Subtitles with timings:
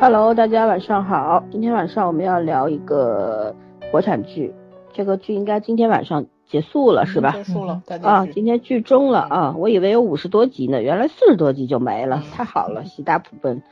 [0.00, 1.44] Hello，大家晚上好。
[1.50, 3.54] 今天晚上我们要聊一个
[3.90, 4.54] 国产剧，
[4.94, 7.32] 这个剧应该今天晚上结束了是吧？
[7.32, 13.62] 结束了，啊，今天剧终了啊，我以为有五十多集呢，原来四十多集就没了，太好了，喜大普奔，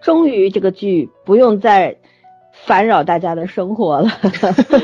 [0.00, 1.96] 终于这个剧不用再
[2.52, 4.08] 烦扰大家的生活了。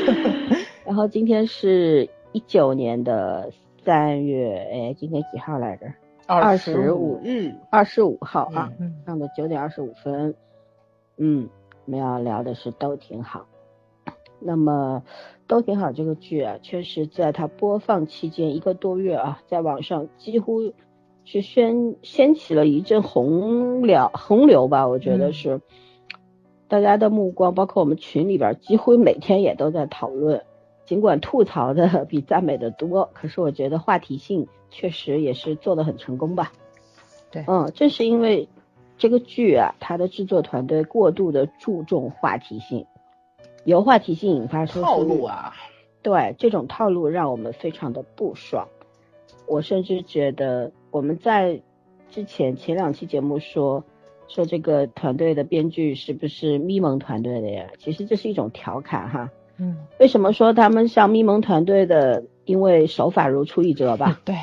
[0.83, 3.51] 然后今天是一九年的
[3.85, 5.85] 三月，哎，今天几号来着？
[6.27, 10.35] 二十五日，二十五号啊，嗯上的九点二十五分。
[11.19, 11.49] 嗯，
[11.85, 13.45] 我们要聊的是都挺好。
[14.39, 15.03] 那么
[15.47, 20.73] 都挺好这个剧啊，确实在它播放期间一个多月啊，在网上几乎
[21.25, 25.61] 是掀掀起了一阵洪流洪流吧，我觉得是。
[26.69, 30.41] 大家的目光，包括我们群里边，几乎每天也都在讨论。
[30.85, 36.53] 尽管吐槽的 比赞美的多，可是我觉得话题性确实也是做的很成功吧。
[37.29, 38.47] 对，嗯，正是因为。
[38.99, 42.85] 这个剧啊，它的制作团队过度的注重话题性，
[43.63, 45.53] 由话题性引发收视套路啊，
[46.03, 48.67] 对这种套路让我们非常的不爽。
[49.47, 51.61] 我甚至觉得我们在
[52.11, 53.83] 之前前两期节目说
[54.27, 57.67] 说这个团队的编剧是不是咪蒙团队的呀？
[57.79, 59.31] 其实这是一种调侃哈。
[59.57, 59.77] 嗯。
[59.97, 62.25] 为什么说他们像咪蒙团队的？
[62.45, 64.19] 因为手法如出一辙吧。
[64.25, 64.35] 对。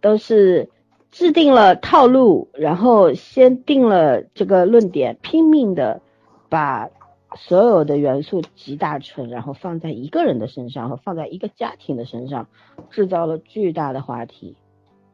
[0.00, 0.70] 都是。
[1.10, 6.00] 制定了套路，然后先定了这个论点，拼命的
[6.48, 6.90] 把
[7.36, 12.46] 所有的元素集大成，然后放在一个人的身上和放在一个家庭的身上，
[12.90, 14.56] 制造了巨大的话题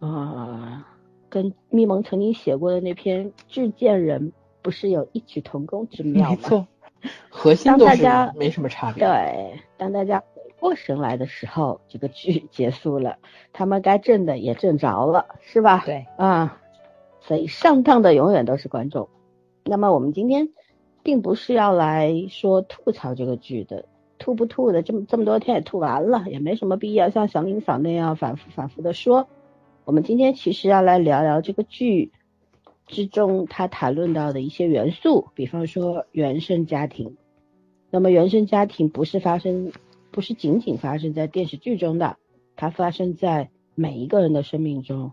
[0.00, 0.88] 啊！
[1.28, 4.28] 跟咪蒙曾经写过的那篇《致见人》
[4.62, 6.36] 不是有异曲同工之妙吗？
[6.36, 6.66] 没错，
[7.28, 8.06] 核心都是
[8.36, 9.04] 没什么差别。
[9.04, 10.22] 对，当大家。
[10.64, 13.18] 过神来的时候，这个剧 结束了，
[13.52, 15.82] 他们该挣的也挣着了，是吧？
[15.84, 16.58] 对，啊，
[17.20, 19.10] 所以上当的永远都是观众。
[19.66, 20.48] 那么我们今天
[21.02, 23.84] 并不是要来说吐槽这个剧的，
[24.18, 29.28] 吐不吐的，这么这么多天也吐完了，也没什么必要像祥林嫂那样反复反复的说。
[29.84, 32.10] 我们今天其实要来聊聊这个剧
[32.86, 37.18] 之中他谈论到的一些元素，比方说原生家庭。
[37.90, 39.70] 那么原生家庭不是发生。
[40.14, 42.18] 不是仅仅发生在电视剧中的，
[42.54, 45.10] 它发生在每一个人的生命中。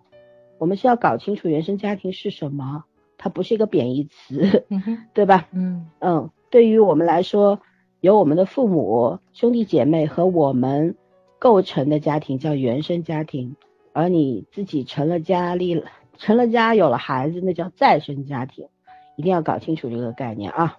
[0.59, 2.84] 我们需要搞清楚原生家庭是什么，
[3.17, 4.67] 它不是一个贬义词，
[5.16, 5.47] 对吧？
[5.53, 7.59] 嗯嗯，对于我们来说，
[8.00, 10.95] 由我们的父母、兄弟姐妹和我们
[11.40, 13.56] 构成的家庭叫原生家庭，
[13.94, 15.88] 而你自己成了家立了，
[16.19, 18.67] 成了家有了孩子，那叫再生家庭。
[19.16, 20.78] 一定要搞清楚这个概念啊！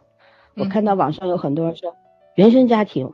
[0.54, 1.96] 我看到网上有很多人说
[2.36, 3.12] 原生家庭。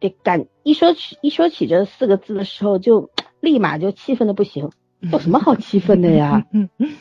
[0.00, 4.70] 得感一说起一说起这四个字的时候，就立马就气愤的不行。
[5.12, 6.46] 有什么好气愤的呀？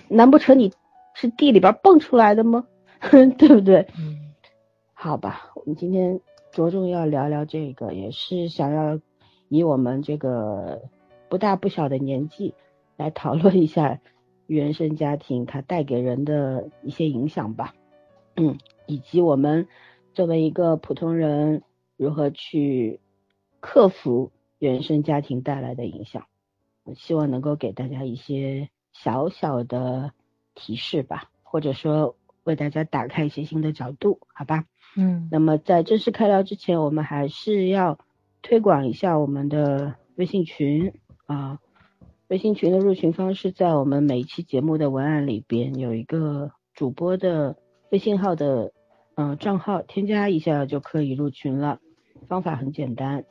[0.09, 0.71] 难不成你
[1.15, 2.65] 是地里边蹦出来的吗？
[3.37, 3.87] 对不对？
[4.93, 6.19] 好吧，我们今天
[6.51, 8.99] 着重要聊聊这个，也是想要
[9.47, 10.81] 以我们这个
[11.29, 12.53] 不大不小的年纪
[12.97, 13.99] 来讨论一下
[14.47, 17.73] 原生家庭它带给人的一些影响吧。
[18.35, 18.57] 嗯，
[18.87, 19.67] 以及我们
[20.13, 21.63] 作为一个普通人。
[21.99, 23.01] 如何去
[23.59, 26.27] 克服原生家庭带来的影响？
[26.85, 30.13] 我希望能够给大家一些小小的
[30.55, 32.15] 提示吧，或者说
[32.45, 34.63] 为大家打开一些新的角度，好吧？
[34.95, 35.27] 嗯。
[35.29, 37.99] 那么在正式开聊之前，我们还是要
[38.41, 40.93] 推广一下我们的微信群
[41.25, 41.59] 啊。
[42.29, 47.57] 微信群的入群方式在我们每一期节目的文案里边有一个主播的
[47.91, 48.71] 微信号的
[49.15, 51.81] 嗯账号，添加一下就可以入群了。
[52.27, 53.23] 方法很简单，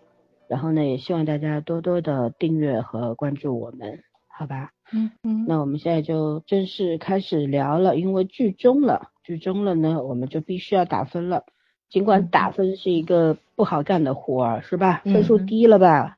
[0.49, 4.71] 然后呢，也希望大家多多的订阅和关注我们，好吧？
[4.93, 5.45] 嗯嗯。
[5.47, 11.45] 那我们现在就正式开始聊了，因为剧终了，剧终了呢，我们就必须要打分了。
[11.91, 15.03] 尽管打分是一个不好干的活儿，是吧？
[15.05, 16.17] 分数低了吧，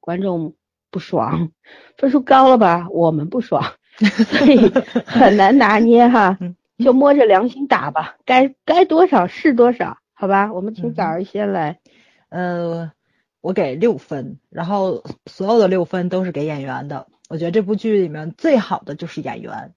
[0.00, 0.54] 观众
[0.90, 1.48] 不爽；
[1.96, 3.62] 分数高了吧，我们不爽，
[3.96, 4.58] 所以
[5.06, 6.38] 很难拿捏哈。
[6.84, 10.52] 就摸着良心打吧，该该多少是多少，好吧？
[10.52, 11.80] 我们请早儿先来。
[12.28, 12.92] 呃，
[13.40, 17.06] 我给六分，然后所有的六分都是给演员的。
[17.28, 19.74] 我觉得这部剧里面最好的就是演员，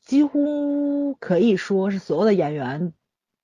[0.00, 2.92] 几乎可以说是所有的演员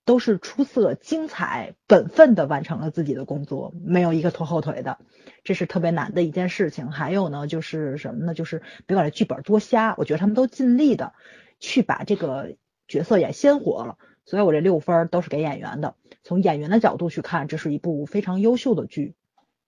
[0.04, 4.98] 都是出色、精彩、本分的完成了自己的工作，没有一个拖后腿的，
[5.44, 6.90] 这是特别难的一件事情。
[6.90, 8.34] 还有呢，就是什么呢？
[8.34, 11.14] 就是别管这剧本多瞎，我觉得他们都尽力的
[11.60, 12.56] 去把这个
[12.86, 13.98] 角色演鲜活了。
[14.24, 15.94] 所以我这六分都是给演员的。
[16.22, 19.14] 从演员的角度去看，这是一部非常优秀的剧，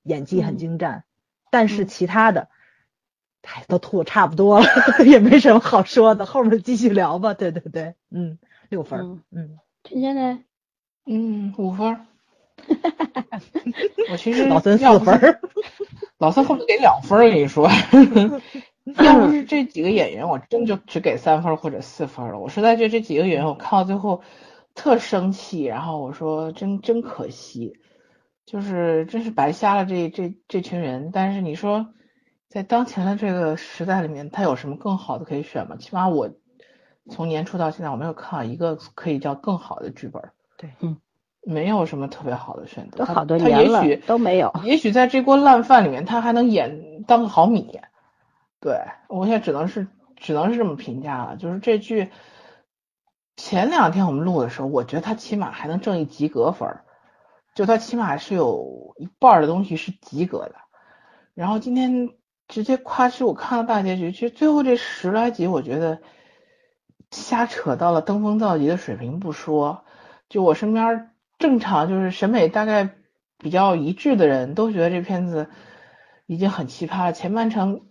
[0.03, 1.05] 演技很精湛。
[1.51, 2.49] 但是其他的，
[3.43, 4.67] 哎，都吐的差不多了，
[5.07, 6.27] 也没什么好说的。
[6.27, 7.35] 后面继续聊吧。
[7.35, 8.39] 对对对，嗯，
[8.69, 9.59] 六分，嗯。
[9.85, 10.41] 今天呢？
[11.05, 12.07] 嗯，五分。
[14.11, 15.41] 我其实老三四分，
[16.19, 17.71] 老三后面给两分，我跟你说。
[19.05, 22.39] 要不是这几个演员，我真就只给三分或者四分了。
[22.39, 24.23] 我实在觉得这几个演员，我看到最后
[24.77, 27.81] 特生气，然后我说真真可惜，
[28.45, 31.11] 就是真是白瞎了这这这群人。
[31.13, 31.89] 但是你说
[32.49, 35.75] 在当前的这个时代里面，他有什么更好的可以选吗？
[35.77, 36.31] 起码我
[37.11, 40.23] 从年初到现在，我没有看到一个可以叫更好的剧本。
[40.57, 40.97] 对，嗯。
[41.49, 44.53] 没有什么特别好的选择，都好多年了，都没有。
[44.65, 47.79] 也许在这锅烂饭里面，他还能演当个好米。
[48.59, 49.87] 对我现在只能是
[50.17, 51.37] 只能是这么评价了。
[51.37, 52.11] 就是这剧
[53.37, 56.69] 前两天我们录的时候，我觉得他起码还能挣一及格分，
[57.55, 60.55] 就他起码是有一半的东西是及格的。
[61.35, 62.11] 然后今天
[62.49, 66.01] 直接夸师，我看了大结局，其实最后这十来集，我觉得
[67.11, 69.85] 瞎扯到了登峰造极的水平不说，
[70.29, 71.11] 就我身边。
[71.39, 72.89] 正常就是审美大概
[73.37, 75.51] 比较一致的人都觉得这片子
[76.25, 77.13] 已经很奇葩了。
[77.13, 77.83] 前半程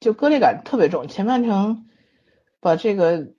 [0.00, 1.90] 就割裂感特别重，前半程
[2.58, 3.34] 把这个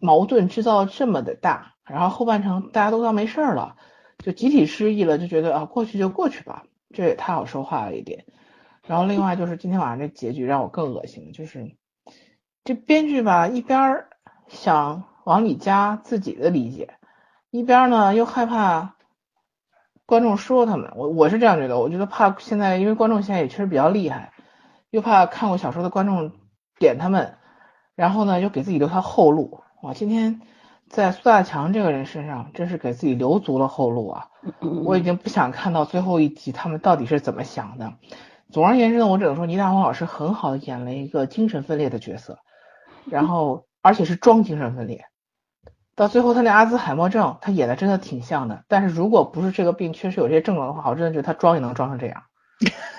[0.00, 3.76] 矛盾制造这么的大，然后后半程大家都当没事了，
[4.18, 6.64] 就集体失忆了，就觉得啊过去就过去吧，
[6.94, 8.24] 这也太好说话了一点。
[8.86, 11.76] 然后另外就是今天晚上这结局让我更恶心，就是
[12.64, 14.04] 这编剧吧一边
[14.46, 16.94] 想往里加自己的理解。
[17.50, 18.96] 一边呢又害怕
[20.06, 24.32] 观众说他们，我我是这样觉得，我觉得怕现在因为观众现在也确实比较厉害，
[24.90, 26.32] 又怕看过小说的观众
[26.78, 27.36] 点他们，
[27.94, 29.62] 然后呢又给自己留条后路。
[29.82, 30.40] 哇，今天
[30.88, 34.28] 在苏大强这个人身上真是给自己留足了后路啊！
[34.84, 37.92] 我已经不想看到最后一集他们到底是怎么想的。
[38.50, 42.38] 总而言之呢，我只能说倪大红老师很好的演了一个精神分裂的角色，
[43.04, 45.04] 然后 而且是装精神分裂。
[45.94, 48.64] 到最后，他那阿兹海默症，他演的真的挺像的。
[48.66, 52.22] 但是如果不是这个病确实有这些症状的话，我真的觉得他装也能装成这样。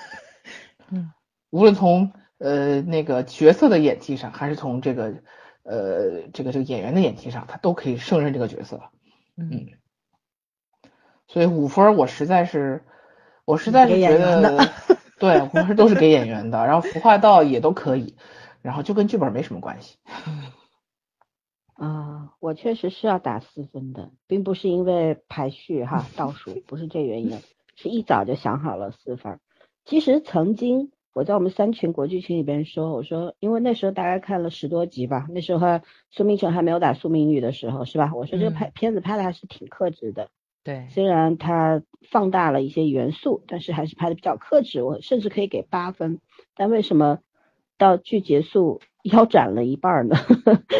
[0.90, 1.10] 嗯，
[1.50, 5.14] 无论从呃那个角色的演技上，还是从这个
[5.62, 8.80] 呃这个这个演员的演技上，他都可以胜任这个角色。
[9.36, 9.68] 嗯，
[11.28, 12.84] 所以五分我实在是，
[13.44, 14.68] 我实在是觉得，
[15.18, 16.66] 对，五分都是给演员的。
[16.66, 18.16] 然后服化道也都可以，
[18.62, 19.96] 然后就跟剧本没什么关系。
[21.74, 27.38] 啊， 我确实是要打四分的，并不是因为排序哈倒数，不是这原因，
[27.76, 29.40] 是一早就想好了四分。
[29.86, 35.80] 其实曾经我在我们三群国剧群里边说，我说因为那时候大概看了十多集吧，那时候
[36.10, 38.12] 苏明成还没有打苏明玉的时候，是吧？
[38.14, 40.30] 我说这个拍片子拍的还是挺克制的，
[40.62, 46.20] 对，虽然它放大了一些元素，但是还是拍的比较克制，我甚至可以给八分。
[46.54, 47.18] 但为什么
[47.76, 48.80] 到剧结束？
[49.02, 50.16] 腰斩了一半呢，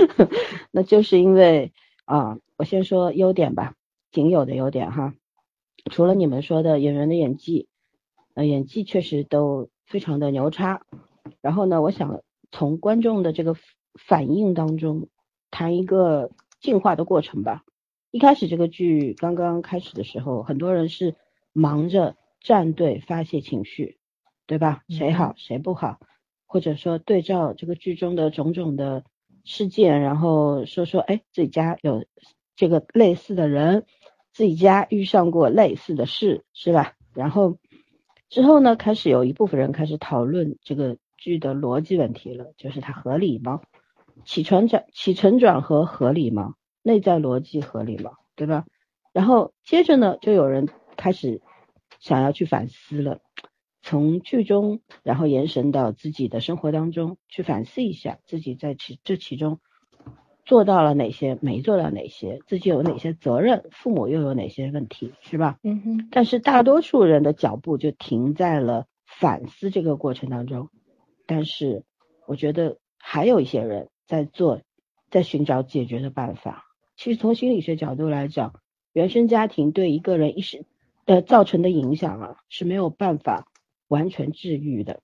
[0.70, 1.72] 那就是因为
[2.04, 3.72] 啊，我先说优点吧，
[4.12, 5.14] 仅有的优点哈，
[5.90, 7.66] 除了你们说的演员的演技，
[8.34, 10.80] 呃，演技确实都非常的牛叉。
[11.42, 13.54] 然后呢，我想从观众的这个
[13.94, 15.08] 反应当中
[15.50, 17.64] 谈一个进化的过程吧。
[18.10, 21.16] 一开始这个剧刚刚开始的时候，很多人是
[21.52, 23.98] 忙着站队发泄情绪，
[24.46, 24.82] 对吧？
[24.88, 25.98] 谁好谁不好。
[26.46, 29.04] 或者说对照这个剧中的种种的
[29.44, 32.04] 事件，然后说说，哎，自己家有
[32.56, 33.86] 这个类似的人，
[34.32, 36.94] 自己家遇上过类似的事，是吧？
[37.14, 37.58] 然后
[38.30, 43.60] 之后呢，开始有一部分人开始讨论这个剧的逻辑问题了，就是它合理吗？
[44.24, 46.54] 起承转起承转合合理吗？
[46.82, 48.12] 内在逻辑合理吗？
[48.36, 48.64] 对吧？
[49.12, 51.42] 然后接着呢，就有人开始
[51.98, 53.18] 想要去反思了。
[53.82, 59.58] 从剧中，然后延伸到自己的生活当中去反思一下，自己在其这其中
[60.50, 65.60] 做到了哪些，没做到哪些，自己有哪些责任，父母又有哪些问题，是吧？
[65.62, 66.08] 嗯哼。
[66.10, 70.68] 但是大多数人的脚步就停在了反思这个过程当中，
[71.24, 71.84] 但是
[72.26, 74.60] 我觉得还有一些人在做，
[75.08, 76.64] 在寻找解决的办法。
[76.96, 78.54] 其实从心理学角度来讲，
[78.92, 80.64] 原生家庭对一个人一生
[81.06, 83.46] 的造成的影响啊是没有办法。
[83.86, 85.00] 完全治愈的，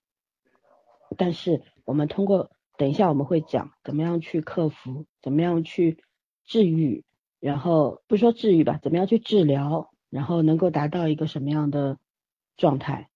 [1.17, 5.99] 但是我们通过等一下我们会讲怎么样去克服，怎么样去
[6.45, 7.05] 治愈，
[7.41, 11.99] 然后不说治愈吧，怎么样去治疗，然后能够达到一个什么样的
[12.57, 13.09] 状态，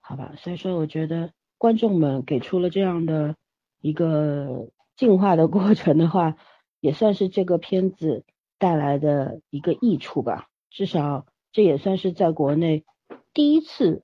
[0.00, 0.34] 好吧？
[0.38, 3.36] 所以说我觉得观众们给出了这样的
[3.80, 6.36] 一个 进化的过程的话，
[6.80, 8.24] 也算是这个片子
[8.58, 12.84] 带来的一个益处吧，至少这也算是在国内
[13.32, 14.02] 第一次。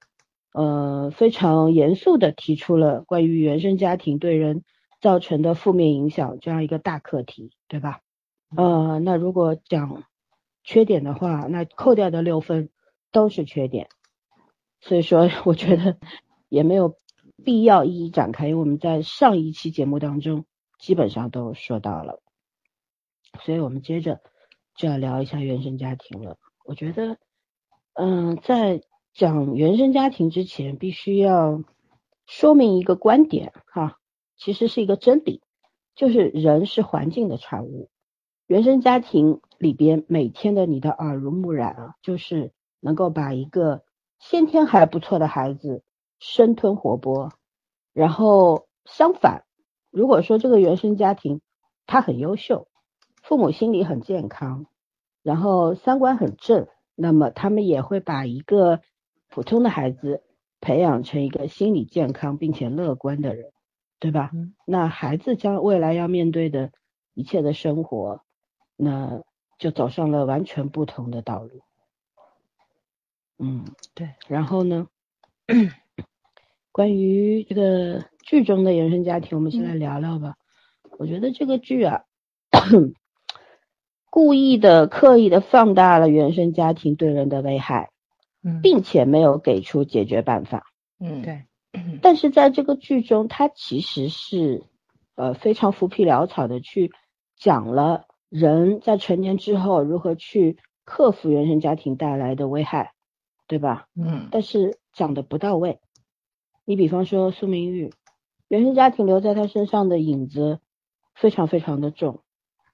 [0.52, 4.64] 呃，非常严肃的提出了关于原生家庭对人
[5.00, 8.00] 造成的负面影响这样一个大课题，对吧？
[8.56, 10.04] 呃，那如果讲
[10.64, 12.68] 缺点的话，那扣掉的六分
[13.12, 13.88] 都是缺点。
[14.80, 15.98] 所以说， 我觉得
[16.48, 16.96] 也没有
[17.44, 20.46] 必要一一展开，因为我们在上一期节目当中
[20.78, 22.20] 基本上都说到了。
[23.44, 24.20] 所以我们接着
[24.74, 26.36] 就要聊一下原生家庭了。
[26.64, 27.18] 我觉得，
[27.94, 28.82] 嗯，在
[29.14, 31.62] 讲原生家庭之前，必须要
[32.26, 33.99] 说明一个观点哈，
[34.40, 35.42] 其实是一个真理，
[35.94, 37.90] 就是人是环境的产物。
[38.46, 43.84] 原生家庭里边每天的你的耳濡目染啊，就是能够把一个
[44.18, 45.84] 先天还不错的孩子
[46.18, 47.30] 生吞活剥。
[47.92, 49.44] 然后相反，
[49.90, 51.42] 如果说这个原生家庭
[51.86, 52.66] 他很优秀，
[53.22, 54.64] 父母心理很健康，
[55.22, 58.80] 然后三观很正，那么他们也会把一个
[59.28, 60.22] 普通的孩子
[60.62, 63.52] 培养成一个心理健康并且乐观的人，
[64.00, 64.30] 对吧？
[64.66, 66.72] 那孩子将未来要面对的
[67.14, 68.24] 一切的生活。
[68.82, 69.22] 那
[69.58, 71.60] 就走上了完全不同的道路。
[73.38, 74.14] 嗯，对。
[74.26, 74.88] 然后呢，
[76.72, 80.36] 关于这个剧中的原生家庭，我们先来聊聊吧。
[80.98, 82.04] 我觉得这个剧啊，
[84.08, 87.90] 故意的、刻意的放大了原生家庭对人的危害，
[88.62, 90.64] 并且没有给出解决办法。
[90.98, 91.44] 嗯，对。
[92.02, 94.64] 但是在这个剧中，他其实是
[95.14, 96.92] 呃非常浮皮潦草的去
[97.36, 98.06] 讲了。
[98.28, 102.92] 人在成年之后如何去克服原生家庭带来的危害，
[103.48, 103.88] 对吧？
[103.96, 104.28] 嗯。
[104.30, 105.80] 但是讲的不到位。
[106.64, 107.92] 你比方说苏明玉，
[108.46, 110.60] 原生家庭留在他身上的影子
[111.14, 112.22] 非常非常的重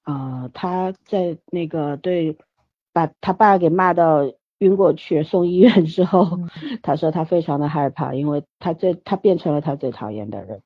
[0.02, 0.50] 啊。
[0.52, 2.36] 他在那个对
[2.92, 6.38] 把他爸给骂到晕过去送医院之后，
[6.82, 10.62] 他说他非常的害怕，因为他最他变成了他最讨厌的人。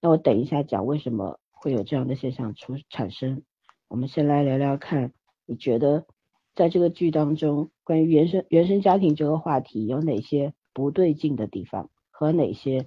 [0.00, 3.42] 那我等一下讲为什么会有这样的现象出产生。
[3.88, 5.12] 我们先来聊聊看，
[5.46, 6.06] 你觉得
[6.54, 12.86] 在这个剧当中，关于原生原生家庭这个话题有哪些不对劲的地方，和哪些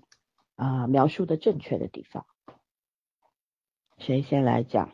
[0.55, 2.25] 啊描述的正确的地方？
[3.97, 4.91] 谁先来讲？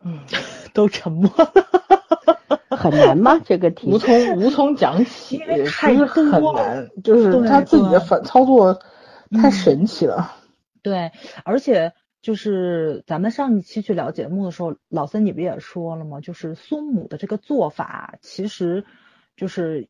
[0.00, 0.24] 嗯，
[0.72, 1.30] 都沉默，
[2.78, 3.40] 很难吗？
[3.44, 8.80] 这个题无从无从讲起，太很难，就是他自己的反操作
[9.30, 10.32] 太神奇了。
[10.82, 11.10] 对，
[11.44, 11.92] 而且。
[12.20, 16.20] 就是咱们上一期去聊节目的时候，老森你不也说了吗？
[16.20, 18.84] 就是苏母的这个做法，其实
[19.36, 19.88] 就是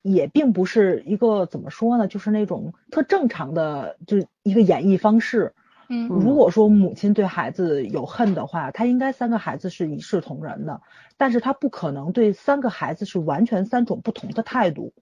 [0.00, 5.54] 也并不是一个怎么说呢，就是那种特正常的，就是一个演绎方式。
[5.88, 10.80] 嗯，如果说母亲对孩子有恨的话，他应该三个孩子是一视同仁的，
[11.16, 14.92] 但是他不可能对三个孩子是完全三种不同的态度，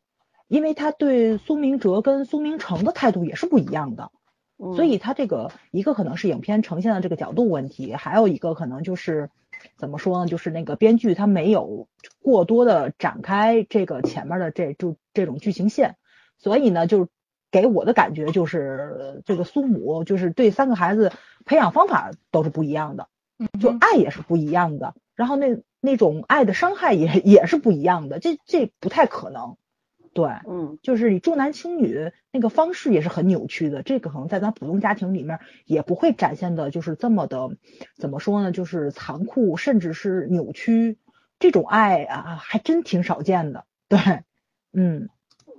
[0.49, 4.11] 因为他对苏明哲跟苏明成的态度也是不一样的。
[4.57, 9.29] 所以他这个一个可能是影片呈现的这个角度问题，还有一个可能就是
[9.77, 10.29] 怎么说呢？
[10.29, 11.89] 就是那个编剧他没有
[12.23, 15.97] 过多的展开这个前面的这就这种剧情线，
[16.39, 17.09] 所以呢，就
[17.55, 21.13] 给我的感觉就是这个苏母就是对三个孩子
[21.45, 23.07] 培养方法都是不一样的，
[23.61, 29.57] 就爱也是不一样的，然后那那种爱的伤害也也是不一样的，这这不太可能。
[30.13, 37.51] 对，嗯，就是你重男轻女那个方式也是很扭曲的，这个可能在咱普通家庭里面也不会展现的，就是这么的，
[37.97, 38.51] 怎么说呢？
[38.51, 40.99] 就是残酷，甚至是扭曲，
[41.41, 43.65] 这种爱啊，还真挺少见的。
[43.89, 43.99] 对，
[44.73, 45.09] 嗯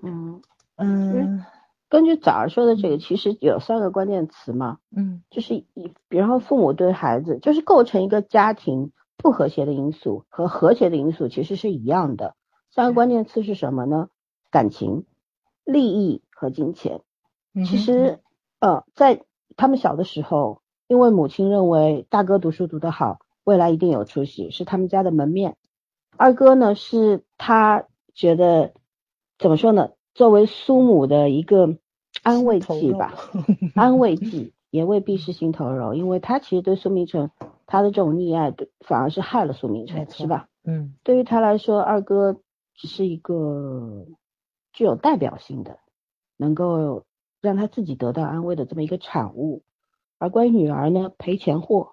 [0.01, 0.41] 嗯
[0.77, 1.43] 嗯，
[1.87, 12.35] 根据早儿说的这个，其实有三个关键词嘛，嗯，就是以，比方说父母对孩子，就是构成一个家庭不和谐的因素和和谐的因素其实是一样的。
[12.71, 14.09] 三个关键词是什么呢？
[14.51, 15.05] 感情、
[15.63, 17.01] 利益和金钱，
[17.65, 18.19] 其实，
[18.59, 19.23] 呃，在
[19.55, 25.53] 他们小的时候，因为母亲认为大哥读书读得好，未来一定有出息，是他们家的门面；
[26.17, 28.73] 二哥呢，是他觉得
[29.37, 29.89] 怎么说呢？
[30.15, 31.77] 作为苏母的一个
[32.23, 33.13] 安慰剂吧，
[33.75, 37.29] 安慰剂也未必是心头肉，因为他其实对苏明成
[37.67, 40.47] 他的这种溺爱，对反而是害了苏明成，是吧？
[40.63, 42.41] 嗯，对于他来说，二哥
[42.73, 44.07] 只是一个。
[44.77, 45.79] 具有代表性的，
[46.35, 47.05] 能够
[47.39, 49.63] 让他自己得到安慰的这么一个产物，
[50.19, 51.91] 而关于女儿呢，赔钱货，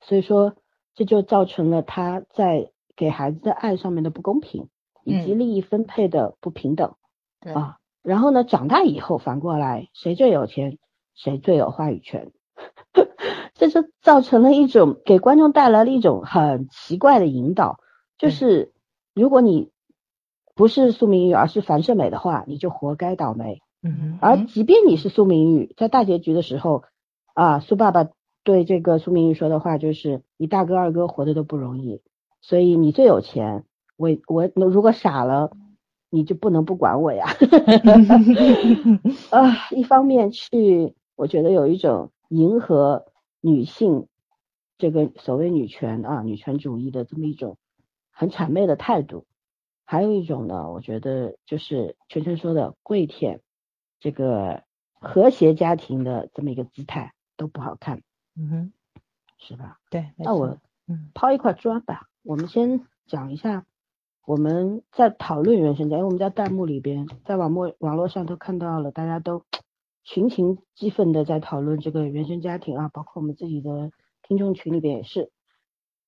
[0.00, 0.54] 所以说
[0.94, 4.68] 这就造成了他在给孩子的爱上面的不公平，
[5.02, 6.94] 以及利益分配的不平等，
[7.40, 10.78] 啊，然后呢，长大以后反过来，谁最有钱，
[11.14, 12.32] 谁最有话语权，
[13.54, 17.78] 这就造成了一种给观众带来了一种很奇怪的引导，
[18.18, 18.72] 就是
[19.14, 19.70] 如果你。
[20.58, 23.60] 不是苏明玉，而是樊胜美的话，你就活该倒霉。
[23.82, 26.84] 嗯，而即便你是苏明玉，在大结局的时候，
[27.34, 28.08] 啊，苏爸爸
[28.42, 32.00] 对这个苏明玉说的话就是：你大哥二哥活得都不容易，
[32.40, 33.64] 所以你最有钱，
[33.98, 35.50] 我我如果傻了，
[36.10, 37.26] 你就不能不管我呀。
[39.30, 43.06] 啊，一方面去，我觉得有一种迎合
[43.40, 44.06] 女性
[44.78, 47.56] 这个所谓女权啊、女权主义的这么一种
[48.10, 49.26] 很谄媚的态度，
[49.84, 53.40] 还有一种呢，我觉得就是圈圈说的跪舔
[54.00, 54.62] 这个
[54.98, 58.02] 和谐家庭的这么一个姿态都不好看，
[58.36, 58.72] 嗯哼，
[59.38, 59.78] 是吧？
[59.90, 60.58] 对，那我
[60.88, 63.64] 嗯抛一块砖吧，我们先讲一下
[64.26, 69.44] 我们在讨论原生家，因为我们在弹幕里边，在网络网络上都看到了，大家都
[70.02, 73.92] 群情激愤的在讨论这个原生家庭啊，包括我们自己的
[74.22, 75.30] 听众群里边也是。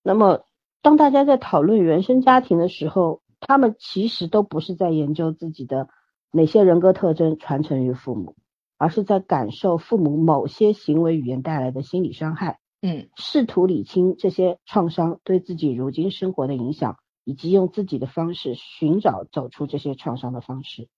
[0.03, 0.41] 那么
[0.83, 5.89] 当大家在讨论原生家庭的时候，他们其实都不是在研究自己的
[6.33, 8.35] 哪些人格特征传承于父母，
[8.79, 12.59] 而是在感受父母某些行为语言带来的心理伤害。
[12.83, 16.97] 嗯试图理清这些创伤对自己如今生活的影响，
[17.29, 20.89] 以及用自己的方式寻找走出这些创伤的方式，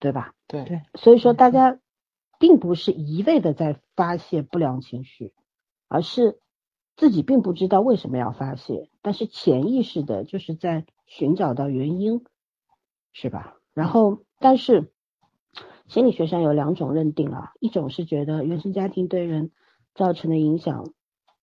[0.00, 0.34] 对吧？
[0.48, 1.78] 对对所以说，大家
[2.40, 5.32] 并不是一味的在发泄不良情绪，
[5.86, 6.40] 而是
[6.96, 12.24] 自己并不知道为什么要发泄，但是潜意识的就是在寻找到原因，
[13.12, 13.54] 是吧？
[13.72, 14.90] 然后，但是
[15.86, 19.52] 心理学上有两种认定啊，一种是觉得原生家庭对人
[19.94, 20.92] 造成的影响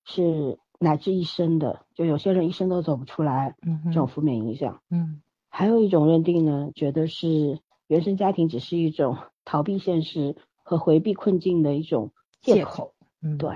[0.04, 4.82] 是乃至一生的，就有些人一生都走不出来嗯这种负面影响。
[4.90, 12.94] 嗯还有一种认定呢，觉得是原生家庭只是一种逃避现实和回避困境的一种借口。
[13.22, 13.50] 嗯对，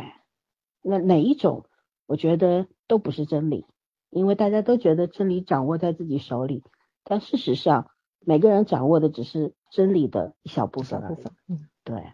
[0.82, 1.65] 那哪一种，
[2.08, 3.65] 我觉得都不是真理，
[4.10, 6.64] 因为大家都觉得真理掌握在自己手里，
[7.03, 11.16] 但事实上，每个人掌握的只是真理的一小部分而已。
[11.16, 12.14] 部分嗯对，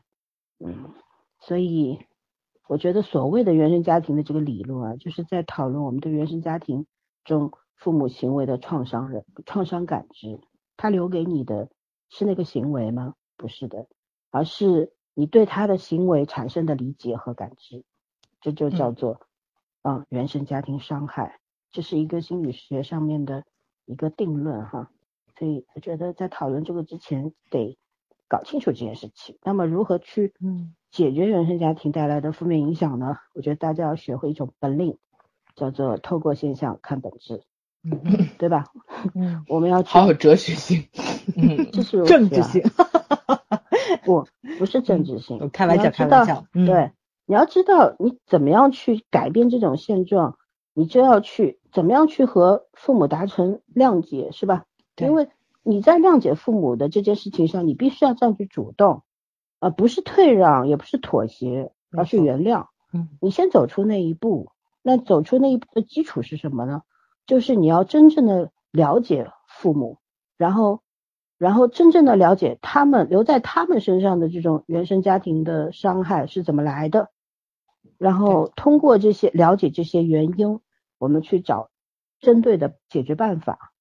[0.60, 0.94] 嗯，
[1.40, 2.00] 所以
[2.70, 6.86] 我觉得所谓的原生家庭的这个理论啊，就是在讨论我们对原生家庭
[7.24, 10.40] 中父母行为的创伤人创伤感知，
[10.78, 11.72] 他留给你的
[12.10, 13.16] 是那个行为吗？
[13.38, 13.88] 不是的，
[14.30, 17.84] 而是你对他的行为产生的理解和感知，
[18.40, 19.22] 这就叫嗯做
[19.82, 21.40] 啊、原生家庭伤害，
[21.72, 23.46] 这是一个心理学上面的
[23.86, 24.92] 一个定论哈。
[25.40, 27.80] 所以我觉得在讨论这个之前得
[28.28, 29.40] 搞清楚这件事情。
[29.42, 33.18] 那么如何去嗯解决原生家庭带来的负面影响呢？
[33.34, 34.98] 我觉得大家要学会一种本领，
[35.56, 37.44] 叫做透过现象看本质，
[37.84, 38.66] 嗯对吧？
[39.16, 40.88] 嗯 我们要去好有哲学性。
[41.38, 42.64] 嗯这是我政治啊性
[44.04, 44.26] 不
[44.58, 46.92] 不是政治性，我开玩笑开玩笑嗯对，
[47.26, 50.38] 你要知道你怎么样去改变这种现状，
[50.74, 54.66] 你就要去怎么样去和父母达成谅解，是吧？
[54.96, 55.30] 对因为
[55.62, 59.04] 你在谅解父母的这件事情上，你必须要占据主动，
[59.60, 62.68] 而不是退让，也不是妥协，而是原谅。
[62.92, 66.82] 嗯你先走出那一步，那走出那一步的基础是什么呢？
[67.28, 70.00] 就是你要真正的了解父母，
[70.38, 70.82] 然后，
[71.38, 77.12] 然后真正的了解他们留在他们身上的这种原生家庭的伤害是怎么来的，
[78.00, 80.60] 然后通过这些了解这些原因，
[80.98, 81.70] 我们去找
[82.20, 83.72] 针对的解决办法，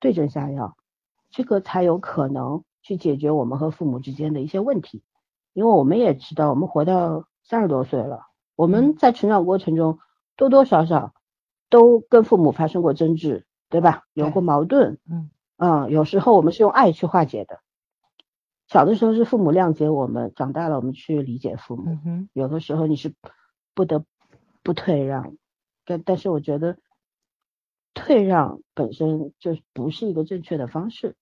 [0.00, 0.76] 对症下药，
[1.30, 5.02] 这个才有可能去解决我们和父母之间的一些问题。
[5.52, 8.22] 因为我们也知道，我们活到三十多岁了，
[8.56, 9.98] 我们在成长过程中
[10.36, 11.12] 多多少少
[11.68, 14.04] 都跟父母发生过争执，对吧？
[14.14, 17.60] 有过矛盾，嗯嗯，有时候我们是用爱去化解的。
[18.66, 21.98] 小的时候是父母谅解我们，长大了我们去理解父母。
[22.04, 23.12] 嗯有的时候你是
[23.74, 24.04] 不得
[24.62, 25.36] 不退让，
[25.84, 26.78] 但但是我觉得
[27.94, 31.16] 退让本身就不是一个正确的方式，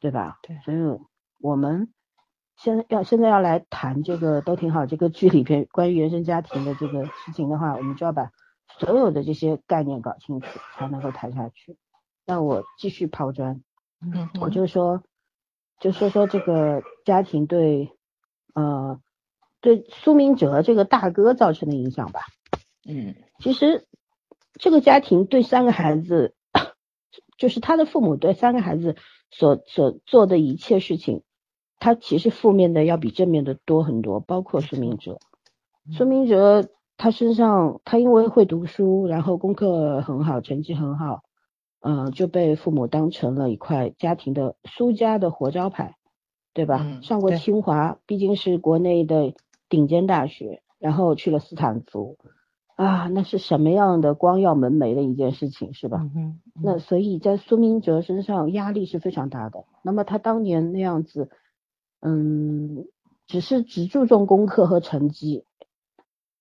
[0.00, 0.38] 对吧？
[0.42, 1.00] 对所以
[1.38, 1.92] 我们
[2.62, 8.32] 现在要现在要来谈这个都挺好这个剧里边关于原生家庭的这个事情的话，我们就要把
[8.78, 10.46] 所有的这些概念搞清楚，
[10.76, 11.78] 才能够谈下去。
[12.26, 13.62] 那我继续抛砖，
[14.02, 15.02] 嗯，我就说，
[15.80, 17.92] 就说说这个家庭对，
[18.52, 19.00] 呃，
[19.62, 22.20] 对苏明哲这个大哥造成的影响吧。
[22.86, 23.86] 嗯其实
[24.52, 26.34] 这个家庭对三个孩子，
[27.38, 28.96] 就是他的父母对三个孩子
[29.30, 31.22] 所所做的一切事情，
[31.80, 35.18] 他其实负面的要比正面的多很多，包括苏明哲。
[35.90, 41.22] 苏明哲他身上，他因为会读书，然后功课很好，成绩很好，
[41.80, 45.96] 嗯、就被父母当成了一块家庭的苏家的活招牌，
[46.52, 46.82] 对吧？
[46.84, 49.34] 嗯上过清华，毕竟是国内的
[49.70, 52.18] 顶尖大学，然后去了斯坦福，
[52.76, 56.00] 啊，那是什么样的光耀门楣的一件事情，是吧？
[56.02, 59.64] 嗯哼那所以在苏明哲身上压力是非常大的。
[59.82, 61.30] 那么他当年那样子，
[62.00, 62.86] 嗯，
[63.26, 65.44] 只是只注重功课和成绩，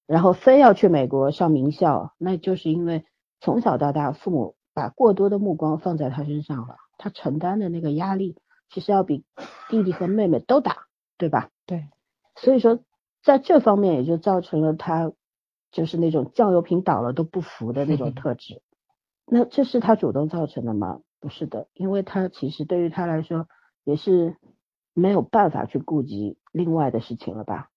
[0.07, 3.05] 然后非要去美国上名校，那就是因为
[3.41, 8.37] 从小到大父母把过多的目光放在他身上了，他承担的那个压力
[8.69, 9.25] 其实要比
[9.69, 11.49] 弟弟和妹妹都大，对吧？
[11.65, 11.87] 对，
[12.35, 12.79] 所以说
[13.21, 15.11] 在这方面也就造成了他
[15.71, 18.61] 就是那种酱油瓶倒了都不服的那种特质。
[19.31, 21.01] 那这是他主动造成的吗？
[21.19, 23.47] 不是的，因为他其实对于他来说
[23.83, 24.37] 也是
[24.93, 27.69] 没有办法去顾及另外的事情了吧，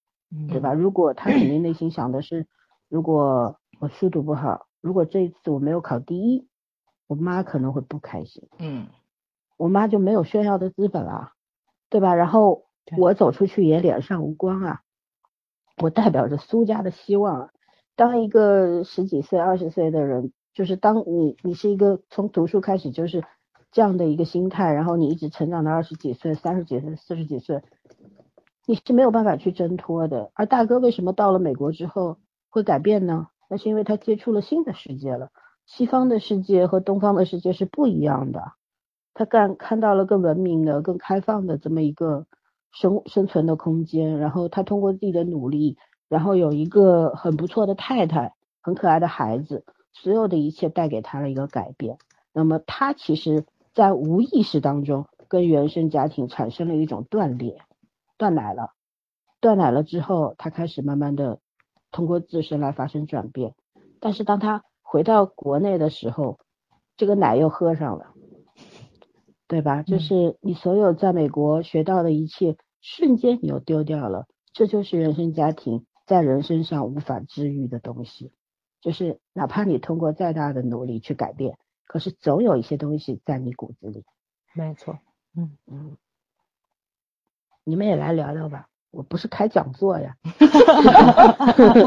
[0.49, 0.73] 对吧？
[0.73, 2.47] 如果他肯定内心想的是，
[2.89, 6.49] 如果我书读不好，如果这一次我没有考第一，
[7.07, 8.87] 我妈可能会不开心，嗯，
[9.57, 11.33] 我妈就没有炫耀的资本了，
[11.91, 12.15] 对吧？
[12.15, 12.65] 然后
[12.99, 14.81] 我走出去也脸上无光啊，
[15.83, 17.51] 我代表着苏家的希望啊。
[17.97, 20.33] 当一个十几岁、二十岁的人。
[20.55, 23.25] 就是当你你是一个从读书开始就是
[23.73, 27.63] 这样的一个心态，然后你一直成长到二十几岁、三十几岁、四十几岁，
[28.67, 30.31] 你是没有办法去挣脱的。
[30.35, 32.19] 而大哥为什么到了美国之后
[32.51, 33.29] 会改变呢？
[33.49, 35.31] 那是因为他接触了新的世界了，
[35.67, 38.53] 西方的世界和东方的世界是不一样的，
[39.15, 42.27] 他干看到了更文明的、更开放的这么一个
[42.73, 45.77] 生生存的空间，然后他通过自己的努力，
[46.09, 49.65] 然后有一个很不错的太太，很可爱的孩子。
[49.95, 51.99] 所有的一切带给他了一个改变，
[52.33, 57.63] 那么他其实，在无意识当中跟原生家庭产生了一种断裂，
[58.19, 58.73] 断奶了，
[59.41, 61.41] 断奶了之后，他开始慢慢的
[61.91, 63.55] 通过自身来发生转变，
[64.01, 66.39] 但是当他回到国内的时候，
[66.97, 68.13] 这个奶又喝上了，
[69.49, 69.83] 对吧？
[69.83, 78.33] 就是你所有在美国学到的一切，瞬间你又丢掉了，这就是原生家庭在人身上无法治愈的东西。
[78.83, 81.57] 就是哪怕你通过再大的努力去改变，
[81.93, 84.03] 可是总有一些东西在你骨子里。
[84.55, 84.99] 没错，
[85.37, 85.99] 嗯嗯，
[87.65, 90.17] 你们也来聊聊吧，我不是开讲座呀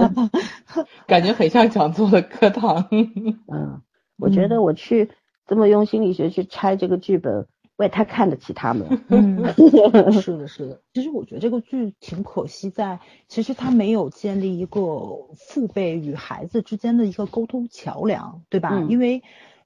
[1.08, 2.88] 感觉很像讲座的课堂。
[2.92, 3.82] 嗯，
[4.18, 5.10] 我觉得我去
[5.48, 7.48] 这么用心理学去拆这个剧本。
[7.78, 8.98] 我也太看得起他们了。
[9.10, 9.44] 嗯，
[10.14, 10.82] 是的，是的。
[10.94, 14.80] 其实我觉得这个剧挺可惜，在其实他没有建立一个
[15.36, 18.80] 父辈与孩子之间的一个沟通桥梁，对吧？
[18.88, 19.24] 因为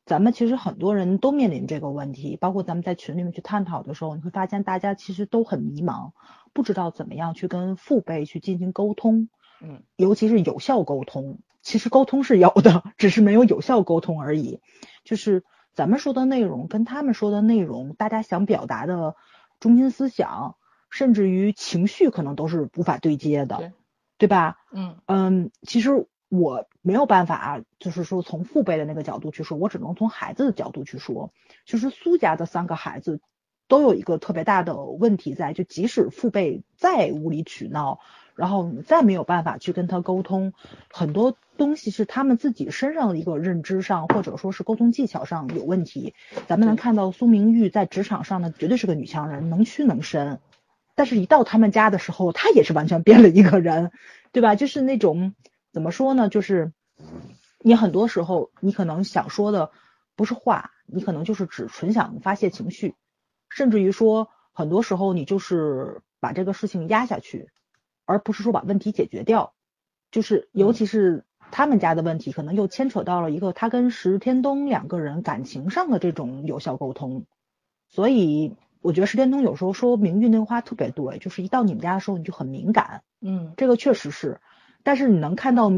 [0.10, 6.14] 咱们其实很多人都面临这个问题，包括咱们在群里面去探讨的时候，你会发现大家其实都很迷茫，
[6.52, 9.30] 不知道怎么样去跟父辈去进行沟通。
[9.62, 14.60] 嗯，尤其是有效沟通，其实沟通是有的，只是没有有效沟通而已。
[15.04, 15.44] 就是。
[15.76, 19.16] 咱们说的内容跟他们说的内容，大家想表达的
[19.62, 20.58] 中心思想，
[20.90, 23.72] 甚至于情绪，可能都是无法对接的，
[24.18, 24.58] 对吧？
[24.74, 31.34] 嗯嗯，其实我没有办法，就是说从父辈的那个角度去说，我只能从孩子的角度去说。
[31.66, 33.20] 就是苏家的三个孩子
[33.68, 38.00] 都有一个特别大的问题在，就即使父辈再无理取闹。
[38.36, 40.54] 然后你再没有办法去跟他沟通，
[40.90, 46.14] 很多东西是他们自己身上的一个认知上，或者说是沟通技巧上有问题。
[46.48, 50.40] 咱们能看到苏明玉在职场上呢，绝对是个女强人，能屈能伸。
[50.96, 53.92] 但是，一到他们家的时候，她也是完全变了一个人，
[54.32, 54.56] 对吧？
[54.56, 55.34] 就是那种
[55.72, 56.30] 怎么说呢？
[56.30, 56.74] 就是
[57.60, 59.72] 你很多时候，你可能想说的
[60.16, 62.96] 不是话，你可能就是只纯想发泄情绪，
[63.50, 67.50] 甚至于说，很多时候你就是把这个事情压下去。
[68.06, 69.54] 而不是说把问题解决掉，
[70.10, 77.28] 就是尤其是他们家的问题，可能又牵扯到了一个他跟石天东两个人感情上的这种有效沟通。
[77.88, 84.42] 所以我觉得石天东有时候说明玉那话特别对，就是一到你们家的时候你就很敏感，嗯，这个确实是。
[84.84, 85.70] 但是你能看到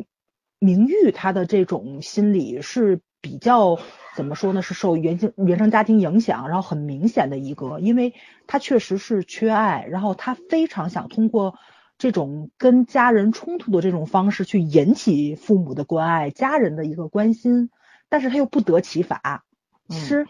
[0.59, 3.79] 明玉他的这种心理是比较
[4.15, 4.61] 怎么说呢？
[4.61, 8.13] 是受原生原生家庭影响，然后很明显的一个，因为
[8.47, 11.55] 他确实是缺爱，然后他非常想通过。
[11.97, 17.69] 这种跟家人冲突的这种方式去引起父母的关爱、家人的一个关心，
[18.09, 19.45] 但是他又不得其法。
[19.87, 20.25] 其实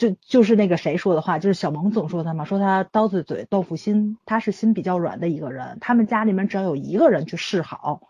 [0.00, 5.76] 就就是那个谁说的话，就是小萌总说他嘛，说他刀子嘴豆腐心，他是心比较软的一个人。
[5.82, 8.00] 他们家里面只要有一个人去示好，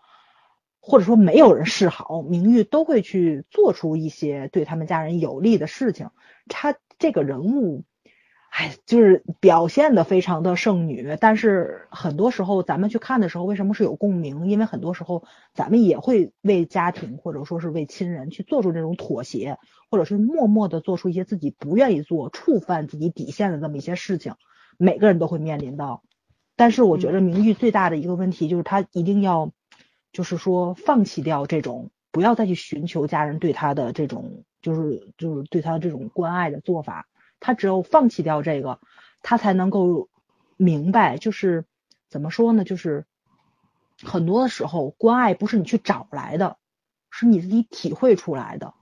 [0.79, 6.09] 或者说没有人示好，明玉都会去做出一些对他们家人有利的事情。
[6.47, 7.83] 他这个人物。
[8.51, 14.49] 哎，就是表现的非常的剩女，但是很多时候咱们去看的时候，为什么是有共鸣？
[14.49, 19.57] 因为很多时候咱们也会为家庭或者说是为亲人去做出这种妥协，
[19.89, 24.35] 或者是默默的做出一些自己不愿意做、触犯自己底线的这么一些事情，
[24.77, 26.03] 每个人都会面临到。
[26.57, 29.53] 但是我觉得明玉最大的一个问题就是他一定要，
[30.11, 37.07] 就是说放弃掉这种，不要再去寻求家人对他的这种，就是就是对他这种关爱的做法。
[37.41, 38.79] 他只有放弃掉这个，
[39.21, 40.07] 他才能够
[40.55, 41.65] 明白，就是
[42.07, 42.63] 怎么说呢？
[42.63, 43.05] 就是
[44.01, 46.55] 很多的时候关爱不是你去找来的，
[47.09, 48.73] 是你自己体会出来的。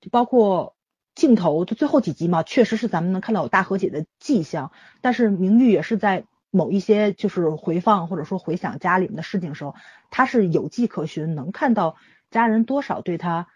[0.00, 0.76] 就包括
[1.14, 4.72] 镜头，就最后几集嘛，确实是咱们能看到有大和解的迹象。
[5.00, 9.74] 但是明玉也是在某一些就是回放或者说回想家里面的事情的时候，
[10.10, 11.96] 他是有迹可循，能看到
[12.30, 13.48] 家人多少对他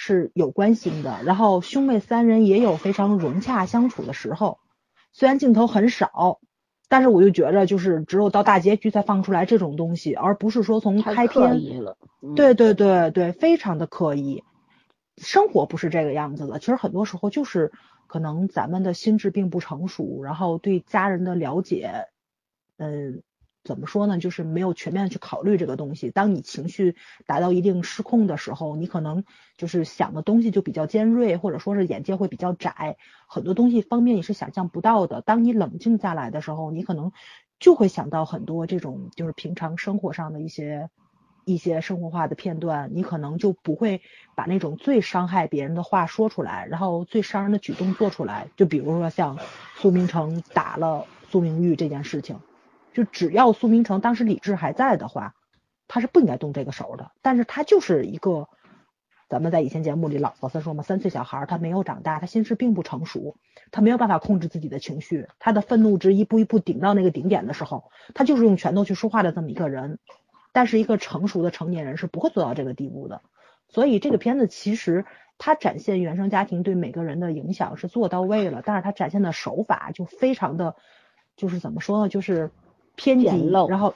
[0.00, 1.18] 是有关心的。
[1.24, 4.60] 然后兄妹三人也有非常融洽相处的时候，
[5.12, 6.38] 虽然镜头很少。
[6.90, 11.82] 但是我就觉着，就是只有到大结局才放出来这种东西，而不是说从开篇。
[11.84, 11.98] 了。
[12.34, 14.42] 对对对对，非常的刻意。
[15.18, 17.72] 生活不是这个样子的，其实很多时候就是
[18.06, 22.06] 可能咱们的心智并不成熟，然后对家人的了解，
[22.78, 23.22] 嗯。
[23.68, 24.16] 怎么说呢？
[24.16, 26.10] 就是没有全面的去考虑这个东西。
[26.10, 29.24] 当你情绪达到一定失控的时候，你可能
[29.58, 35.20] 就是想的东西就比较尖锐，或者说是眼界会比较窄，很多东西方面你是想象不到的。
[35.20, 37.12] 当你冷静下来的时候，你可能
[37.60, 40.88] 就会想到很多这种就是平常生活上的一些
[41.44, 44.00] 一些生活化的片段，你可能就不会
[44.34, 48.48] 把那种最伤害别人的话说出来，然后最伤人的举动做出来。
[48.56, 49.38] 就比如说像
[49.76, 52.40] 苏明成打了苏明玉这件事情。
[52.92, 55.34] 就只要苏明成当时理智还在的话，
[55.86, 57.12] 他是不应该动这个手的。
[57.22, 58.48] 但是他就是一个，
[59.28, 63.36] 咱们在以前节目里老老三说嘛，三岁小孩他没有长大，他心智并不成熟，
[63.70, 69.98] 他没有办法控制自己的情绪，他的愤怒值一步一步顶到那个顶点的时候，他就是用拳头去说话的这么一个人。
[70.52, 73.22] 但是一个成熟的成年人是不会做到这个地步的。
[73.68, 75.04] 所以这个片子其实
[75.36, 80.74] 他展现原生家庭对每个人的影响是做到位了，但是他展现的手法就非常的，
[81.36, 82.50] 就是怎么说呢，就是。
[82.98, 83.94] 偏简陋，然后，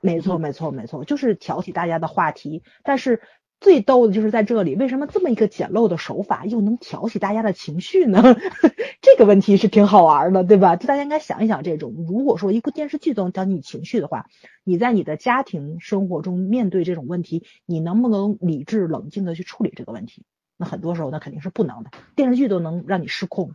[0.00, 2.62] 没错没错没错，就是挑起大家的话题。
[2.84, 3.20] 但是
[3.60, 8.22] 最逗的就是在这里，为什么这么一个简陋的手法又能挑起大家的情绪呢？
[9.02, 10.76] 这个问题是挺好玩的，对吧？
[10.76, 14.26] 就大家应该想一想，这种如果说一部电视剧都能挑起你情绪的话，
[14.62, 20.24] 你在你的家庭生活中面对这种问题，你能不能理智冷静的去处理这个问题？
[20.56, 21.90] 那很多时候那肯定是不能的。
[22.14, 23.52] 电视剧都能让你失控，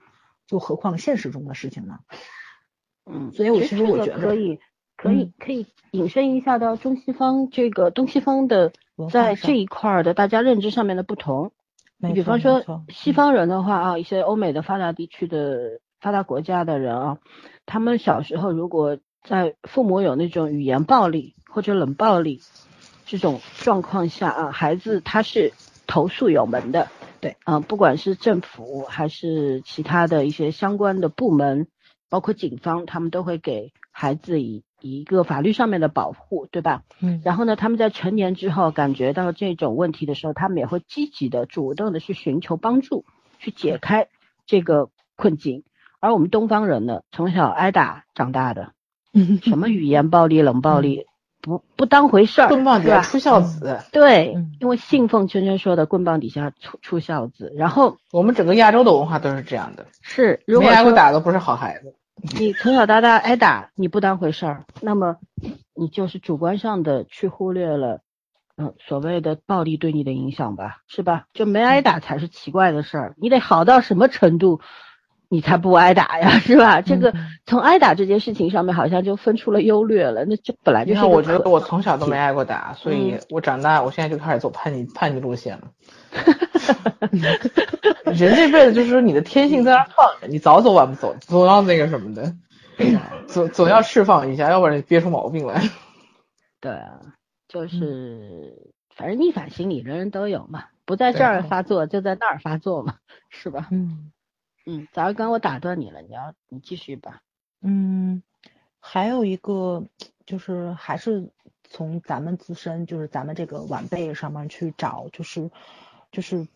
[0.48, 2.00] 就何况现实中的事情呢？
[3.06, 4.60] 嗯，所以我其实我觉得可以。
[5.02, 8.74] 可以可以引申一下到中西方这个东西方的
[9.10, 11.52] 在这一块的大家认知上面的不同。
[11.98, 17.18] 你比方说西方人的话啊，一些欧美的发达地区的发达国家的人啊，
[17.66, 22.42] 他们小时候如果在父母有那种语言暴力或者冷暴力
[23.06, 25.54] 这种状况下啊，孩子他是
[25.88, 26.88] 投诉有门的。
[27.22, 31.68] 对，嗯，不管是政府还是其他的一些相关的部门，
[32.10, 34.64] 包括警方，他们都会给孩子以。
[34.82, 36.84] 一个法律上面的保护，对吧？
[37.02, 37.20] 嗯。
[37.26, 43.04] 然后呢，他们在成年之后感觉到这种问题的时候，他们也会积极的、主动的去寻求帮助，
[43.40, 44.08] 去解开
[44.46, 45.66] 这个困境。
[46.00, 48.72] 而我们东方人呢，从小挨打长大的，
[49.44, 51.06] 什么语言暴力、冷暴力，
[51.42, 53.82] 不不当回事儿，棍棒底下出孝子。
[53.92, 57.52] 对，因为信奉圈圈说的棍棒底下出出孝子。
[57.58, 59.88] 然后我们整个亚洲的文化都是这样的。
[60.02, 61.96] 是，没挨过打的不是好孩子。
[62.22, 65.18] 你从小到大挨打，你不当回事儿，那么
[65.74, 68.02] 你就是主观上的去忽略了，
[68.58, 71.26] 嗯，所谓的暴力对你的影响吧，是吧？
[71.34, 74.60] 就没挨打才是奇怪的事儿，你得好到什么程度，
[75.30, 76.82] 你才不挨打呀，是吧？
[76.82, 77.14] 这个
[77.46, 81.06] 从挨打这件事情上面好像就分出了优劣了，那这本来就是。
[81.06, 85.68] 我觉得我从小都没挨过打，所以我长大，我现在就开始走叛逆叛逆路线了。
[88.12, 92.34] 人这辈子就是说，你的天性在那放着，你早走晚不走，总要那个什么的，
[93.28, 95.62] 总总要释放一下，要不然你憋出毛病来。
[96.60, 97.00] 对啊，
[97.48, 102.96] 就是反正逆反心理人人都有嘛，不在这儿发作就在那儿发作嘛，
[103.30, 103.68] 是吧？
[103.72, 104.12] 嗯
[104.70, 107.22] 嗯，早上刚我打断你了，你要你继续吧。
[107.62, 108.22] 嗯，
[108.80, 109.86] 还有一个
[110.26, 111.30] 就是还是
[111.64, 115.50] 从咱们自身，就是咱们这个晚辈上面去找，就是
[116.12, 116.48] 就是。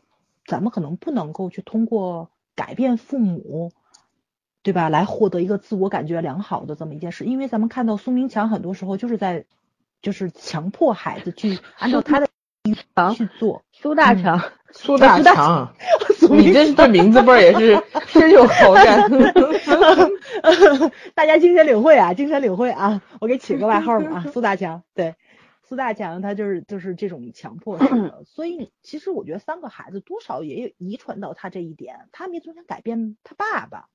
[0.45, 3.71] 咱们可能不能够去通过改变父母，
[4.62, 9.45] 对吧，来获得一个自我感觉良好的这么一件事，因为咱们看到苏明强很多时候就是在，
[10.02, 12.28] 就是强迫孩子去按照他的
[13.15, 13.63] 去做。
[13.71, 14.41] 苏大强，
[14.73, 15.73] 苏 大强，
[16.36, 19.09] 你这是对名字辈也是 深有好感。
[21.15, 25.15] 大家精神领会啊，精神领会啊，我给起个外号嘛，苏大强，对。
[25.65, 33.88] 苏大强他就是就是这种强迫式的，所以其实我觉得三个孩子多少也有遗传到他这一点，他没总想改变他爸爸，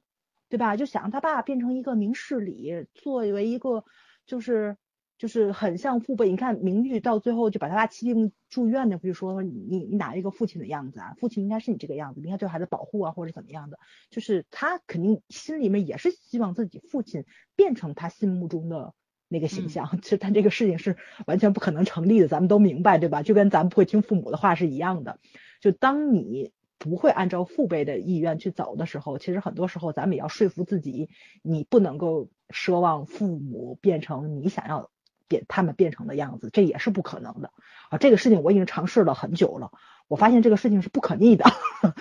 [0.49, 0.77] 对吧？
[0.77, 3.85] 就想让他爸变成一个明事理，作为一个
[4.27, 4.77] 就是
[5.19, 6.31] 就是很像父辈。
[6.31, 11.15] 你看明玉到最后就把他爸气病住院的，不就说你你你哪一个父亲的样子啊？
[11.19, 13.79] 父亲应该是你这个样子，应该对孩子保护啊或者怎么样的，
[14.09, 17.27] 就是他肯定心里面也是希望自己父亲
[17.57, 18.95] 变成他心目中的。
[19.31, 23.23] 那个形象，其实但这个事情是完全不可能成立的，咱们都明白对吧？
[23.23, 25.19] 就跟咱们不会听父母的话是一样的。
[25.61, 31.11] 就当你不会按照父辈的意愿去走的时候，其实很多时候咱们也要说服自己，
[31.43, 34.91] 你不能够奢望父母变成你想要
[35.29, 37.53] 变他们变成的样子，这也是不可能的
[37.91, 37.99] 啊。
[37.99, 39.71] 这个事情我已经尝试了很久了，
[40.09, 41.45] 我发现这个事情是不可逆的。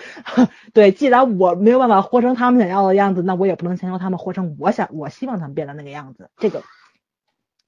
[0.74, 6.30] 对，既然我没有办法活成他们想要的样子，那我也不能强求他们活成我想我希望他们变的那个样子。
[6.36, 6.62] 这个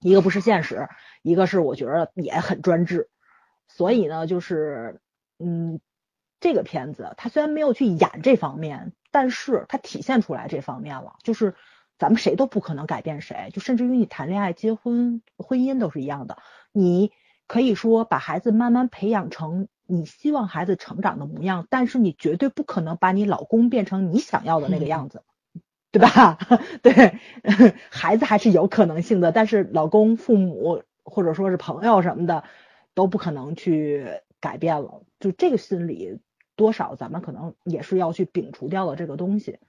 [0.01, 0.89] 一个不是现实，
[1.23, 3.09] 一个是我觉得也很专制。
[3.69, 5.01] 所以呢，就是
[5.39, 5.81] 嗯。
[6.43, 11.17] 这个片子它虽然没有去演这方面，但是它体现出来这方面了。
[11.23, 11.55] 就是
[12.01, 16.39] 咱们谁都不可能改变谁，就甚至于你谈恋爱、结婚、婚姻都是一样的。
[16.73, 17.13] 你
[17.47, 25.23] 可以说把孩子慢慢培养成你希望孩子成长的模样，但是你绝对不可能把你老公变成你想要的那个样子，
[25.93, 26.39] 对吧？
[26.83, 27.19] 对，
[27.91, 32.43] 孩子还是有可能性的，但是老公、父母或者说是朋友什么的
[32.95, 35.03] 都不可能去改变了。
[35.21, 36.19] 就这个心理。
[36.57, 39.61] 多少咱们可能也是要去摒除掉的这个东西，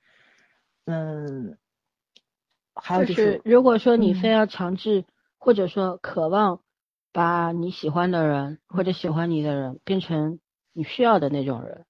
[0.84, 1.58] 嗯，
[2.76, 5.06] 还有就是，如果说你非要强制
[5.38, 6.62] 或者说渴望
[7.12, 10.40] 把你喜欢的人或者喜欢你的人变成
[10.74, 11.86] 你需要的那种人，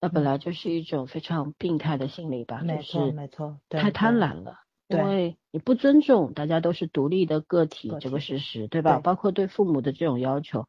[0.00, 2.60] 那本来就是一种非常病态的心理吧？
[2.62, 9.00] 没错，没错，太贪婪了，因为你不尊重大家都是独立的个体这个事实，对吧？
[9.00, 10.66] 包括对父母的这种要求。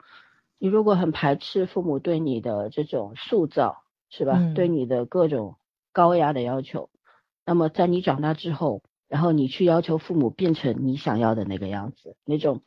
[0.58, 4.40] 你如果很排斥父母对你的这种塑造，是吧？
[4.56, 5.56] 对你的各种
[5.94, 6.90] 高压的要求，
[7.46, 12.62] 那么在你长大之后，然后你去要求父母变成你想要的那个样子，那种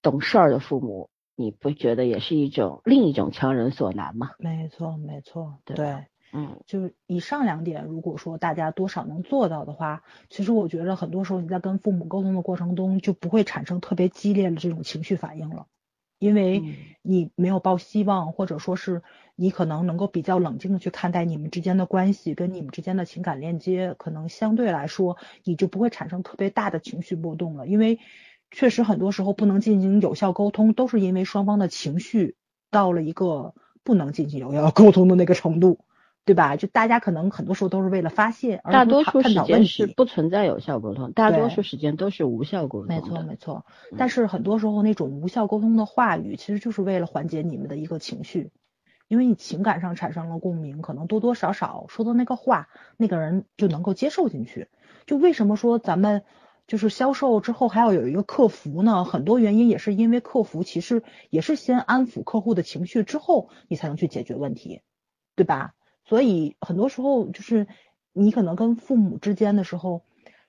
[0.00, 4.30] 懂事儿的父母，你不觉得也是一种另一种强人所难吗？
[4.38, 15.66] 没错，没错，对，嗯，就是以上两点，如果说大家多少能做到的话，其实我觉得很多时候你在跟父母沟通的过程中，就不会产生特别激烈的这种情绪反应了。
[16.20, 16.62] 因为
[17.02, 19.02] 你没有抱希望，或者说是
[19.34, 27.66] 你可能能够比较冷静的去看待你们之间的关系，跟你们之间的情感链接，可能相对来说你就不会产生特别大的情绪波动了。
[27.66, 27.98] 因为
[28.50, 32.36] 确实很多时候不能进行有效沟通，都是因为双方的情绪
[32.70, 35.78] 到了一个不能进行有效沟通的那个程度。
[36.24, 36.56] 对吧？
[36.56, 42.94] 就大家可能很多时候都是为了发泄，而大多数时间是不存在有效沟通，大多数时间都是无效沟通。
[42.94, 43.64] 没错，没错。
[43.96, 48.52] 但是很多时候那种无效沟通的话语，其实就是为了缓解你们的一个情绪，
[49.08, 54.68] 因为你情感上产生了共鸣，可能多多少少说的那个话，那个人就能够接受进去。
[55.06, 56.22] 就为什么说咱们
[56.68, 59.04] 就是销售之后还要有一个客服呢？
[59.04, 64.82] 很多原因也是因为客服其实也是先安抚客户的情绪之后，你才能去解决问题，
[65.34, 65.72] 对吧？
[66.10, 67.68] 所以很多时候就是
[68.12, 70.02] 你可能跟父母之间的时候，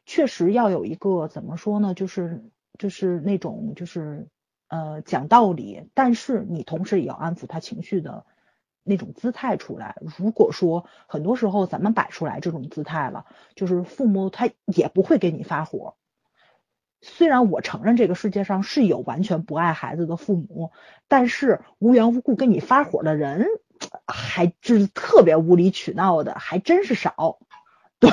[0.07, 1.93] 确实要有一个怎么说呢？
[1.93, 4.27] 就是就是那种就是
[4.69, 8.25] 呃讲道理，但是你同时也要安抚他情绪的
[8.81, 9.97] 那种姿态出来。
[10.17, 15.93] 如果说很多时候咱们摆出来这种姿态了，就是父母他也不会给你发火。
[17.01, 20.71] 虽然我承认这个世界上是有完全不爱孩子的父母，
[21.07, 23.45] 但是无缘无故跟你发火的人。
[24.07, 27.39] 还就是特别无理取闹的，还真是少。
[27.99, 28.09] 对，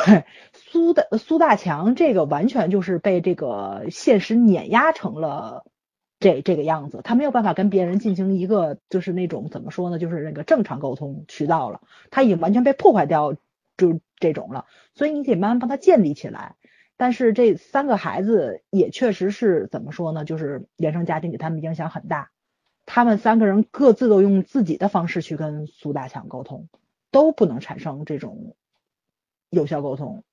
[0.53, 5.65] 苏大苏大强这个完全就是被这个现实碾压成了
[6.21, 13.33] 这这个样子，他没有办法跟别人进行一个就是那种怎么说呢，就是那个正常沟通渠道了，他已经完全被破坏掉，
[13.79, 14.67] 就这种了。
[14.95, 16.57] 所以你得慢慢帮他建立起来。
[16.99, 22.31] 但是这三个孩子也确实是怎么说呢，就是原生家庭给他们影响很大。
[22.91, 26.71] 他们三个人各自都用自己的方式去跟苏大强沟通，
[27.11, 28.57] 都不能产生这种
[29.51, 30.25] 有效沟通。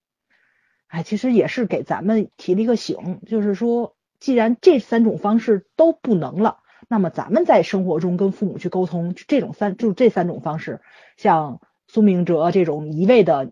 [0.88, 10.80] 哎，其实也是给咱们提了一个醒，就是说，既然这三种方式都不能了，那么咱们在生活中跟父母去沟通，这种三就这三种方式，
[11.18, 11.60] 像
[11.90, 13.52] 苏明哲这种一味的，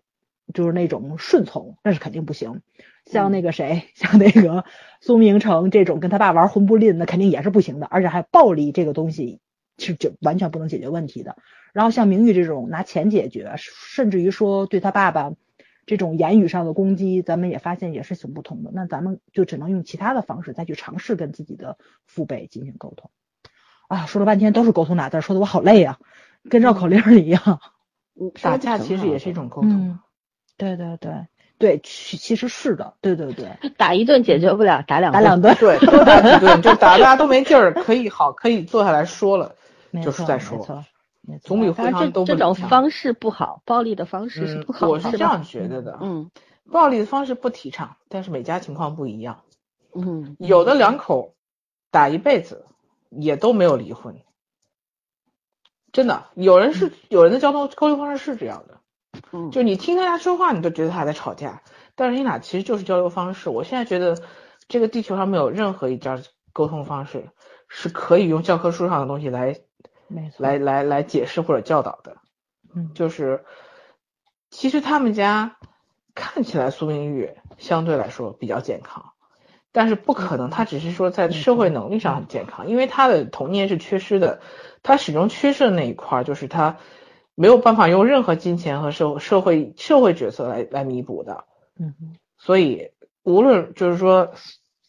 [0.54, 2.62] 就是那种顺从，那是肯定不行。
[3.06, 4.66] 像那个谁， 像那个
[5.02, 7.86] 苏明成这种跟他爸玩魂不吝，那肯定也是不行的。
[7.88, 9.40] 而且还暴力这个东西
[9.78, 11.38] 是就完全不能解决问题的。
[11.74, 15.34] 然后像明玉这种拿钱解决，甚至于说对他爸爸
[15.86, 18.72] 这种言语上的攻击，咱们也发现也是行不通的。
[18.74, 23.12] 那咱们就只能用其他的方式再去尝试跟自己的父辈进行沟通。
[23.88, 26.00] 啊，说了半天都是沟通俩字，说的我好累啊，
[26.50, 27.60] 跟绕口令一样。
[28.42, 30.00] 打架其实也是一种沟通。
[30.56, 31.28] 对对对。
[31.64, 33.48] 对，其其实是的，对对对，
[33.78, 39.56] 打一顿解决不了，打两打两顿，对，多打几顿， 就打大家都没劲儿，可以好，可以坐下来说了，
[40.04, 40.58] 就是再说，
[41.22, 46.30] 没错，总比互相都这种方式不好，暴力的方式是不好，我是这样觉得的，嗯，
[46.70, 49.40] 暴力的方式不提倡，但是每家情况不一样。
[49.96, 50.36] 嗯。
[50.40, 51.34] 有的两口
[51.92, 52.66] 打一辈子
[53.10, 54.18] 也都没有离婚，
[55.94, 58.82] 真的，有人是有人的交通沟通方式是这样的，
[59.32, 61.62] 嗯，就你听他俩说话，你都觉得他在吵架，
[61.96, 63.50] 但是你俩其实就是交流方式。
[63.50, 64.22] 我现在觉得
[64.68, 66.20] 这个地球上没有任何一家
[66.52, 67.30] 沟通方式
[67.68, 69.56] 是可以用教科书上的东西来
[70.38, 72.18] 来来来解释或者教导的。
[72.76, 73.46] 嗯就是
[74.50, 75.58] 其实他们家
[76.16, 79.14] 看起来苏明玉相对来说比较健康，
[79.72, 84.42] 但是不可能，他只是说在社会能力上很健康，因为他的童年是缺失的，
[84.84, 86.78] 他始终缺失的那一块就是他
[87.36, 91.46] 没有办法用任何金钱和社社会社会角色来来弥补的，
[91.80, 91.94] 嗯
[92.38, 92.92] 所以
[93.24, 94.34] 无论就是说，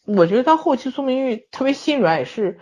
[0.05, 2.59] 我觉得到后期苏明玉特别心软也是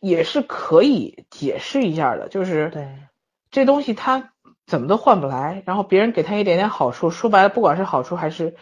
[0.00, 2.88] 也是可以解释一下的，就是对，
[3.50, 4.32] 这东西他
[4.66, 8.56] 怎么都换不来，然后别人给他一点点好处，说白了，不管是好处还是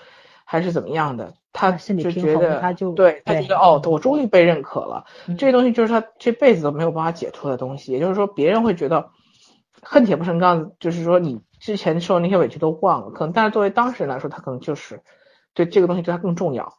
[0.44, 5.36] 还是怎么样的，他就觉得他就对他觉得哦，我终于被认可了，嗯。
[5.36, 9.10] 这东西就是他这辈子都没有办法解脱的东西，也就是说，别人会觉得
[9.82, 15.02] 恨铁不成钢，就是说你之前受的那些委屈都忘了，可能但是作为当事人来说，他可能就是
[15.54, 16.78] 对这个东西对他更重要，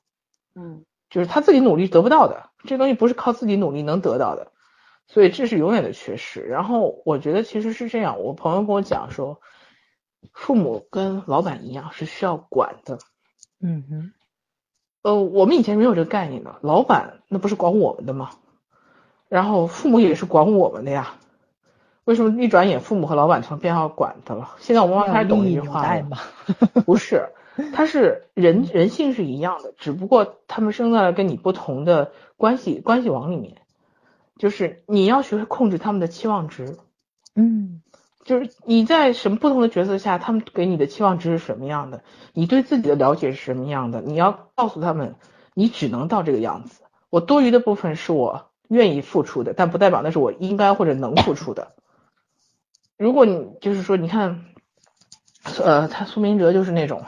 [0.55, 4.51] 嗯就是他自己努力得不到的，这东西不是靠自己努力能得到的，
[5.05, 6.41] 所以这是永远的缺失。
[6.41, 9.41] 然后我觉得其实是这样，我朋友跟我讲说，
[10.31, 12.97] 父母跟老板一样是需要管的。
[13.61, 14.13] 嗯哼
[15.03, 18.31] 呃，我们以前没有这个概念的，老板那不是管我们的吗？
[19.29, 21.15] 然后父母也是管我们的呀。
[22.05, 24.51] 为什么一转眼父母和老板成变要管他了？
[24.59, 26.17] 现在我慢慢开始懂这句话了。
[26.85, 27.29] 不是，
[27.73, 33.57] 他是人人性是一样的，只不过他们生在了跟你不同的关系关系网里面，
[34.37, 36.77] 就是你要学会控制他们的期望值，
[37.35, 37.81] 嗯。
[38.25, 45.15] 就是你在什么不同的角色下，他们给你的期望值是什么样的，你对自己的了解是什么样的，你要告诉他们，
[45.53, 51.73] 你只能到这个样子，我多余的部分是我愿意付出的，但不代表那是我应该或者能付出的。
[52.97, 54.45] 如果你就是说，你看，
[55.61, 57.03] 呃，他苏明哲就是那种，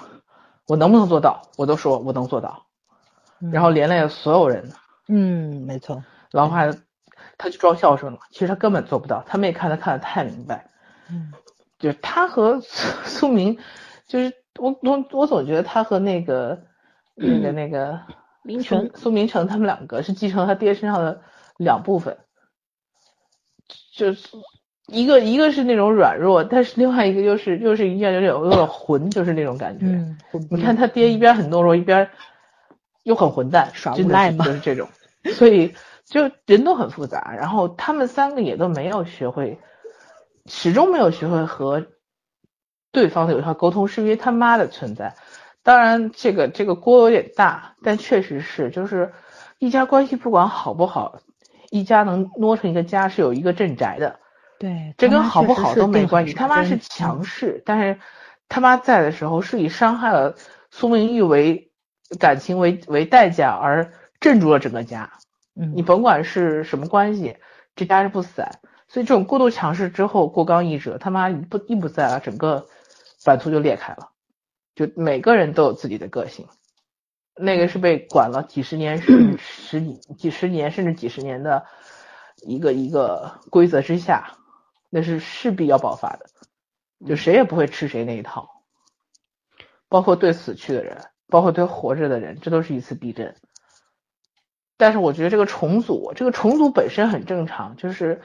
[0.67, 2.65] 我能不能做到，我都说我能做到，
[3.41, 3.51] 嗯。
[3.51, 4.71] 然后连累了所有人，
[5.07, 6.75] 嗯没错，然后还
[7.38, 10.69] 他就装孝顺了，其实他根本做不到，他们也看他看得太明白，
[11.09, 11.31] 嗯。
[11.77, 13.59] 就是他和苏苏明，
[14.07, 16.63] 就是我我我总觉得他和那个
[17.15, 17.99] 那个那个
[18.43, 21.21] 明成苏苏明成他们两个是继承了他爹身上的
[21.57, 22.17] 两部分，
[23.93, 24.38] 就是
[24.88, 29.86] 一个一个是那种软弱，但是另外一个又是又是一样有点有点混，就是那种感觉。
[29.88, 30.17] 嗯，
[30.51, 32.09] 你看他爹一边很懦弱，一边
[33.03, 34.88] 又很混蛋，耍无赖嘛就是这种，
[35.33, 35.73] 所以
[36.05, 37.33] 就人都很复杂。
[37.36, 39.59] 然后他们三个也都没有学会，
[40.45, 41.88] 始终没有学会和
[42.91, 45.15] 对方的有效沟通，是因为他妈的存在。
[45.63, 49.13] 当然，这个这个锅有点大，但确实是，就是
[49.57, 51.21] 一家关系不管好不好，
[51.71, 54.19] 一家能挪成一个家是有一个镇宅的。
[54.60, 56.34] 对，这跟好不好都没关系。
[56.34, 57.99] 他妈是强势，但是
[58.47, 60.36] 他妈在的时候是以伤害了
[60.72, 61.72] 苏明玉为
[62.20, 65.12] 感情为为代价而镇住了整个家。
[65.56, 67.38] 嗯，你甭管是什么关系，
[67.76, 68.60] 这家是不散。
[68.88, 72.68] 所以这种过度强势之后过刚易折，他妈一不一不在了，整个
[73.26, 74.10] 版图就裂开了。
[74.76, 76.47] 就每个人都有自己的个性，
[77.36, 81.66] 那个是被管了几十年、十十几几十年甚至几十年的
[82.45, 84.38] 一个一个规则之下，
[84.96, 86.28] 那是势必要爆发的，
[87.06, 88.64] 就谁也不会吃谁那一套，
[89.89, 93.36] 包括对死去的人，包括对活着的人，这都是一次地震。
[94.78, 98.22] 但是我觉得这个重组，这个重组本身很正常，就是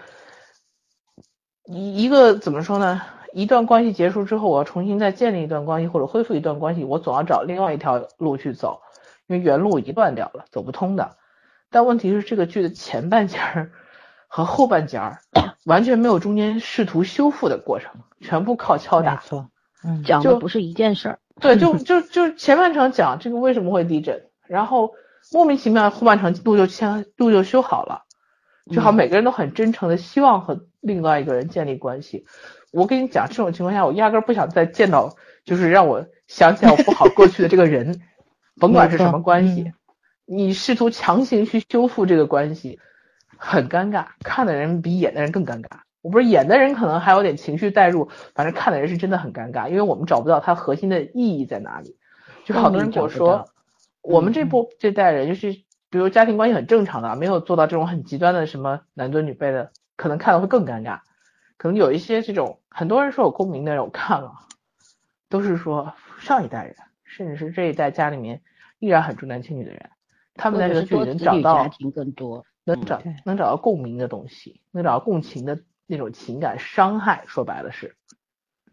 [1.65, 3.03] 一一个怎么说呢？
[3.33, 8.81] 一段关系结束之后，我要重新再建立一段关系或者恢复一段关系，我总要找另外一条路去走，
[9.27, 11.17] 因为原路已经断掉了，走不通的。
[11.69, 13.73] 但问题是，这个剧的前半截儿
[14.33, 15.19] 和后半截儿
[15.65, 19.17] 完全没有中间试图修复的过程，全部靠敲打。
[19.17, 19.51] 没错，
[19.83, 21.19] 嗯，就讲的不是一件事儿。
[21.41, 24.93] 对，就 就就前半程讲这个为什么会地震，然后
[25.33, 28.05] 莫名其妙后半程路就签路就修好了，
[28.71, 32.25] 就好嗯每个人都很真诚的希望和另外一个人建立关系。
[32.71, 38.01] 我跟你讲，这种情况下，我压根儿不想再见到，就是让我想起来我不好过去的这个人，
[38.61, 39.75] 甭管是什么关系，嗯
[40.33, 42.79] 你试图强行去修复这个关系，
[43.43, 45.69] 很尴尬，看的人比演的人更尴尬。
[46.03, 51.97] 我不是演的人可能还有点情绪代入，反正看的人是真的很尴尬，因为我们找不到它核心的意义在哪里。
[52.45, 53.47] 就好多人跟我说
[54.03, 55.53] 我们这波这代人就是，
[55.89, 61.01] 比如家庭关系很正常的，没有做到这种很极端的什么男尊女卑的，可能看了会更尴尬。
[61.57, 64.33] 可能有一些这种很多人说有共鸣的人，我看了，
[65.29, 68.43] 都是说上一代人，甚至是这一代家里面
[68.79, 69.91] 依然很重男轻女的人，
[70.35, 72.45] 他们在这个剧里能找到女家庭更多。
[72.77, 77.97] 能找对能找到共鸣的东西，能找到共情的那种情感伤害，说白了是，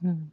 [0.01, 0.31] 嗯，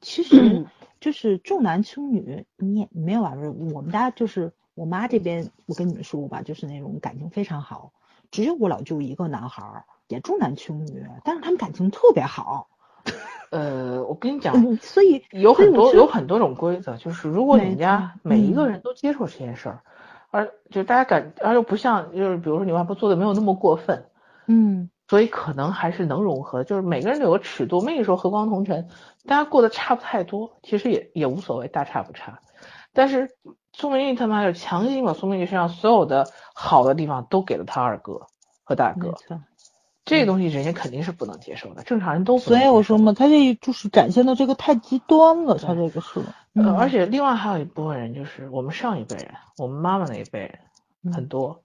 [0.00, 0.66] 其实
[1.00, 3.34] 就是重男轻女，你也没有啊？
[3.72, 7.92] 我们家就是我妈这边，我跟你们说过吧，就是那种感情非常好，
[8.30, 12.68] 只有我老舅一个男孩儿，也重男轻女，但是他们感情特别好。
[13.50, 19.82] 呃，我跟你讲，嗯，所以有很多有很多种规则，就是如果你们家每一个嗯人都接受这件事儿，
[20.34, 24.06] 而就大家感，而又不像就是比如说你外婆做的没有那么过分，
[24.48, 28.88] 嗯，所以可能还是能融合，就是每个人都有个尺度，那个时候和光同尘，
[29.26, 32.40] 大家过得差不太多，其实也也无所谓，大差不差。
[32.92, 33.30] 但是
[33.72, 38.26] 苏明玉他妈就强行把苏明玉身上所有的好的地方都给了他二哥
[38.64, 39.14] 和大哥。
[40.04, 46.20] 这个东西人家肯定是不能接受的，正常人都不所能接受以我说嘛，他这就是展现的这个太极端了，他这个是。
[46.20, 51.62] 呃，嗯而且另外还有一部分人，就是我们上一辈人，我们妈妈那一辈人，很嗯多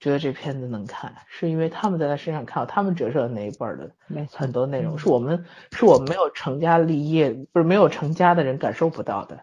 [0.00, 9.40] 觉得这片子能看，是因为他们在他身上看到他们折射的那一辈儿的没很多内容，嗯是我们是我们没有成家立业，不是没有成家的人感受不到的，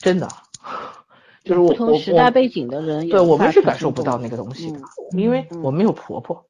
[0.00, 0.28] 真的，
[1.44, 4.80] 就是我不同时代背景的人对我们是感受不到那个东西的，
[5.12, 6.44] 嗯因为嗯我没有婆婆。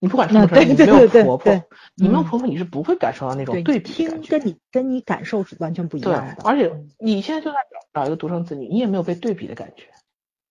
[0.00, 3.78] 你不管那承不承认，你没有婆婆，你没有嗯婆婆，你是不会感受到那种对。
[3.78, 9.84] 听跟你跟你感受是完全不一样的。，而且嗯你现在就算找找一个独生子女，你也没有被对比的感觉，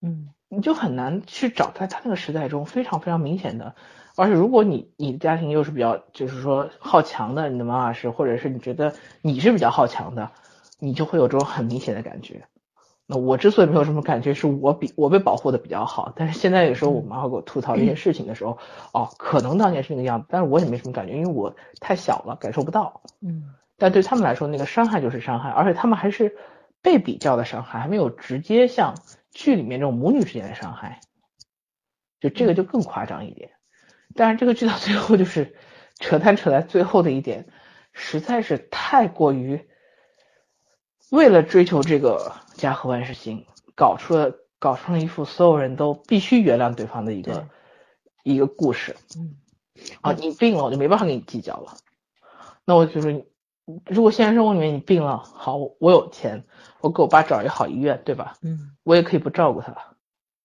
[0.01, 3.75] 嗯你就很难去找在他那个时代中非常非常明显的。
[4.15, 10.31] 而且如果你你的家庭又是比较就是说好强的，你的妈妈是，或者是你觉得你是比较好强的，
[10.77, 12.45] 你就会有这种很明显的感觉。
[13.11, 18.59] 那我之所以没有什么感觉，是我比我被保护的比较好，但是现在有时候我妈会给我吐槽这些事情的时候，
[18.93, 23.01] 哦，可能当年是那个样子，但是我也没什么感觉，因为我太小了，感受不到。
[23.21, 23.55] 嗯。
[23.79, 26.35] 但对他们来说，那个伤害就是伤害，而且他们还是
[26.83, 28.93] 被比较的伤害，还没有直接像
[29.31, 30.99] 剧里面这种母女之间的伤害，
[32.19, 33.51] 就这个就更夸张一点。
[34.15, 35.55] 但是这个剧到最后就是
[35.95, 37.47] 扯淡扯在最后的一点，
[37.93, 39.68] 实在是太过于
[41.11, 43.45] 为了追求这个家和万事兴，
[43.75, 47.47] 搞出了搞成了一副所有人都必须原谅对方的一个
[48.23, 48.95] 一个故事。
[49.17, 49.35] 嗯
[50.01, 51.77] 啊，你病了，我就没办法跟你计较了。
[52.65, 53.25] 那我就说，
[53.85, 56.43] 如果现实生活里面你病了，好，我有钱，
[56.81, 58.35] 我给我爸找一个好医院，对吧？
[58.41, 59.73] 嗯我也可以不照顾他，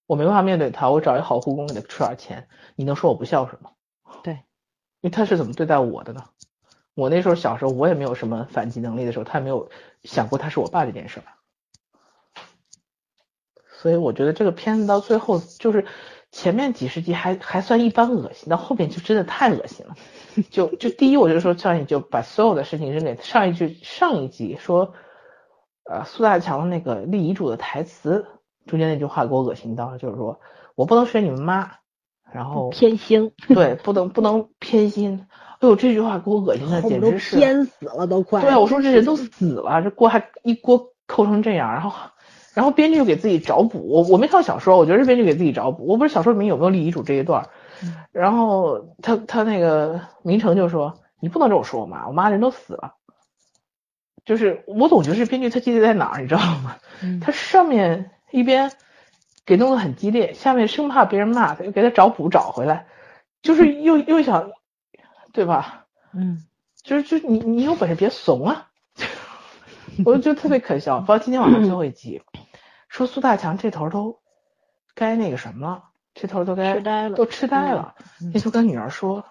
[0.06, 3.72] 我没办法面对他，我找一个好护工给他出点钱，你能说我不孝顺吗？
[4.22, 4.40] 对，因
[5.02, 6.24] 为他是怎么对待我的呢？
[6.94, 9.68] 我那时候小时候，我也没有什么反击能力的时候，他也没有
[10.02, 11.26] 想过他是我爸这件事儿。
[13.68, 15.84] 所以我觉得这个片子到最后就是
[16.30, 19.94] 前面几十集还还算一般恶心，到后面就真的太恶心了。
[20.50, 24.94] 就就第一，我就说上一就把所有的事情扔给上一句上一集说，
[25.84, 28.26] 呃苏大强的那个立遗嘱的台词
[28.66, 30.40] 中间那句话给我恶心到了，就是说
[30.74, 31.72] 我不能选你们妈，
[32.32, 35.26] 然后偏心，对不能不能偏心。
[35.64, 37.38] 哎呦，这句话给我恶心的简直是。
[37.38, 38.40] 淹死了都快。
[38.40, 41.92] 对啊，我说这人都死了，这锅还一锅扣成这样，然后
[42.54, 47.48] 然后编剧又给自己找补，我我没看小说，我觉得是编剧给自己找补，我不知道小说里面有没有立遗嘱这一段。
[47.82, 52.94] 嗯然后他他那个明成就说你不能这么说我妈，我妈人都死了。
[54.24, 56.76] 就是我总觉得这编剧他记得在哪儿，你知道吗？
[57.02, 58.70] 嗯他上面一边
[59.44, 62.86] 给弄得很激烈，下面生怕别人骂他，又给他找补找回来，
[63.42, 64.50] 就是又又想，
[65.34, 65.84] 对吧？
[66.14, 66.42] 嗯
[66.82, 68.68] 就是就是你你有本事别怂啊！
[70.04, 71.00] 我就觉得特别可笑。
[71.00, 72.22] 包括今天晚上最后一集，
[72.88, 74.20] 说苏大强这头都
[74.94, 77.94] 该那个什么了，这头都该痴呆了都痴呆了。
[78.20, 79.24] 嗯那就跟女儿说，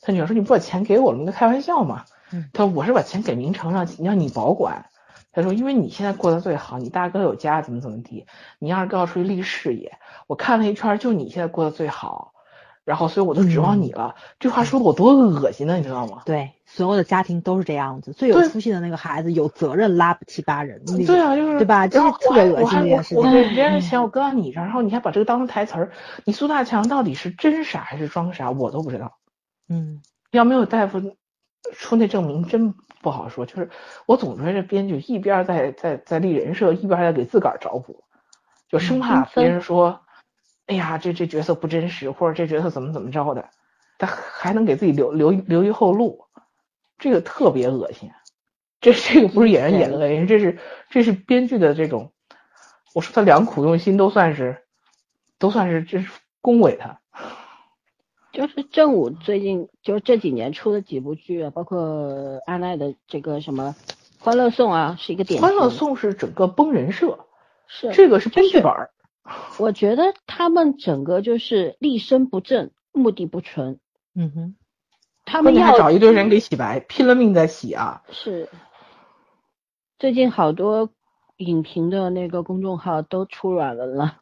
[0.00, 2.04] 他女儿说你不把钱给我了，你在开玩笑吗？
[2.32, 4.86] 嗯他说我是把钱给明成让让你保管。
[5.32, 8.26] 他说因为你现在过得最好，你大哥有家怎么怎么地，
[8.58, 12.32] 你二哥要出去立事业，我看了一圈，就你现在过得最好，
[12.88, 14.14] 然后所以我都指望你了。
[14.40, 16.22] 这话说的我多恶心呢，你知道吗？
[16.24, 25.92] 对，所有的家庭都是这样子，最有出息的那个孩子有责任拉不起八人，那对啊，就是对吧这然后是特别恶心的一件事情我给别人嗯钱，我搁到你这儿，然后你还把这个当成台词儿，
[26.24, 29.18] 你苏大强到底是真傻还是装傻，我都不知道。
[29.68, 31.14] 嗯要没有大夫
[31.74, 32.72] 出那证明，真
[33.02, 33.44] 不好说。
[33.44, 33.68] 就是
[34.06, 38.04] 我总觉得这编剧一边在在在立人设，一边还在给自个儿找补，
[38.70, 40.00] 就生怕别人说，
[40.68, 43.48] 哎呀，这这角色不真实，或者这角色怎么怎么着的，
[43.98, 46.26] 他还能给自己留留留一后路，
[46.98, 48.10] 这个特别恶心。
[48.80, 50.58] 这这个不是演员演的恶心，这是
[50.90, 52.12] 这是编剧的这种，
[52.94, 54.62] 我说他良苦用心，都算是
[55.38, 56.10] 都算是这是
[56.40, 57.00] 恭维他。
[58.30, 63.74] 就是正午最近就这几年出的几部剧啊，包括安奈的这个什么
[64.22, 65.48] 《欢乐颂》啊，是一个典型。
[65.48, 67.26] 欢乐颂是整个崩人设，
[67.66, 68.90] 是这个是编剧本儿。
[69.58, 73.78] 我觉得他们整个就是立身不正，目的不纯。
[74.14, 74.54] 嗯哼，
[75.24, 78.02] 他们要找一堆人给洗白，拼了命在洗啊。
[78.10, 78.48] 是
[79.98, 80.90] 最近好多
[81.36, 84.16] 影评的那个公众号都出软文了，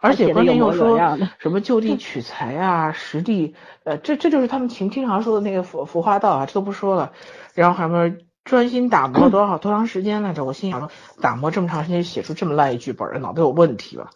[0.00, 0.98] 而且关键又说。
[1.38, 3.54] 什么就地 取材啊，实地，
[3.84, 7.12] 呃，这这就是他们经经常说的那个浮浮化道啊，这都不说了。
[7.54, 10.44] 然后还有专心打磨多少多长时间来着？
[10.44, 10.90] 我心想说，
[11.20, 14.10] 打磨这么长时间写出这么烂一剧本，脑子有问题吧？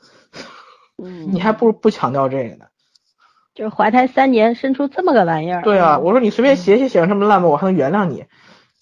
[1.02, 2.66] 嗯，你还不如不强调这个呢。
[3.54, 5.62] 就是怀胎三年生出这么个玩意儿。
[5.62, 8.24] 对啊，嗯我说你随便写写写成这么烂吧，我还能原谅你。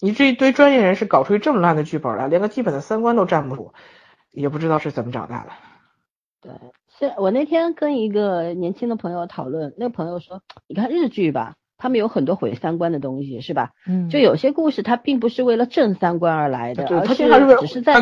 [0.01, 3.73] 你这一堆专业人士搞出一这么烂的剧本来，连个基本的三观都站不住，
[4.31, 5.51] 也不知道是怎么长大的。
[6.41, 6.51] 对，
[6.97, 13.69] 是我那天跟一个年轻的朋友讨论，那个朋友说，你看日剧吧，他们有很多毁三观的东西，是吧？
[13.87, 17.15] 嗯，就有些故事它并不是为了正三观而来的，对而是
[17.59, 18.01] 只是在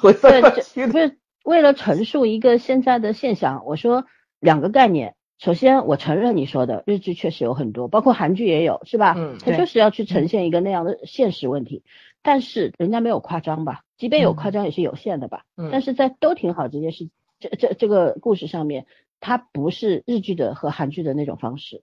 [0.00, 0.86] 毁三对，观去的。
[0.86, 3.64] 这不是为了陈述一个现在的现象。
[3.66, 4.04] 我说
[4.40, 9.14] 两个概念，首先我承认你说的日剧确实有很多，包括韩剧也有，是吧？
[9.16, 11.84] 嗯对它就是要去呈现一个那样的现实问题，
[12.20, 13.82] 但是人家没有夸张吧？
[13.96, 15.44] 即便有夸张也是有限的吧？
[15.56, 18.86] 嗯但是在都挺好这件事，这这这个故事上面，
[19.20, 21.82] 它不是日剧的和韩剧的那种方式，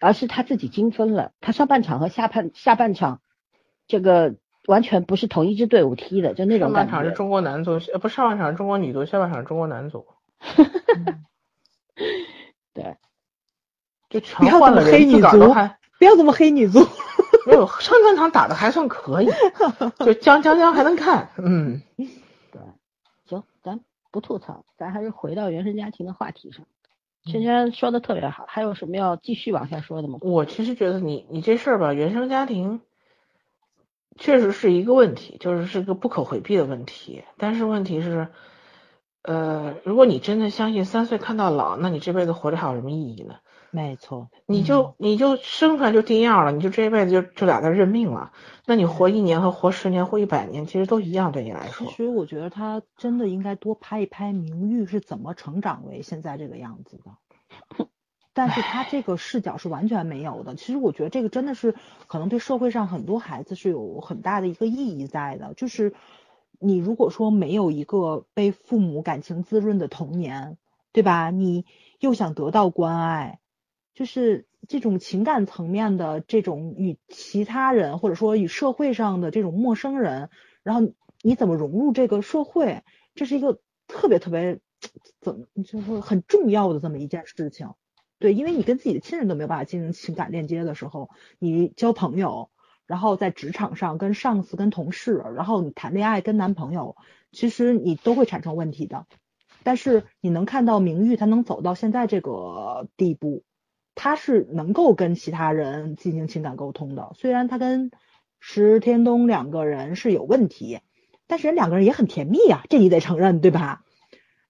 [0.00, 3.20] 而是他自己精分了，他上半场和下半下半场
[3.88, 4.36] 这个
[4.66, 6.92] 完全不是同一支队伍踢的，就那种感觉。
[6.92, 10.06] 上半场是中国男足，呃，不，上半场是中国女足，下半场是中国男足，
[12.74, 12.96] 对，
[14.08, 16.86] 就全换了人，自个儿都足还不要这么黑女足。
[17.44, 19.28] 没有上半场打的还算可以，
[19.98, 22.60] 就将将将还能看，嗯，对，
[23.26, 23.80] 行，咱
[24.12, 26.64] 不吐槽，咱还是回到原生家庭的话题上。
[27.24, 30.20] 圈圈说的特别好，还有什么要继续往下说的吗？
[30.22, 32.80] 我其实觉得你你这事儿吧，原生家庭
[34.18, 37.24] 确实是一个问题，就是是个不可回避的问题。
[37.36, 38.28] 但是问题是，
[39.22, 43.36] 呃，如果你真的相信三岁看到老，那你这辈子活着还有什么意义呢？
[43.74, 48.32] 没错，你就你就生出来就定样了，你就这一辈子就就俩字认命了。
[48.66, 51.86] 那你活一年和活十年、活一百年，其实都一样，对你来说。
[51.86, 57.12] 其实我觉得他真的应该多拍一拍名誉是怎么成长为现在这个样子的。
[58.34, 60.54] 但是他这个视角是完全没有的。
[60.54, 61.74] 其实我觉得这个真的是
[62.06, 65.54] 可能对社会上很多孩子是有很大的一个意义在的。
[65.54, 65.94] 就是
[66.58, 70.56] 你如果说没有一个被父母感情滋润的童年，
[70.92, 71.30] 对吧？
[71.30, 71.66] 你
[72.00, 73.40] 又想得到关爱，
[73.94, 80.30] 就是这种情感层面的这种与其他人或者说与社会上的这种陌生人，
[80.62, 82.82] 然后你怎么融入这个社会，
[83.14, 84.60] 这是一个特别特别
[85.20, 87.68] 怎么就是说很重要的这么一件事情。
[88.22, 91.10] 对，因为你跟自己的亲人都没有办法进行情感链接的时候，
[91.40, 92.50] 你交朋友，
[92.86, 96.94] 然后在职场上跟上司、跟同事，然后你谈恋爱跟男朋友，
[97.32, 99.06] 其实你都会产生问题的。
[99.64, 103.42] 但是你能看到明玉他能走到现在这个地步，
[103.96, 107.10] 他是能够跟其他人进行情感沟通的。
[107.16, 107.90] 虽然他跟
[108.38, 110.78] 石天东两个人是有问题，
[111.26, 113.82] 但是人两个人也很甜蜜啊，这你得承认，对吧？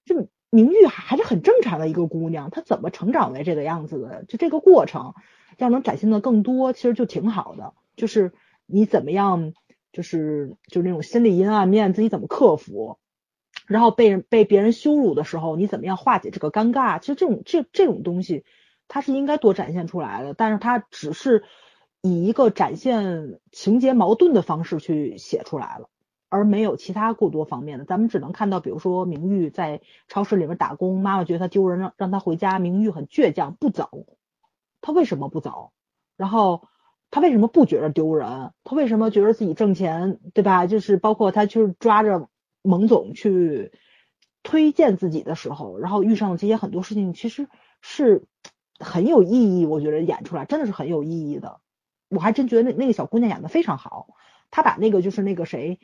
[0.05, 4.25] 就明玉还是很正常的一个姑娘，她怎么成长为这个样子的？
[4.29, 5.15] 就这个过程，
[5.57, 7.73] 要能展现的更多，其实就挺好的。
[7.97, 8.35] 就是
[8.67, 9.55] 你怎么样，
[9.93, 12.99] 就是就是那种心理阴暗面，自己怎么克服，
[13.67, 16.99] 然后被人被别人羞辱的时候，你怎么样化解这个尴尬？
[16.99, 18.45] 其实这种这这种东西，
[18.89, 21.45] 它是应该多展现出来的，但是它只是
[22.03, 25.89] 以一个展现情节矛盾的方式去写出来了。
[26.33, 34.07] 而没有其他过多方面的，咱们只能看到，比如说明玉在超市里面打工，妈妈觉得她丢人，让让他回家，明玉很倔强不走，
[34.81, 35.73] 他为什么不走？
[36.17, 36.69] 然后
[37.11, 38.53] 他为什么不觉得丢人？
[38.65, 40.67] 他为什么觉得自己挣钱，对吧？
[40.67, 42.31] 就是包括他去抓着
[42.63, 43.71] 蒙总去
[44.43, 47.47] 推荐自己的时候，然后遇上这些很多事情，其实
[47.83, 48.25] 是
[48.79, 49.67] 很有意义。
[49.67, 51.61] 我觉得演出来真的是很有意义的。
[52.09, 54.15] 我还真觉得那那个小姑娘演的非常好，
[54.51, 55.79] 她把那个就是那个谁。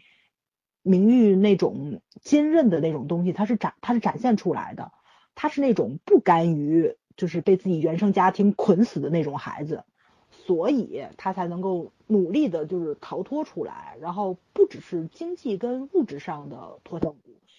[0.88, 4.90] 名誉那种坚韧的那种东西，他是展他是展现出来的，
[5.34, 9.84] 他是那种不甘于就是被自己原生家庭捆死的那种孩子，
[10.30, 17.18] 所以他才能够努力的就是逃脱出来，然后不只是经济跟物质上的脱掉骨，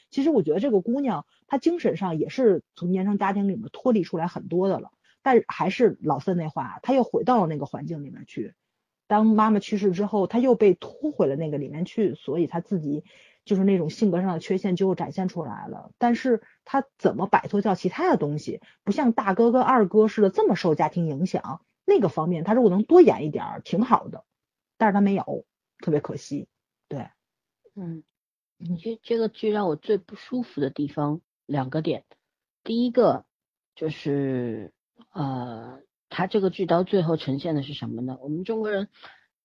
[0.09, 8.53] 其实我觉得这个姑娘她精神上也是从原生家庭里面脱离出来很多的了，但还是老三那话，她又回到了那个环境里面去。
[9.09, 13.03] 当妈妈去世之后，他又被拖回了那个里面去，所以他自己
[13.43, 15.89] 就是那种性格上的缺陷就展现出来了。
[15.97, 24.25] 但是他怎么摆脱掉其他的东西，不像大哥跟二哥似的这么受家庭影响，那个方面他如果能多演一点儿，挺好的。
[24.77, 25.43] 但是他没有，
[25.79, 26.47] 特别可惜。
[26.87, 27.09] 对，
[27.75, 28.03] 嗯，
[28.77, 32.05] 其实这个剧让我最不舒服的地方两个点，
[32.63, 33.25] 第一个
[33.73, 34.71] 就是
[35.11, 38.17] 呃，他这个剧到最后呈现的是什么呢？
[38.21, 38.87] 我们中国人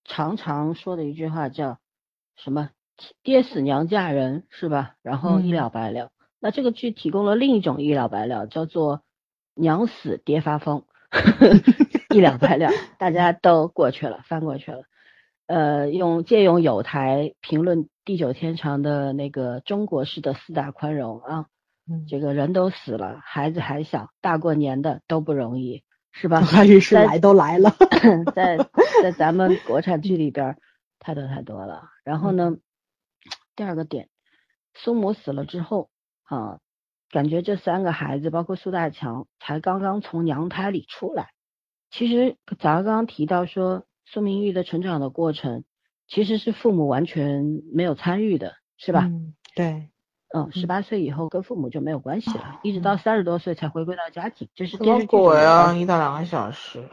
[0.04, 1.78] 常常说的一句话叫
[2.36, 2.70] 什么
[3.22, 4.96] “爹死娘嫁人”是吧？
[5.02, 6.10] 然后一了百了。
[6.40, 9.02] 那这个剧提供了另一种一了百了，叫做
[9.54, 10.84] “娘死爹发疯”，
[12.14, 14.82] 一了百了，大家都过去了，翻过去了。
[15.46, 21.46] 呃，用借用有台评论地久天长的那个中国式的四大宽容啊，
[22.08, 25.82] 这个人都死了，孩子还小，大过年的都不容易，
[26.14, 26.40] 是吧？
[26.46, 27.70] 还是来都来了，
[28.34, 28.56] 在
[29.02, 30.56] 在咱们国产剧里边
[30.98, 31.90] 太多太多了。
[32.04, 32.56] 然后呢，
[33.54, 34.08] 第二个点，
[34.74, 35.90] 苏母死了之后
[36.22, 36.60] 啊，
[37.10, 41.30] 感觉这三个孩子，包括苏大强，才刚刚从娘胎里出来。
[41.90, 43.84] 其实咱刚刚提到说。
[44.06, 45.64] 苏明玉的成长的过程，
[46.06, 49.06] 其实是父母完全没有参与的，是吧？
[49.10, 49.88] 嗯，对，
[50.32, 55.72] 嗯，十八岁以后跟父母就没有关系了，一直到三十多岁才回归到家庭，这是什么鬼啊？
[55.74, 56.88] 一到两个小时，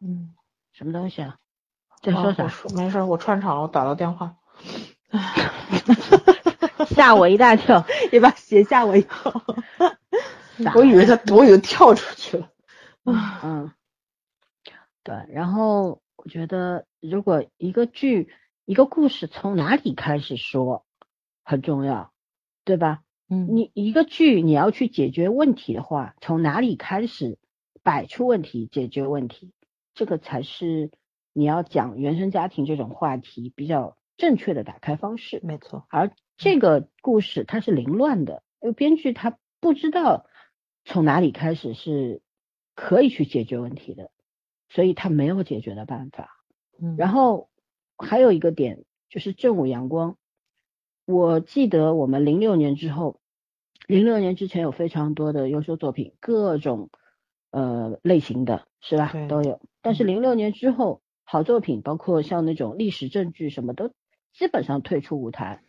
[0.00, 0.34] 嗯，
[0.72, 1.36] 什么东西啊？
[2.02, 2.50] 在说啥？
[2.74, 4.36] 没事，我串场了，我打到电话，
[6.88, 9.42] 吓我一大跳， 你把鞋吓我一跳，
[10.74, 12.48] 我以为他，我以为跳出去了，
[13.42, 13.70] 嗯。
[15.02, 18.28] 对，然后我觉得，如果一个剧、
[18.66, 20.84] 一个故事从哪里开始说
[21.42, 22.12] 很重要，
[22.64, 23.02] 对吧？
[23.28, 27.38] 嗯，你一个剧你要去解决问题的话，从哪里开始
[27.82, 29.52] 摆出问题、解决问题，
[29.94, 30.90] 这个才是
[31.32, 35.40] 你要讲原生家庭这种话题比较正确的打开方式。
[35.42, 40.26] 没错，而这个故事它是凌乱的，因为编剧他不知道
[40.84, 42.22] 从哪里开始是
[42.74, 44.10] 可以去解决问题的。
[44.72, 46.30] 所以他没有解决的办法，
[46.80, 47.50] 嗯，然后
[47.98, 50.16] 还有一个点就是正午阳光，
[51.10, 53.20] 我记得我们零六年之后，
[53.86, 56.90] 零六年之前有非常多的优秀作品，各种
[57.50, 63.92] 呃类型的是吧都有，但是零六年之后好作品，包括像那种历史证据什么都
[64.32, 65.62] 基本上退出舞台，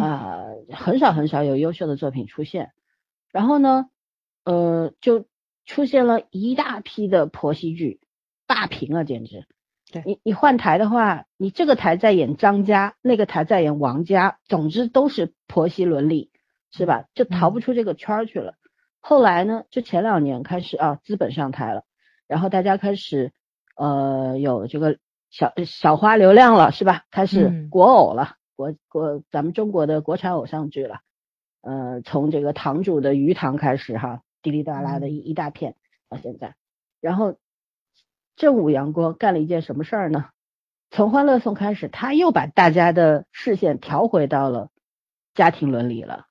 [0.00, 2.72] 啊，很少很少有优秀的作品出现，
[3.30, 3.90] 然后呢，
[4.44, 5.26] 呃，就
[5.66, 8.00] 出现了一大批的婆媳剧。
[8.44, 9.46] 霸屏啊，简直！
[9.92, 16.30] 对你，你换台的话，你这个台在演张家，那个台在演王家，总之都是婆媳伦理，
[16.72, 17.04] 是吧？
[17.14, 18.54] 就逃不出这个圈去了。
[19.00, 21.84] 后来呢，就前两年开始啊，资本上台了，
[22.26, 23.32] 然后大家开始
[23.76, 24.96] 呃有这个
[25.30, 27.04] 小小花流量了，是吧？
[27.10, 31.00] 开始国偶了，国国咱们中国的国产偶像剧了。
[31.60, 35.76] 呃，从这个堂主的鱼塘开始哈，滴滴答答的一一大片
[36.08, 36.54] 到现在，
[37.00, 37.36] 然后。
[38.36, 40.26] 正午阳光干了一件什么事儿呢？
[40.90, 44.68] 从《欢乐颂》开始，他又把大家的视线调回到了
[45.34, 46.26] 家庭伦理了，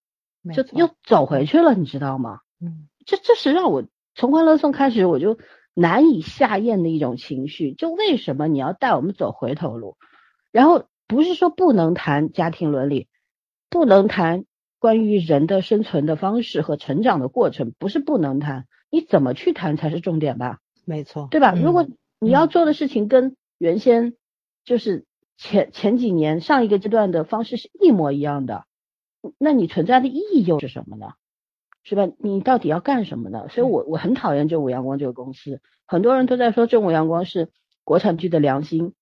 [0.54, 2.42] 就又走回去了，你知道吗？
[2.60, 3.84] 嗯，这这是让我
[4.14, 5.40] 从《欢乐颂》开始我就
[5.74, 7.74] 难以下咽的一种情绪。
[7.74, 9.98] 就为什么你要带我们走回头路？
[10.52, 13.08] 然后不是说不能谈家庭伦理，
[13.70, 14.46] 不能谈
[14.78, 20.60] 关于人的生存的方式和成长的过程，不是不能谈，你怎么去谈才是重点吧？
[20.92, 21.54] 没错，对吧？
[21.54, 21.88] 如果
[22.20, 24.14] 你要做的事情跟原先
[24.66, 25.06] 就是
[25.38, 28.66] 前前几年上一个阶段的方式是一模一样的，
[29.38, 31.14] 那你存在的意义又是什么呢？
[31.84, 32.10] 是吧？
[32.20, 33.48] 你到底要干什么呢？
[33.48, 37.50] 所以我我很讨厌正午阳光这个公司，很多人都在说正午阳光是
[37.86, 38.94] 国产剧的良心，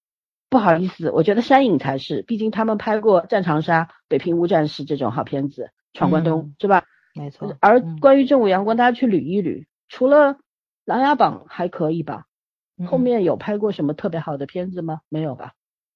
[0.47, 6.85] 不好意思，我觉得山影才是，毕竟他们拍过《战长沙》《北平无战事》这种好片子，《闯关东》是吧？
[7.15, 7.57] 没错。
[7.59, 10.35] 而关于正午阳光，大家去捋一捋，除了
[10.89, 12.25] 《琅琊榜》还可以吧，
[12.87, 15.01] 后面有拍过什么特别好的片子吗？
[15.07, 15.53] 没有吧？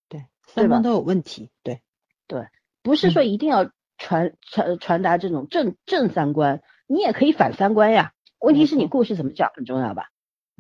[0.08, 1.50] 对，三方都有问题。
[1.64, 1.82] 对
[2.28, 2.46] 对，
[2.84, 8.14] 不是说一定要传传传达这种正正三观，你也可以反三观呀。
[8.40, 10.10] 问题是你故事怎么讲很重要吧？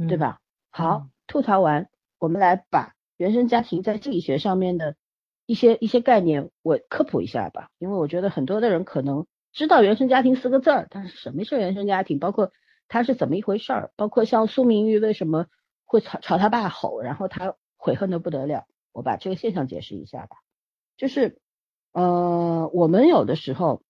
[0.07, 0.39] 对吧？
[0.71, 4.95] 好，吐槽完，我们来把原生家庭在心理学上面的
[5.45, 12.51] 一些一些概念我科普一下吧，因为我觉得很多的人可能知道原生家庭四个字儿，但是什么是原生家庭，包括。
[12.88, 13.91] 他是怎么一回事儿？
[13.95, 15.47] 包括像苏明玉为什么
[15.86, 18.65] 会朝朝他爸吼，然后他悔恨的不得了。
[18.91, 20.38] 我把这个现象解释一下吧。
[20.97, 21.39] 就是，
[21.91, 23.81] 呃，我们有的时候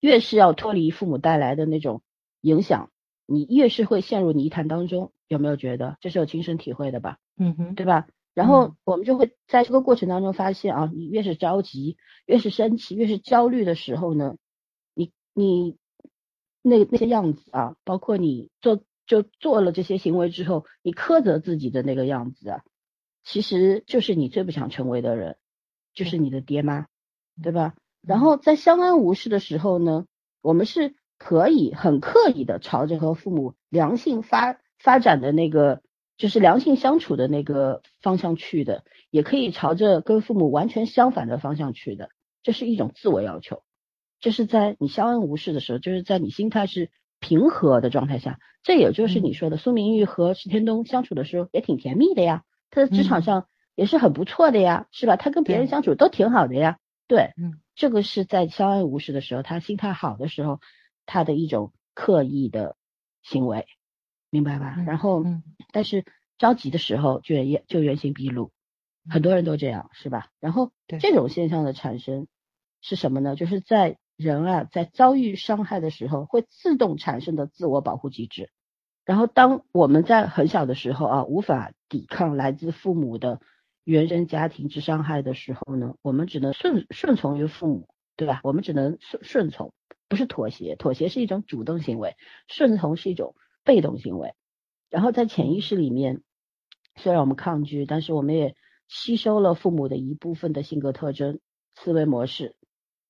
[0.00, 2.00] 越是要脱离父母带来的那种
[2.40, 2.90] 影响，
[3.26, 5.12] 你越是会陷入泥潭当中。
[5.26, 7.18] 有没有觉得这是有亲身体会的吧？
[7.36, 8.06] 嗯哼，对吧？
[8.32, 14.36] 然后我们就会在这个过程当中发现啊，你越是着急，越是生气，越是焦虑的时候呢，
[14.94, 15.76] 你你。
[16.62, 22.62] 那那些样子啊，包括你做就做了这些行为之后，你苛责自己的那个样子啊，
[23.24, 25.36] 其实就是你最不想成为的人，
[25.94, 26.86] 就是你的爹妈，
[27.42, 27.74] 对吧？
[28.02, 30.06] 然后在相安无事的时候呢，
[30.40, 35.82] 我们是可以很刻意的朝着和父母良性发发展的那个，
[36.16, 42.10] 就是良性相处的那个方向去的，也可以朝着跟父母完全相反的方向去的，
[42.42, 43.62] 这是一种自我要求。
[44.20, 46.90] 这是在你相安无事的时候，就是在你心态是
[47.20, 55.16] 平和的状态下，这也就是你说的苏明玉和石天东相处的时候也挺甜蜜的呀，他在职场上也是很不错的呀，是吧？
[55.16, 60.60] 他跟别人相处都挺好的呀，对，嗯，这个是在相安无事的时候，他心态好的时候，
[61.06, 62.76] 他的一种刻意的
[63.22, 63.66] 行为，
[64.30, 64.74] 明白吧？
[64.84, 65.22] 然后，
[65.72, 66.04] 但是
[66.38, 68.50] 着急的时候就原就原形毕露，
[69.08, 70.28] 很多人都这样，是吧？
[70.40, 72.26] 然后这种现象的产生
[72.80, 73.36] 是什么呢？
[73.36, 78.50] 就是在人啊，在遭遇伤害的时候，会自动产生的自我保护机制。
[79.04, 83.40] 然后，当我们在很小的时候啊，无法抵抗来自父母的
[83.84, 88.40] 原生家庭之伤害的时候呢，我们只能顺顺从于父母，对吧？
[88.42, 89.72] 我们只能顺顺从，
[90.08, 90.74] 不是妥协。
[90.74, 92.16] 妥协是一种主动行为，
[92.48, 94.34] 顺从是一种被动行为。
[94.90, 96.22] 然后在潜意识里面，
[96.96, 98.56] 虽然我们抗拒，但是我们也
[98.88, 101.38] 吸收了父母的一部分的性格特征、
[101.76, 102.56] 思维模式，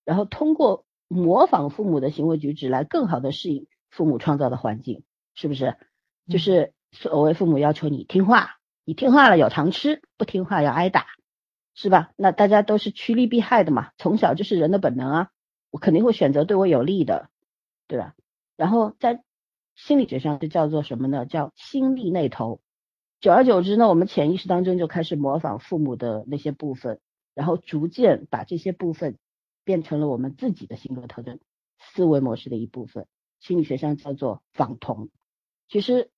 [0.05, 0.85] 然后通过。
[1.09, 5.03] 模仿父母的行为举止来更好的适应父母创造的环境，
[5.35, 5.77] 是不是？
[6.29, 11.07] 就是所谓父母要求你听话，你听话了有糖吃，不听话要挨打，
[11.75, 12.11] 是吧？
[12.17, 15.31] 那大家都是趋利避害的嘛，从小就是人的本能啊，
[15.71, 17.31] 我肯定会选择对我有利的，
[17.87, 18.15] 对吧？
[18.57, 19.23] 然后在
[19.75, 21.25] 心理学上就叫做什么呢？
[21.25, 22.61] 叫心力内投。
[23.21, 27.01] 久而久之呢，我们潜意识当中就开始模仿父母的那些部分，
[27.35, 29.17] 然后逐渐把这些部分。
[29.69, 31.41] 变成了我们自己的性格特征、
[31.79, 33.07] 思维模式的一部分，
[33.39, 35.11] 心理学上叫做仿同。
[35.69, 36.11] 其实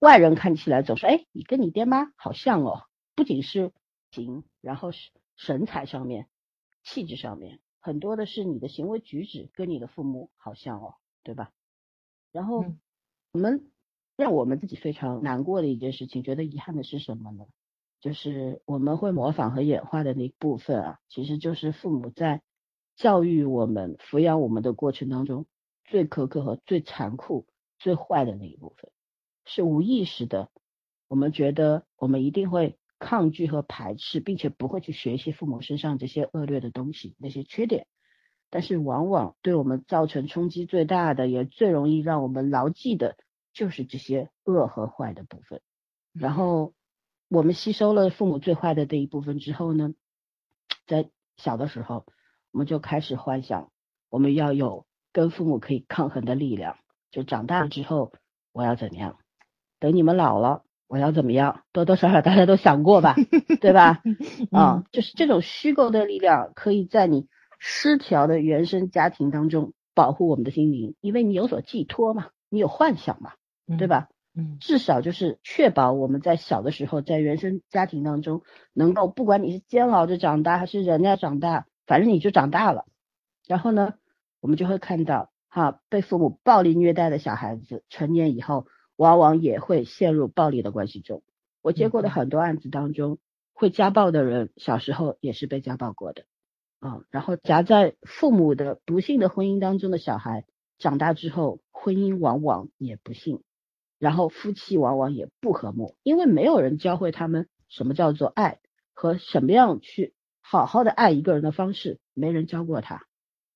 [0.00, 2.82] 外人看起来总说，哎，你跟你爹妈好像哦，
[3.14, 3.72] 不仅是
[4.10, 6.28] 形，然后是神采上面、
[6.84, 11.52] 气质上面，很多的是你的行为举止跟你的父母好像哦，对吧？
[12.32, 12.66] 然后
[13.32, 13.70] 我们
[14.14, 17.46] 让我们自己非常难过的一件事情，觉得遗憾的是什么呢？
[18.02, 22.42] 就是我们会模仿和演化的那部分啊，其实就是父母在。
[23.00, 25.46] 教育我们、抚养我们的过程当中，
[25.86, 27.46] 最苛刻和最残酷、
[27.78, 28.90] 最坏的那一部分，
[29.46, 30.50] 是无意识的。
[31.08, 37.86] 我们觉得我们一定会抗拒和排斥，并且不会去学习父母身上这些恶劣的东西、那些缺点。
[38.50, 43.16] 但是，往往对我们造成冲击最大的，也最容易让我们牢记的，
[43.54, 45.62] 就是这些恶和坏的部分。
[46.12, 46.74] 然后，
[47.28, 49.94] 我们吸收了父母最坏的这一部分之后呢，
[50.86, 52.04] 在小的时候。
[52.52, 53.70] 我们就开始幻想，
[54.08, 56.76] 我们要有跟父母可以抗衡的力量。
[57.10, 58.12] 就长大了之后，
[58.52, 59.16] 我要怎么样？
[59.78, 61.62] 等你们老了，我要怎么样？
[61.72, 63.16] 多多少少大家都想过吧，
[63.60, 64.02] 对吧？
[64.52, 67.26] 啊，就是这种虚构的力量，可以在你
[67.58, 73.32] 失调的原生家庭当中保护我们的心灵，因为你有所寄托嘛，你有幻想嘛，
[73.78, 74.08] 对吧？
[74.36, 78.42] 嗯，至少就是确保我们在小的时候，在原生家庭当中，
[78.72, 81.66] 能够不管你是煎熬着长大，还是人家长大。
[81.90, 82.86] 反正你就长大了，
[83.48, 83.94] 然后呢，
[84.38, 91.24] 我们就会看到，哈，被父母暴力虐待的小孩子，成年以后往往也会陷入暴力的关系中。
[91.62, 93.18] 我接过的很多案子当中，
[93.54, 96.26] 会家暴的人小时候也是被家暴过的，
[96.78, 100.44] 啊，然后夹在父母的不幸的婚姻当中的小孩，
[100.78, 103.42] 长大之后婚姻往往也不幸，
[103.98, 108.60] 然后夫妻往往也不和睦，因为没有人教会他们什么叫做爱
[108.94, 110.14] 和什么样去。
[110.50, 113.04] 好好的爱一个人的方式，没人教过他。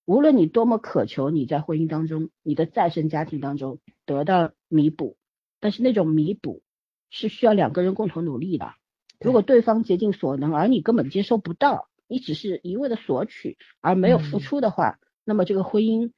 [0.05, 5.17] 无论你多么渴求你在婚姻当中、你的再生家庭当中得到弥补，
[5.59, 6.63] 但是那种弥补
[7.11, 8.75] 是需要两个人共同努力的。
[9.19, 16.13] 如果对方竭尽所能，而你根本接收不到，你只是一味的索取而没有付出的话，那么这个婚姻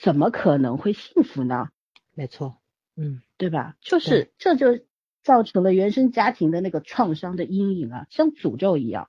[0.00, 1.70] 怎么可能会幸福呢？
[2.14, 2.58] 没错，
[2.94, 3.74] 嗯，对吧？
[3.80, 4.78] 就是这就
[5.24, 9.08] 造成了原生家庭的那个创伤的阴影啊，像诅咒一样。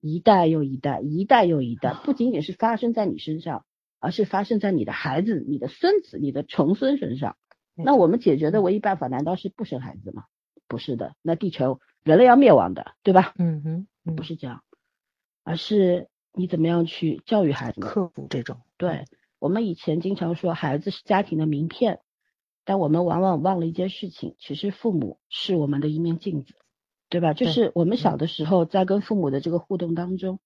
[0.00, 3.64] 一代又一代，一代又一代，不仅仅是发生在你身上，
[3.98, 7.36] 而是发生在你的孩子、你的孙子、你的重孙身上。
[7.74, 10.24] 那我们解决的唯一办法，难道是不生孩子吗？
[10.68, 13.34] 不是的，那地球人类要灭亡的，对吧？
[13.38, 14.62] 嗯哼，不是这样，
[15.44, 18.58] 而是你怎么样去教育孩子，克服这种。
[18.76, 19.04] 对
[19.38, 22.00] 我们以前经常说，孩子是家庭的名片，
[22.64, 26.54] 但我们往往忘了一件事情，其实父母是我们的一面镜子。
[27.10, 27.34] 对吧？
[27.34, 30.38] 就是我们小的时候，在跟父母的这个互动当中，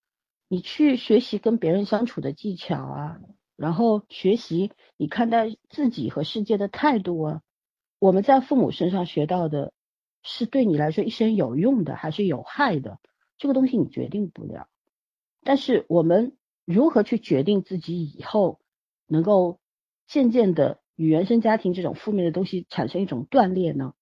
[0.48, 3.20] 你去学习跟别人相处的技巧啊，
[3.54, 7.42] 然后学习你看待自己和世界的态度啊。
[7.98, 9.72] 我们在父母身上学到的，
[10.22, 12.98] 是对你来说一生有用的，还是有害的？
[13.36, 14.68] 这个东西你决定不了。
[15.42, 18.58] 但是我们如何去决定自己以后
[19.06, 19.58] 能够
[20.06, 23.92] 渐渐的与原生家庭这种负面的东西产生一种断裂呢？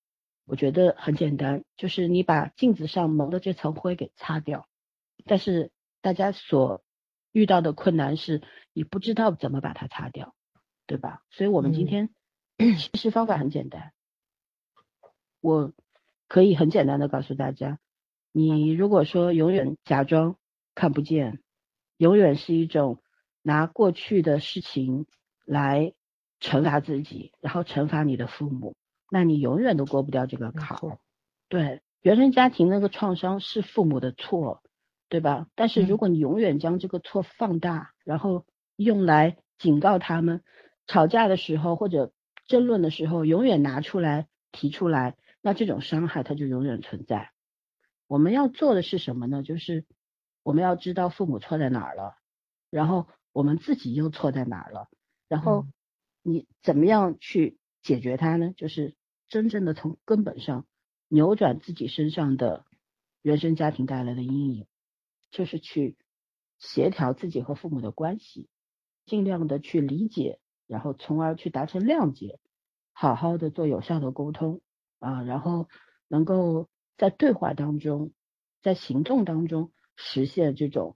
[0.52, 4.68] 我觉得很简单，就是你把镜子上蒙的这层灰给擦掉。
[5.24, 5.70] 但是
[6.02, 6.84] 大家所
[7.32, 8.42] 遇到的困难是，
[8.74, 10.34] 你不知道怎么把它擦掉，
[10.86, 11.22] 对吧？
[11.30, 12.10] 所以我们今天
[12.92, 13.94] 其实方法很简单，
[15.40, 15.72] 我
[16.28, 17.78] 可以很简单的告诉大家，
[18.30, 20.36] 你如果说永远假装
[20.74, 21.40] 看不见，
[21.96, 23.02] 永远是一种
[23.40, 25.06] 拿过去的事情
[25.46, 25.94] 来
[26.40, 28.76] 惩罚自己，然后惩罚你的父母。
[29.14, 30.98] 那你永远都过不掉这个坎儿。
[31.50, 34.62] 对，原生家庭那个创伤是父母的错，
[35.10, 35.48] 对吧？
[35.54, 40.42] 但是如果你永远将这个错放大，然后用来警告他们，
[40.86, 42.10] 吵架的时候或者
[42.46, 47.32] 争论的时候，永远拿出来提出来，那这种伤害它就永远存在。
[48.06, 49.42] 我们要做的是什么呢？
[49.42, 49.84] 就是
[50.42, 52.16] 我们要知道父母错在哪儿了，
[52.70, 54.88] 然后我们自己又错在哪儿了，
[55.28, 55.66] 然后
[56.22, 58.54] 你怎么样去解决它呢？
[58.56, 58.94] 就是。
[59.32, 60.66] 真正的从根本上
[61.08, 62.66] 扭转自己身上的
[63.22, 64.66] 原生家庭带来的阴影，
[65.30, 65.96] 就是去
[66.58, 68.50] 协调自己和父母的关系，
[69.06, 72.40] 尽量的去理解，然后从而去达成谅解，
[72.92, 74.60] 好好的做有效的沟通
[74.98, 75.66] 啊，然后
[76.08, 76.68] 能够
[76.98, 78.12] 在对话当中，
[78.60, 80.94] 在行动当中实现这种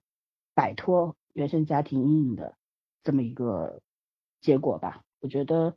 [0.52, 2.58] 摆脱原生家庭阴影的
[3.02, 3.80] 这么一个
[4.42, 5.04] 结果吧。
[5.20, 5.74] 我觉得，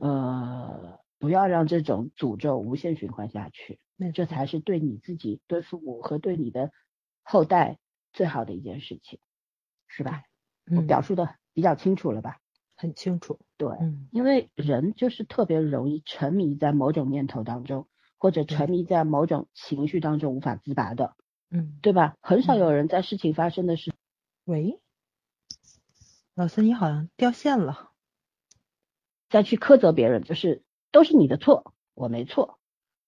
[0.00, 1.00] 呃。
[1.26, 6.70] 不要让这种诅咒无限循环下去，那这才是对你自己、对父母和对你的
[7.24, 7.80] 后代
[8.12, 9.18] 最好的一件事情，
[9.88, 10.22] 是吧？
[10.70, 12.38] 我表述的比较清楚了吧？
[12.76, 13.40] 很清楚。
[13.56, 13.76] 对，
[14.12, 21.16] 因为人就是特别容易沉迷在某种念头当中，或者沉迷在某种情绪当中无法自拔的，
[21.50, 22.14] 嗯，对吧？
[22.20, 23.96] 很少有人在事情发生的时候，
[24.44, 24.80] 喂，
[26.36, 27.90] 老师你好像掉线了，
[29.28, 30.62] 再去苛责别人，就是。
[30.92, 32.58] 都是你的错，我没错。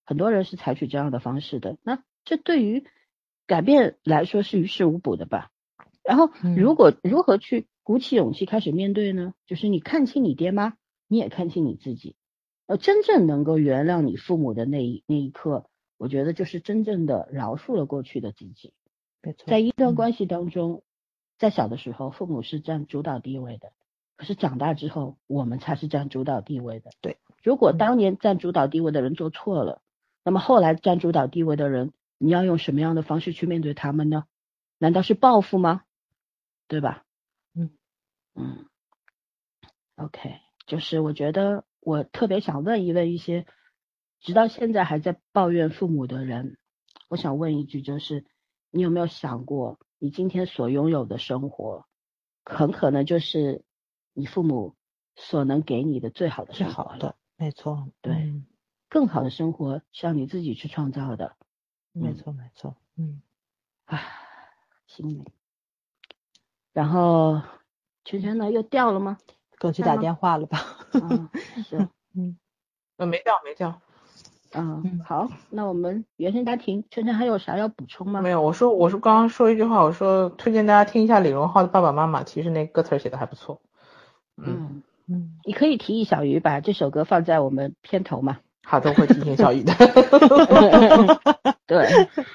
[0.04, 2.86] 很多人是采取这样的方式的，那这对于
[3.46, 5.50] 改变来说是于事无补的吧？
[6.02, 9.34] 然后，如果如何去鼓起勇气开始面对呢？
[9.46, 10.74] 就是你看清你爹妈，
[11.06, 12.16] 你也看清你自己，
[12.66, 15.68] 呃，真正能够原谅你父母的那一那一刻，
[15.98, 18.72] 我觉得就是真正的饶恕了过去的自己。
[19.20, 20.82] 没错，在一段关系当中，
[21.36, 23.72] 在小的时候，父母是占主导地位的，
[24.16, 26.90] 可是长大之后，我们才是占主导地位的。
[27.02, 27.18] 对。
[27.42, 29.80] 如果当年占主导地位的人做错了，
[30.24, 34.24] 那么后来占主导地位的人，你要用什么样的方式去面对他们呢？
[34.78, 35.82] 难道是报复吗？
[36.66, 37.04] 对吧？
[37.54, 37.70] 嗯
[38.34, 38.66] 嗯
[39.96, 40.34] ，OK，
[40.66, 43.46] 就是我觉得我特别想问一问一些
[44.20, 46.58] 直到现在还在抱怨父母的人，
[47.08, 48.26] 我想问一句，就是
[48.70, 51.86] 你有没有想过，你今天所拥有的生活，
[52.44, 53.64] 很可能就是
[54.12, 54.76] 你父母
[55.16, 57.16] 所能给你的最好的生活的。
[57.38, 58.42] 没错，对，
[58.88, 61.36] 更好的生活是要你自己去创造的。
[61.92, 63.22] 没错，没错，嗯，
[63.86, 64.00] 啊，
[64.86, 65.24] 心累。
[66.72, 67.40] 然后
[68.04, 68.50] 圈圈呢？
[68.50, 69.18] 又掉了吗？
[69.58, 70.58] 给我去打电话了吧？
[70.92, 71.28] 嗯，
[71.64, 72.36] 是， 嗯，
[72.96, 73.80] 呃，没掉，没掉。
[74.52, 78.20] 嗯，好，那我们原生家庭，圈圈还有啥要补充吗？
[78.20, 83.60] 没有，我说，我说刚刚说一句话，我说推荐大家听一下李荣浩的《爸爸妈妈》，其实那歌词写的还不错。
[84.36, 84.44] 嗯。
[84.46, 84.82] 嗯，
[85.44, 88.38] 你可以提议小鱼把这首歌放在我们片头嘛？
[88.64, 89.72] 好的，会提醒小鱼的。
[91.66, 91.86] 对，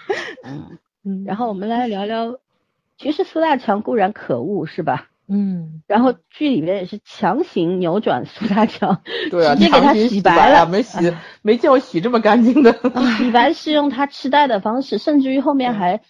[0.43, 2.39] 嗯嗯，然后我们来聊聊，
[2.97, 5.09] 其实苏大强固然可恶，是吧？
[5.28, 9.01] 嗯，然后剧里面也是强行扭转苏大强，
[9.32, 11.13] 对啊，直接给他洗白了，没洗，
[11.43, 12.74] 没见我洗这么干净的。
[13.17, 16.01] 洗白是用他痴呆的方式，甚至于后面还。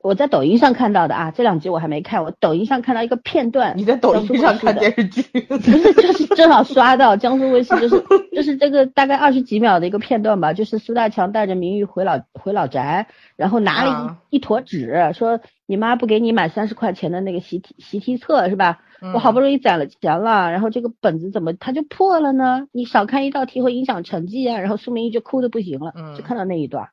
[0.00, 2.22] 我在抖音上看到的啊，这两集我还没看。
[2.22, 5.22] 我抖音上看到一个片段，你在抖音上看电视剧？
[5.48, 18.80] 不是，就是正好刷到江苏卫视，就是 就是这个大概二十几秒的一个片段吧，就是苏大强带着明玉回老回老宅，然后拿了一一坨纸，说你妈不给你买三十块钱的那个习题习题册是吧？
[19.14, 22.68] 我好不容易攒了钱了，然后这个本子怎么它就破了呢？
[22.72, 24.58] 你少看一道题会影响成绩啊！
[24.60, 26.88] 然后苏明玉就哭的不行了，就看到那一段，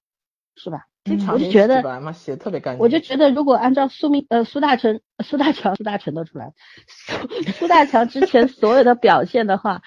[0.55, 0.85] 是吧？
[1.31, 2.81] 我就觉得，写特别干净。
[2.81, 6.53] 我就觉得，如果按照苏明呃苏大成、苏大强、苏大成都出来，
[6.87, 9.83] 苏苏大强之前所有的表现的话，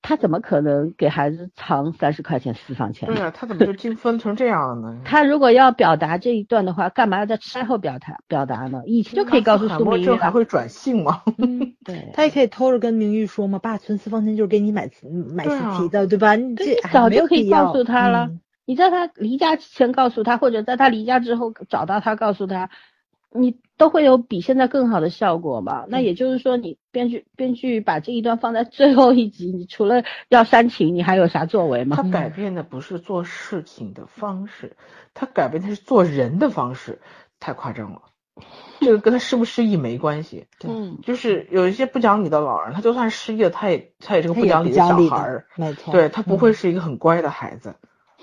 [0.00, 3.06] 他怎么可能给孩子藏三十块钱私房钱？
[3.12, 5.02] 对啊，他怎么就精分成这样了呢？
[5.04, 8.80] 他如果要表达这一段的话，干嘛要在之后表达表达呢？
[8.86, 10.10] 以前就可以告诉苏明玉。
[10.12, 11.22] 还会转性吗？
[11.84, 14.88] 对，他也可以偷着跟明玉说嘛，爸存私房钱就是给你买
[15.34, 15.50] 买习
[15.82, 16.34] 题的，对吧？
[16.34, 18.30] 你这早就可以告诉他了。
[18.70, 22.70] 你在他离家之前告诉他，或者在他离家之后找到他，告诉他，
[23.32, 25.86] 你都会有比现在更好的效果嘛？
[25.88, 31.96] 那也就是说，你编剧编剧把这一段放在最后一集，你除了要煽情，你还有啥作为吗？
[31.96, 34.76] 他改变的不是做事情的方式，
[35.14, 37.00] 他改变的是做人的方式，
[37.40, 38.02] 太夸张了。
[38.78, 47.74] 这个跟他失不失忆没关系， 嗯，就是有一些不讲理的老人，他就算失忆了，他也他也是个不讲理的小孩儿，没错，对他不会是一个很乖的孩子。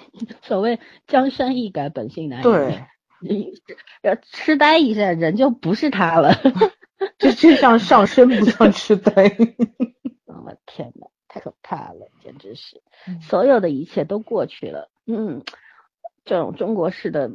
[0.43, 2.43] 所谓江山易改，本性难移。
[3.22, 3.54] 对，
[4.02, 6.34] 要痴呆一下，人就不是他了。
[7.18, 9.24] 这就像上身，不像痴呆。
[10.26, 12.82] 我天哪，太可怕了，简直是，
[13.22, 14.89] 所有的一切都过去了。
[15.06, 15.43] 嗯，
[16.26, 17.32] 这种中国式的。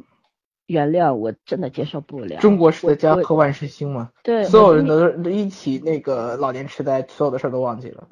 [0.65, 2.39] 原谅我真的接受不了。
[2.39, 8.07] 中国式的家和万事兴嘛，对，所有人都一起那个老年痴呆，所有的事都忘记了。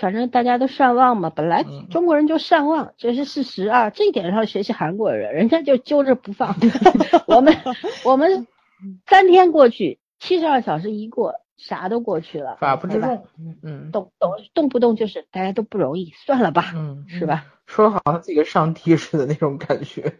[0.00, 3.90] 反正大家都善忘嘛，本来中国人就善忘，这是事实啊。
[3.90, 6.56] 这一点上学习韩国人，人家就揪着不放。
[7.28, 7.54] 我们
[8.04, 8.46] 我们
[9.06, 12.56] 三天过去，七十二小时一过，啥都过去了。
[12.56, 13.26] 法不知重，
[13.62, 17.44] 嗯，动动动不动就是大家都不容易，算了吧，嗯，是吧？
[17.66, 20.14] 说好像自己跟上帝似的那种感觉。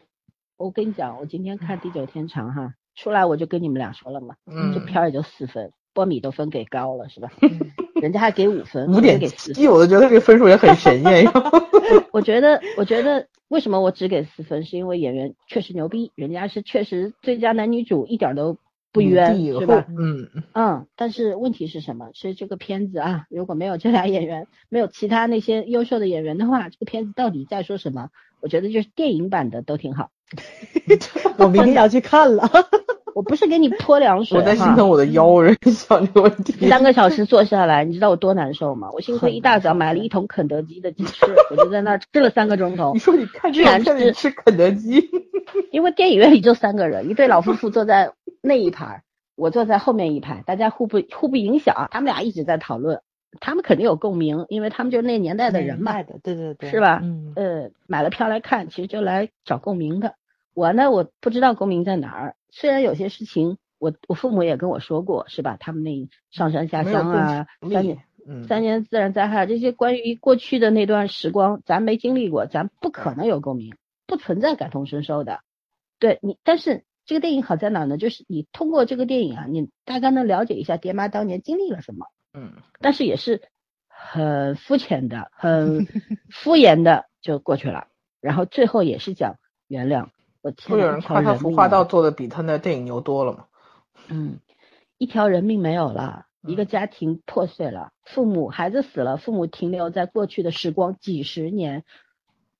[0.58, 4.34] 我跟你讲，我今天看《地久天长》哈，出来我就跟你们俩说了嘛，
[4.74, 7.30] 这片儿也就四分，波米都分给高了是吧？
[8.00, 11.26] 人家还给五分，五点给四，我都觉得这个分数也很神 验。
[12.12, 18.56] 我觉得，我觉得为什么我只给四分，是因为演员确实牛逼，人家是确实最佳男女主一点都
[18.92, 19.86] 不冤，是吧？
[19.88, 20.86] 嗯嗯。
[20.96, 22.10] 但是问题是什么？
[22.14, 28.08] 是这个片子啊，如果没有这俩演员，没有其他那些优秀的演员的话，这个片子到底在说什么？
[28.40, 30.10] 我觉得就是电影版的都挺好。
[31.38, 32.48] 我明天要去看了。
[33.14, 36.68] 我不是给你泼凉水，我在心疼我的腰，人想这个问题。
[36.68, 38.88] 三个小时坐下来，你知道我多难受吗？
[38.92, 42.92] 我幸亏一大早买了一桶肯德基的鸡翅，我就在那儿吃了三个钟头。
[42.94, 45.10] 你说你看居然吃吃肯德基？
[45.70, 49.02] 因为电影院里就三个人，一对老夫妇坐在那一排，
[49.36, 53.00] 我坐在后面一排，大家互不互不影响，他们俩一直在讨论。
[53.38, 56.98] 他们肯定有共鸣，因为他们就是那年代的人嘛，对对对，是吧？
[57.00, 60.14] 嗯，呃，买了票来看，其实就来找共鸣的。
[60.52, 62.34] 我呢，我不知道共鸣在哪儿。
[62.52, 65.56] 虽然有些事情，我我父母也跟我说过，是吧？
[65.58, 67.98] 他们那上山下乡啊，三年
[68.46, 73.74] 三年自然灾害这些关于过去的那段时光，咱没经历过，咱不可能有共鸣，
[74.06, 75.40] 不存在感同身受的。
[75.98, 77.96] 对你，但是这个电影好在哪呢？
[77.96, 82.06] 就是你通过这个电影啊，你大概能了解一下爹妈当年经历了什么。
[82.32, 83.42] 嗯，但是也是
[83.88, 85.86] 很肤浅的、很
[86.30, 87.88] 敷衍的就过去了。
[88.20, 89.36] 然后最后也是讲
[89.66, 90.10] 原谅。
[90.42, 93.46] 我天，会有人夸他服化道做的比他那电影牛多了吗？
[94.08, 94.38] 嗯，
[94.98, 101.84] 一条人命没有了，一个家庭破碎了，父母孩子死了，父母停留在过去的时光几十年，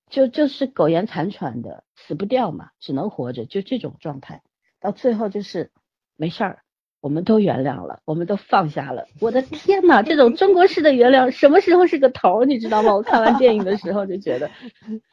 [0.09, 4.43] 就就是苟延残喘的，死不掉嘛，只能活着，就这种状态。
[4.81, 5.71] 到最后就是
[6.17, 6.63] 没事儿。
[7.03, 9.07] 我们都原谅了，我们都放下了。
[9.23, 12.45] 我的天呐，这种中国式的原谅什么时候是个头？
[12.45, 12.95] 你知道吗？
[12.95, 14.51] 我看完电影的时候就觉得，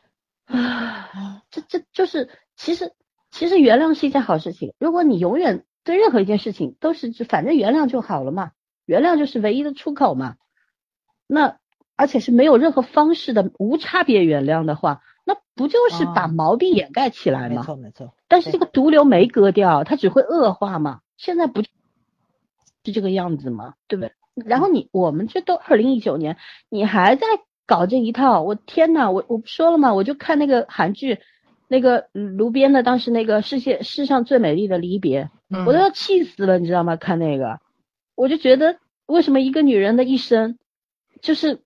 [0.53, 2.91] 啊，这这就是其实
[3.31, 4.73] 其实原谅是一件好事情。
[4.77, 8.51] 如果你永远对任何一件事情都是反正原谅就好了嘛，
[8.85, 10.35] 原谅就是唯一的出口嘛。
[11.27, 11.57] 那
[11.95, 17.61] 而且是没有任何方式的无差别原谅的话，那不就是把毛病掩盖起来吗？
[17.61, 18.13] 没错没错。
[18.27, 21.01] 但是这个毒瘤没割掉，它只会恶化嘛。
[21.15, 21.69] 现在不是
[22.83, 23.73] 这个样子吗？
[23.87, 24.13] 对不对？
[24.45, 26.37] 然后你我们这都二零一九年，
[26.69, 27.25] 你还在
[27.65, 29.93] 搞这一套，我天呐，我我不说了吗？
[29.93, 31.19] 我就看那个韩剧，
[31.67, 36.95] 那个卢边的当时那个世界世上最美丽的离别，我都要气死了，你知道吗？
[36.95, 37.59] 看那个，
[38.15, 40.57] 我就觉得为什么一个女人的一生，
[41.21, 41.61] 就是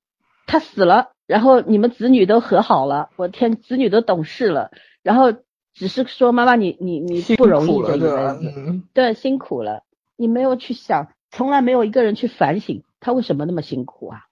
[0.47, 4.71] 她死了，然后你们子女都和好了，我天，子女都懂事了，
[5.03, 5.33] 然后。
[5.73, 9.83] 只是说妈妈，你你你不容易这一辈子，对，辛苦了。
[10.17, 14.25] 你没有去想，从来没有一个人去反省他为什么那么辛苦啊。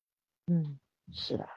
[0.47, 0.77] 嗯，
[1.13, 1.47] 是的。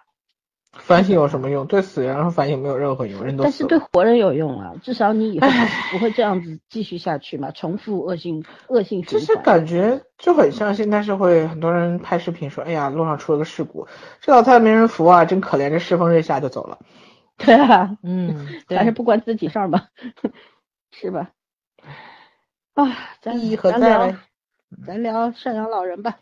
[0.73, 1.66] 反省有什么用？
[1.66, 5.47] 对死人和反省没有任何用，人都但是对活人有用啊，至少你以后
[5.90, 9.20] 不会这样子继续下去嘛，重复恶性恶性循环。
[9.20, 13.86] 就是感觉就很像现在社会，很多人拍视频说，哎呀，路上出了个事故，
[14.20, 16.78] 这老太太没人扶啊，真可怜，这世风日下就走了。
[17.36, 19.89] 对啊，嗯， 还是不关自己事儿吧，
[20.90, 21.31] 是吧？
[22.74, 24.12] 啊，咱咱聊，
[24.86, 26.19] 咱聊赡养老人吧。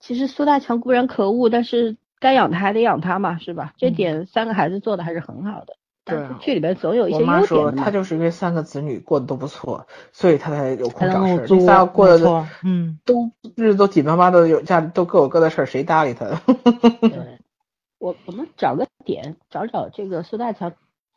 [0.00, 3.74] 其实苏大强固然可恶，但是该养他还得养他嘛，是吧？
[3.76, 5.76] 这点三个孩子做的还是很好的。
[6.06, 11.46] 对，剧里边总有一些优点的说他就是因为三个子女过得都不错，所以他才有空找事。
[11.46, 16.26] 第仨过得嗯，都日子都紧巴巴的，有家都各有各的事儿，谁搭理他？
[17.00, 17.38] 对。
[17.98, 20.72] 我我们找个点，找找这个苏大强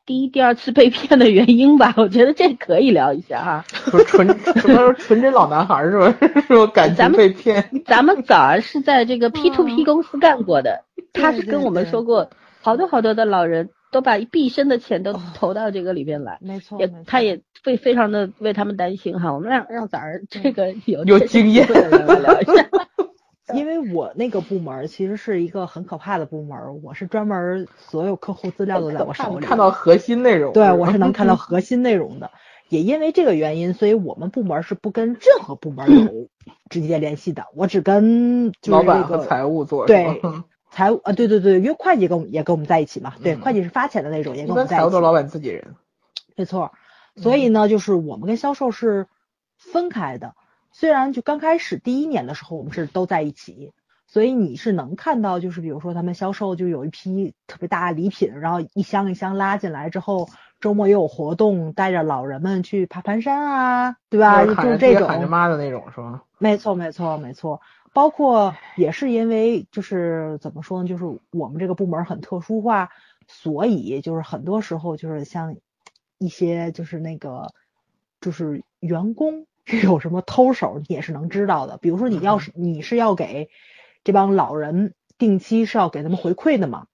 [0.05, 3.65] 第一、第二次被骗的原因吧，我觉得这可以聊一下哈。
[3.91, 6.15] 不是纯什么纯真老男孩是吧？
[6.47, 6.67] 是吧？
[6.67, 7.69] 感情被骗。
[7.85, 12.29] 咱们早儿是在这个 P to P 公司干过的，他是跟我们说过，
[12.61, 19.33] 好多好多的老人都把毕生的钱都投到这个里边来，没错，也他也会非常的为他们担心哈。
[19.33, 22.53] 我们让让咱儿这个有有经验的人来聊一下。
[23.55, 30.51] 因为我那个部门其实是一个很可怕的部门，我是专门所有客户资料都在我手里，看到核心内容。
[30.51, 32.29] 对，我是能看到核心内容的。
[32.67, 36.27] 也因为这个原因，所以我们部门是不跟任何部门有
[36.69, 39.87] 直接联系的，我只跟老板和财务做。
[39.87, 40.21] 对，
[40.77, 43.15] 财务啊，对对对，因为会计跟我们也跟我们在一起嘛。
[43.23, 44.81] 对，会计是发钱的那种，也跟我们在一起。
[44.83, 45.73] 财务都老板自己人。
[46.35, 46.71] 没错，
[47.15, 49.07] 所以呢，就是我们跟销售是
[49.57, 50.35] 分开的。
[50.71, 53.73] 虽然就刚开始第一年的时候，我们是都在一起。
[54.05, 60.29] 所以你是能看到，就是比如说他们销售就有一批特别大的礼品，然后一箱一箱拉进来之后，
[60.61, 64.45] 周末也有活动，带着老人们去爬盘山啊，对吧？
[64.45, 66.23] 就这种喊着妈的那种是吧？
[66.37, 67.59] 没错，没错，没错。
[67.97, 72.91] 包括也是因为就是怎么说呢，就是我们这个部门很特殊化，
[73.27, 75.55] 所以就是很多时候就是像
[76.19, 77.55] 一些就是那个
[78.21, 79.47] 就是员工
[79.83, 81.79] 有什么偷手，你也是能知道的。
[81.79, 83.49] 比如说你要是 你是要给。
[84.03, 86.85] 这帮老人定期是要给他们回馈的嘛？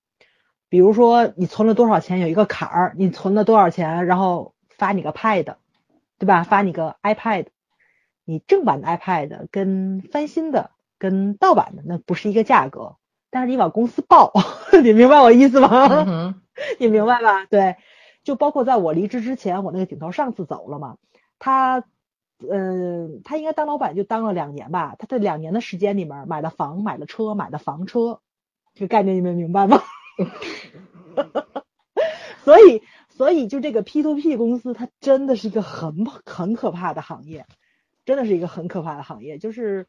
[0.69, 5.57] 比如说你存了多少钱有一个坎儿，你存了多少钱，然后发你个 Pad，
[6.17, 6.43] 对吧？
[6.43, 7.47] 发你个 iPad，
[8.23, 10.71] 你正版的 iPad 跟翻新的
[11.11, 12.95] 跟盗版的那不是一个价格，
[13.29, 14.31] 但是你往公司报，
[14.81, 16.33] 你明白我意思吗？
[16.79, 17.45] 你明白吧？
[17.49, 17.75] 对，
[18.23, 20.95] 就包括在我离职之前，我那个顶头上司走了嘛，
[21.39, 21.83] 他。
[22.51, 24.97] 嗯，他应该当老板就当了两年吧。
[24.99, 28.19] 他这两年的时间里面，买了房，买了车，买了房车，
[28.73, 29.81] 这个概念你们明白吗？
[32.43, 37.45] 所以，所以就这个 P to P 公司，它真的是一个很很可怕的行业，
[38.03, 39.37] 真的是一个很可怕的行业。
[39.37, 39.87] 就是，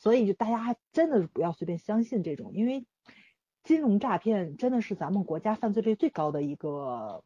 [0.00, 2.84] 所以就大家真的是不要随便相信这种，因为
[3.62, 7.22] 金融诈骗真的是咱们国家犯罪率最高的一个。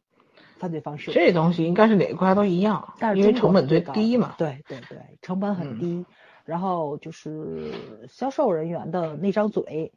[0.57, 4.35] 犯罪方式，这东西应该是哪个国家都一样，但是因为成本最低嘛。
[4.37, 6.05] 对对对，成本很低。
[6.43, 7.71] 然后就是
[8.09, 9.93] 销售人员的那张嘴，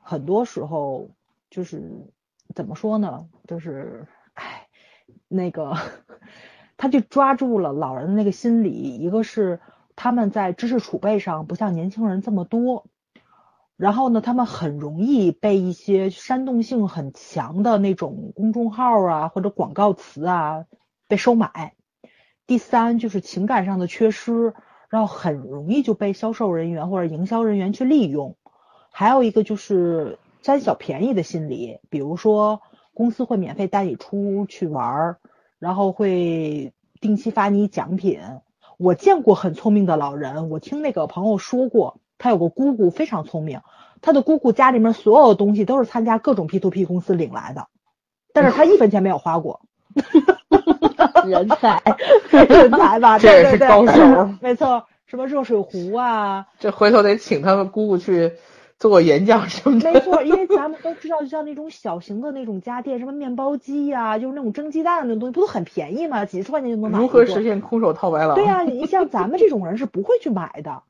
[0.00, 1.10] 很多时候
[1.50, 1.82] 就是
[2.54, 3.28] 怎么说呢？
[3.48, 4.68] 就是唉，
[5.26, 5.76] 那个
[6.76, 9.58] 他就抓住了老人的那个心理，一个是
[9.96, 12.86] 他们在知识储备上不像年轻人这么多。
[13.76, 20.66] 然后呢，他们很容易被一些煽动性很强的那种公众号啊或者广告词啊
[21.08, 21.74] 被收买。
[22.46, 24.54] 第三就是情感上的缺失，
[24.88, 28.36] 然后很容易就被销售人员或者营销人员去利用。
[28.90, 32.60] 还有一个就是占小便宜的心理，比如说
[32.94, 35.18] 公司会免费带你出去玩儿，
[35.58, 38.20] 然后会定期发你奖品。
[38.82, 41.98] 我见过很聪明的老人，我听那个朋友说过。
[42.18, 43.62] 他有个姑姑非常聪明，
[44.00, 47.66] 他的姑姑家里面所有的东西都是参加各种 P to P 公司领来的，
[48.32, 49.62] 但是他一分钱没有花过，
[51.26, 51.82] 人才，
[52.30, 58.34] 人才吧， 这也是高手，没错，什么热水壶啊，这回头得请他们姑姑去
[58.82, 66.24] 做个演讲什么的，没错，因为咱们都知道，就像那种小型的那种家电，什么面包机呀，就是那种蒸鸡蛋的那种东西，不都很便宜吗？
[66.24, 66.98] 几十块钱就能买。
[66.98, 68.34] 如何实现空手套白狼？
[68.34, 70.82] 对呀，你像咱们这种人是不会去买的。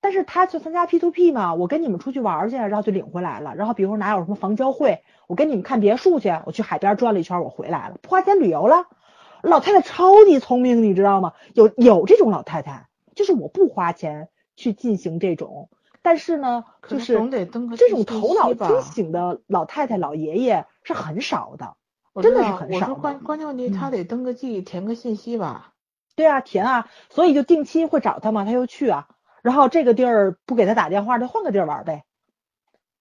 [0.00, 3.54] 但是他去参加 P to P 嘛，我跟你们出去玩去，然后就领回来了。
[3.54, 8.86] 然后比如说哪有什么房交会，我跟你们看别墅去，我去海边转了一圈，我回来了，不花钱旅游了。
[9.42, 11.34] 老太太超级聪明，你知道吗？
[11.54, 15.68] 有有这种老太太，就是我不花钱去进行这种，
[16.06, 17.14] 但是呢，就是
[17.76, 21.74] 这种头脑清醒的老太太、老爷爷是很少的，
[22.22, 22.76] 真的是很少。
[22.76, 25.72] 我说关关键问题，他得登个记，填个信息吧？
[26.14, 29.08] 对啊，填啊，所以就定期会找他嘛，他又去啊。
[29.42, 32.04] 然后这个地儿不给他打电话，就换个地儿玩呗。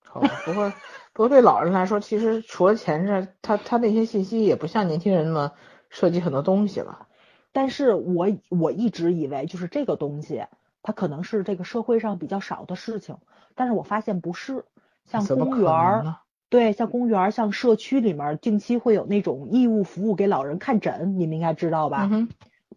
[0.03, 0.73] 好，不过
[1.13, 5.51] 不过对老人来说，其实除了钱这，他他那些信息也不像年轻人那么
[5.91, 7.05] 涉及很多东西了。
[7.51, 10.47] 但是我我一直以为就是这个东西，
[10.85, 13.17] 它可能是这个社会上比较少的事情，
[13.55, 14.65] 但是我发现不是。
[15.03, 16.17] 像公园儿，
[16.49, 22.07] 对，像公园儿，像社区里面定期会有那种义务服务给老人看诊，你们应该知道吧？
[22.11, 22.29] 嗯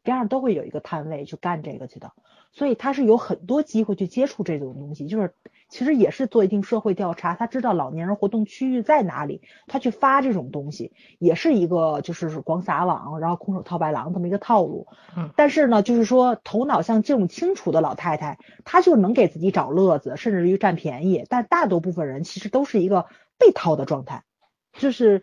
[0.03, 2.13] 边上都会有一个摊位去干这个去的。
[2.53, 5.35] 所以他是有很多机会去接触这种东西，就是
[5.69, 14.89] 其实也是做一定社会调查，他知道老年人活动区域在哪里，他去发这种东西，也是一个就是广撒网，然后空手套白狼这么一个套路。
[15.17, 21.25] 嗯，但是呢，就是说头脑像这种清楚的老太太，她就能给自己找乐子，甚至于占便宜。
[21.29, 23.07] 但大多部分人其实都是一个
[23.39, 24.25] 被套的状态，
[24.73, 25.23] 就是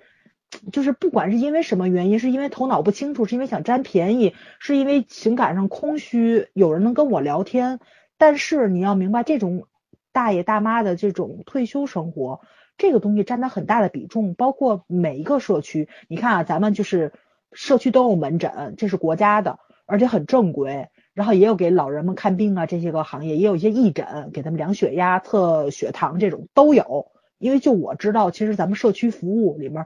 [0.72, 7.80] 就是不管是因为什么原因，是因为头脑不清楚，是因为想占便宜，是因为情感上空虚，有人能跟我聊天。
[8.18, 9.68] 但是你要明白，这种
[10.14, 12.40] 大爷大妈的这种退休生活，
[12.78, 14.34] 这个东西占它很大的比重。
[14.34, 17.12] 包括每一个社区，你看啊，咱们就是
[17.52, 20.88] 社区都有门诊，这是国家的，而且很正规。
[21.14, 27.12] 然后也有给老人们看病啊，这些个行业也有一些义诊，给他们量血压、测血糖这种都有。
[27.38, 29.86] 因为就我知道，其实咱们社区服务里面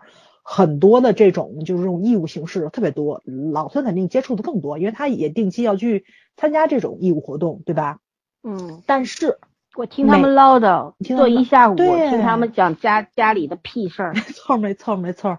[0.51, 3.21] 很多的这种就是这种义务形式特别多，
[3.53, 6.05] 老孙肯定接触的更多，因为他也定期要去
[6.35, 7.99] 参加这种义务活动，对吧？
[8.41, 9.37] 嗯，但是
[9.75, 14.13] 我听他们唠叨，坐一下午，对听他们讲家家里的屁事儿。
[14.15, 15.37] 没错，没错，没错。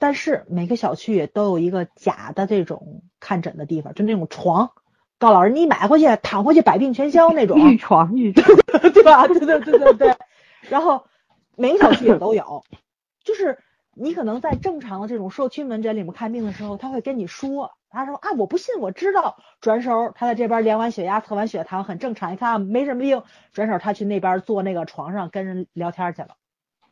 [0.00, 4.72] 但是每个小区也都有一个假的这种看诊的地方，就那种床，
[5.20, 7.60] 高老师你买回去躺回去百病全消那种。
[7.70, 8.58] 玉床，玉床，
[8.92, 9.28] 对吧？
[9.28, 10.16] 对对对对对。
[10.68, 11.04] 然后
[11.54, 12.64] 每个小区也都有，
[13.22, 13.56] 就是
[14.02, 19.36] 你可能在正常的这种社区门诊里面看病的时候，他会跟你说，他说啊，我不信，我知道。
[19.60, 23.22] 转手他在这边量完血压、测完血糖，很正常，一看没什么病。
[23.52, 26.36] 转手他去那边坐那个床上跟人聊天去了。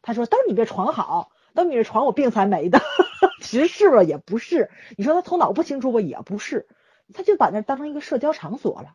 [0.03, 2.79] 他说，都是你这床好，都是你这床我病才没的。
[3.41, 4.03] 其实是吧？
[4.03, 4.71] 也不是。
[4.99, 6.03] 你说他头脑不清楚吧？
[6.03, 6.69] 也不是。
[7.15, 8.93] 他就把那当成一个社交场所了，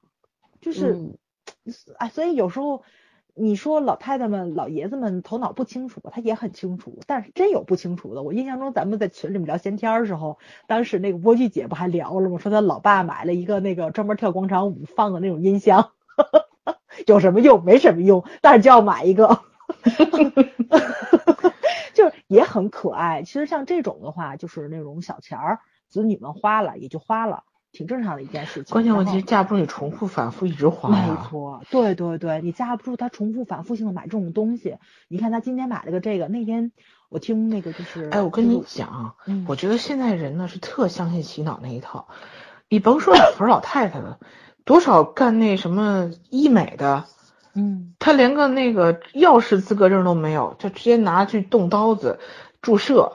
[0.61, 1.17] 就是，
[1.97, 2.83] 哎，所以有时候。
[3.35, 8.21] 你说老太太们、老爷子们头脑不清楚，他也很清楚，但是真有不清楚的。
[8.21, 10.37] 我印象中，咱们在群里面聊闲天的时候，
[10.67, 12.37] 当时那个莴苣姐不还聊了吗？
[12.37, 15.93] 说她老爸买了一个那个专门跳广场舞放的那种音箱，
[17.07, 17.63] 有什么用？
[17.63, 19.39] 没什么用，但是就要买一个，
[21.95, 23.23] 就是也很可爱。
[23.23, 27.45] 其实像这种的话，就是那种小钱儿，子女们花了也就花了。
[27.73, 28.71] 挺正常的一件事情。
[28.71, 34.77] 关键问题是架不住你重复反复一直花没错，对对对，你架不住他重复反复性的买这种东西。
[35.09, 36.71] 你看他今天买了个这个，那天
[37.09, 39.15] 我听那个就是，哎，我跟你讲，
[39.47, 42.07] 我觉得现在人呢是特相信洗脑那一套。
[42.69, 44.19] 你甭说老头老太太了，
[44.65, 47.05] 多少干那什么医美的，
[47.55, 52.19] 嗯，他连个那个药师资格证都没有，就直接拿去动刀子
[52.61, 53.13] 注射。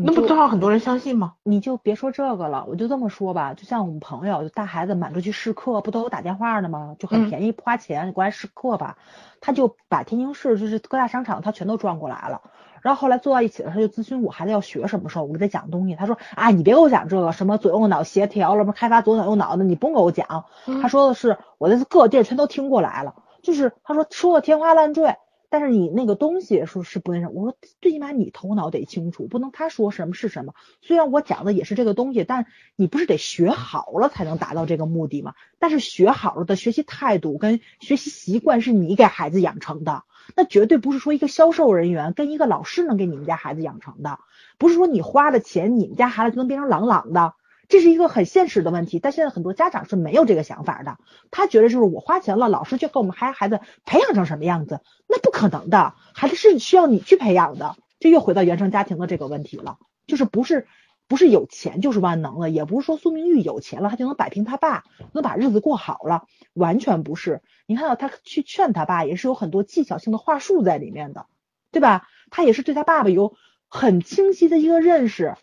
[0.00, 1.34] 那不正好很多人相信吗？
[1.42, 6.94] 你就别说这个了，我就这么说吧，就像我们朋友，就带孩子满出去试课，不都有打电话的吗？
[7.00, 8.96] 就很便宜，不花钱，你过来试课吧。
[9.40, 12.42] 他就把天津市就是各大商场他全都转过来了，
[12.80, 15.96] 然后后来坐到一起了，他就咨询我孩子要学什么时候，我给他讲东西。
[15.96, 20.44] 他说啊，你别给我讲这个什么左右脑协调了，什么开发左脑右脑的，你不用给我讲。
[20.80, 25.16] 他说的是我在各地儿全都听过来了，就是他说说的天花乱坠。
[25.50, 30.54] 但是你那个东西说是不那什么，我说最起码你头脑得清楚，不能他说什么是什么。
[30.82, 32.46] 虽然我讲的也是这个东西，但
[32.76, 35.34] 你不是得学好了才能达到这个目的吗？
[35.58, 40.04] 但是学好了的学习态度跟学习习惯是你给孩子养成的，
[40.36, 44.18] 那绝对不是说一个销售人员跟一个老师能给你们家孩子养成的，
[44.58, 47.34] 不是说你花了钱，你们家孩子就能变成朗朗的。
[47.68, 50.96] 这是一个很现实的问题，但现在很多家长是没有这个想法的。
[51.30, 55.92] 他觉得就是我花钱了，老师就给我们孩孩子培养成什么样子，那不可能的。
[56.14, 59.76] 孩子是需要你去培养的，这又回到原生家庭的这个问题了。
[60.06, 60.66] 就是不是
[61.08, 66.24] 不是有钱就是万能了，也不是说苏明玉有钱了他就能摆平他爸，能把日子过好了，
[66.54, 67.42] 完全不是。
[67.66, 71.26] 你看到他去劝他爸，也是有很多技巧性的话术在里面的，
[71.70, 72.08] 对吧？
[72.30, 73.34] 他也是对他爸爸有
[73.68, 75.36] 很清晰的一个认识，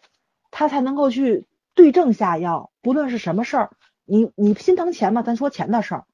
[0.49, 1.45] 他才能够去。
[1.75, 3.71] 对症下药，不论是什么事儿，
[4.05, 5.21] 你你心疼钱吗？
[5.21, 6.05] 咱说钱的事儿。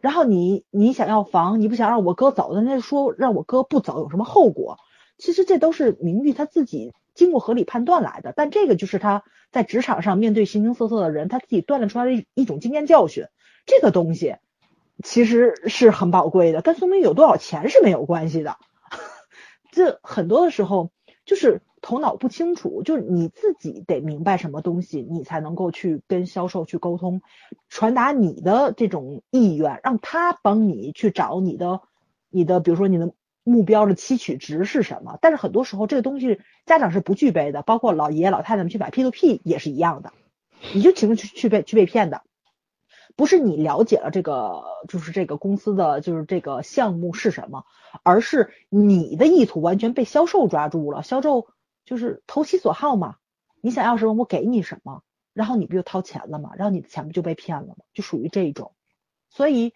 [0.00, 4.78] 然后你你想要房，你不想让我哥走，那说让我哥不走有什么后果？
[5.18, 8.32] 其实这都是明玉他自己经过合理判断来的。
[8.34, 9.22] 但这个就是他
[9.52, 13.26] 在职场上面对形形色色的人，他自己锻炼出来的一种经验教训。
[13.66, 14.36] 这个东西
[15.04, 18.56] 其实是很宝贵的，跟宋明有多少钱是没有关系的。
[19.70, 20.90] 这很多的时候
[21.26, 21.60] 就是。
[21.82, 27.22] 头脑不清楚，就是你自己得明白什么东西，你才能够去跟销售去沟通，
[27.70, 31.80] 传达你的这种意愿，让他帮你去找你的
[32.28, 35.18] 你的，比如说你的目标的期取值是什么。
[35.22, 40.12] 但是很多时候这个东西家长是不具备的，包括老爷爷老太太们去买 P to P 也是一样的，
[40.74, 42.22] 你就情去去被去被骗的，
[43.16, 47.64] 不是你了解了这个就是这个公司的就是这个项目是什么，
[48.02, 51.48] 而是你的意图完全被销售抓住了，销售。
[51.90, 53.16] 就是投其所好嘛，
[53.60, 55.02] 你想要什么我给你什么，
[55.32, 56.52] 然后你不就掏钱了吗？
[56.54, 57.78] 然后你的钱不就被骗了吗？
[57.92, 58.74] 就属于这种。
[59.28, 59.74] 所以，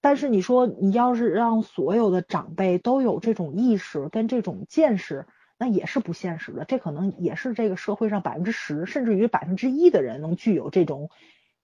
[0.00, 5.26] 但是你说你要是让所有的长辈都有这种意识跟这种见识，
[5.58, 6.64] 那也是不现实的。
[6.64, 11.10] 这可能也是这个社会上百分之十甚至于百分之一的人能具有这种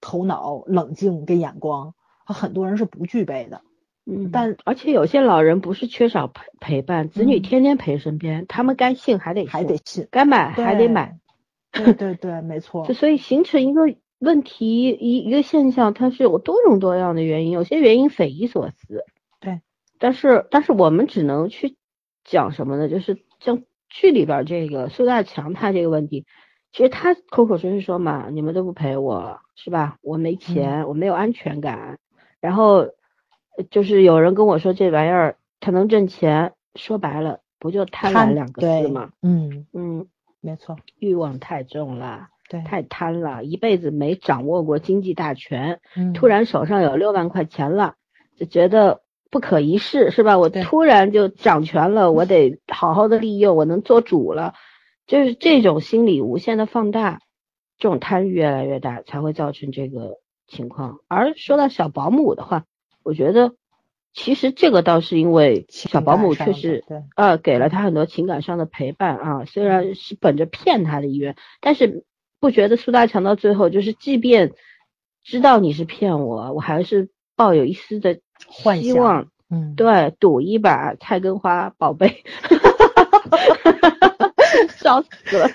[0.02, 1.94] 头脑冷静跟眼光，
[2.26, 3.62] 和很多人是不具备的。
[4.06, 11.18] 嗯，但而且有些老人不是缺少陪陪伴，子女嗯天天陪身边，他们该信还得信还得信，该买还得买，
[11.72, 13.82] 对对对，没错就，所以形成一个
[14.18, 19.04] 问题一一个现象，它是有多种多样的原因，有些原因匪夷所思。
[19.40, 19.60] 对，
[19.98, 21.76] 但是但是我们只能去
[22.24, 22.88] 讲什么呢？
[22.90, 26.26] 就是像剧里边这个苏大强他这个问题，
[26.72, 29.96] 其实他口口声声说嘛，你们都不陪我是吧？
[30.02, 31.98] 我没钱，我没有安全感，
[32.40, 32.94] 然后呃
[33.70, 39.10] 就是有人跟我说这玩意儿它能挣钱，说白了不就贪婪两个字吗？
[39.22, 40.06] 嗯，嗯，
[40.40, 42.28] 没错，欲望太重了。
[42.48, 47.94] 对，太贪了，一辈子没掌握过经济大权，嗯突然手上有六万块钱了，
[48.36, 49.00] 就觉得
[49.30, 50.38] 不可一世，是吧？
[50.38, 54.52] 我突然就掌权了，我 得好好的利用，我能做主了，
[55.06, 57.20] 就是这种心理无限的放大，
[57.78, 60.98] 这种贪欲越来越大，才会造成这个情况。
[61.08, 62.64] 而说到小保姆的话，
[63.04, 63.54] 我觉得
[64.12, 72.04] 其实这个倒是因为小保姆确实对呃，给了他很多情感上的陪伴啊，虽然是本着骗他的意愿，但是
[72.40, 74.52] 不觉得苏大强到最后就是，即便
[75.22, 78.20] 知道你是骗我，我还是抱有一丝的
[78.50, 82.24] 希望，嗯，对，赌一把菜根花宝贝，
[84.76, 85.48] 笑死了。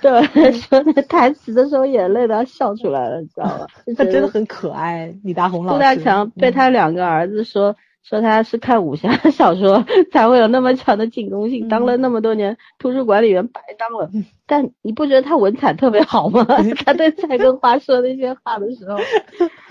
[0.00, 3.66] 对，说那台词的时候，眼泪都要笑出来了，你知道吗？
[3.86, 5.76] 就觉得他真的很可爱，李大红老师。
[5.76, 14.10] 苏大强被嗯他两个儿子说、说他是看武侠小说才会有那么强的进攻性，当了那么多年图书管理员白当了。
[14.46, 16.46] 但你不觉得他文采特别好吗？
[16.86, 18.98] 他对蔡根花说那些话的时候，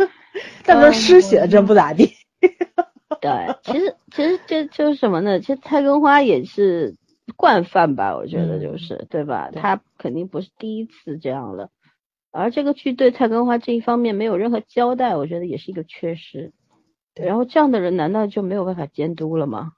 [0.63, 2.13] 但是诗写的真不咋地。
[3.21, 5.39] 对，其实其实这就是什么呢？
[5.39, 6.95] 其实蔡根花也是
[7.35, 9.49] 惯犯吧，我觉得嗯就是、对吧？
[9.51, 11.69] 对他肯定不是第一次这样了。
[12.31, 16.53] 而这个剧对蔡根花这一方面没有任何交代，我觉得也是一个缺失。
[17.15, 19.73] 然后这样的人难道就没有办法监督了吗？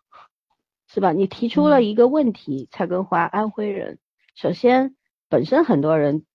[0.88, 1.14] 是吧？
[1.14, 3.98] 你提出了嗯一个问题，蔡根花安徽人，
[4.36, 4.96] 首先
[5.30, 6.26] 本身很多人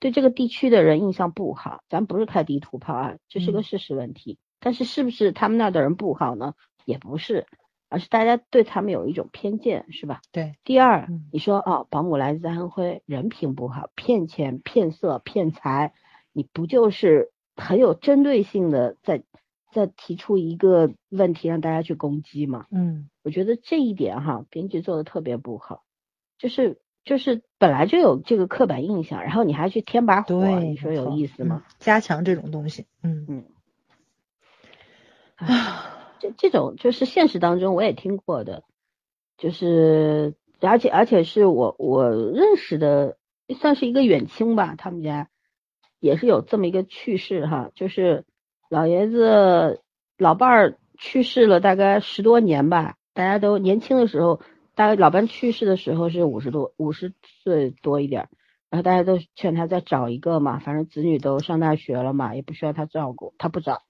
[0.00, 4.38] 对这个地区的人印象不好，咱不是开地图炮啊，这是个嗯事实问题。
[4.60, 6.54] 但是是不是他们那儿的人不好呢？
[6.84, 7.46] 也不是，
[7.88, 10.20] 而是大家对他们有一种偏见，是吧？
[10.32, 15.92] 对，第二嗯，你说哦，保姆来自安徽，人品不好，骗钱、骗色、骗财，
[16.32, 19.24] 你不就是很有针对性的在
[19.72, 22.66] 在提出一个问题让大家去攻击吗？
[22.70, 25.82] 嗯，我觉得这一点哈，编剧做的特别不好，
[26.38, 31.64] 就是就是本来就有这个刻板印象，然后你还去添把火，对，你说有意思吗？
[31.66, 33.44] 嗯加强这种东西，嗯嗯，
[36.18, 38.62] 这这种就是现实当中我也听过的，
[39.36, 43.18] 就是而且而且是我我认识的，
[43.60, 45.28] 算是一个远亲吧，他们家
[46.00, 48.24] 也是有这么一个趣事哈，就是
[48.70, 49.82] 老爷子
[50.16, 54.40] 老伴儿去世了大概十多年吧，大家都年轻的时候，
[54.74, 58.28] 大概老伴去世的时候是五十多五十岁多一点儿。
[58.68, 63.82] 然后大家都劝他再找一个嘛，反正子女都上大学了嘛，也不需要他照顾，他不找。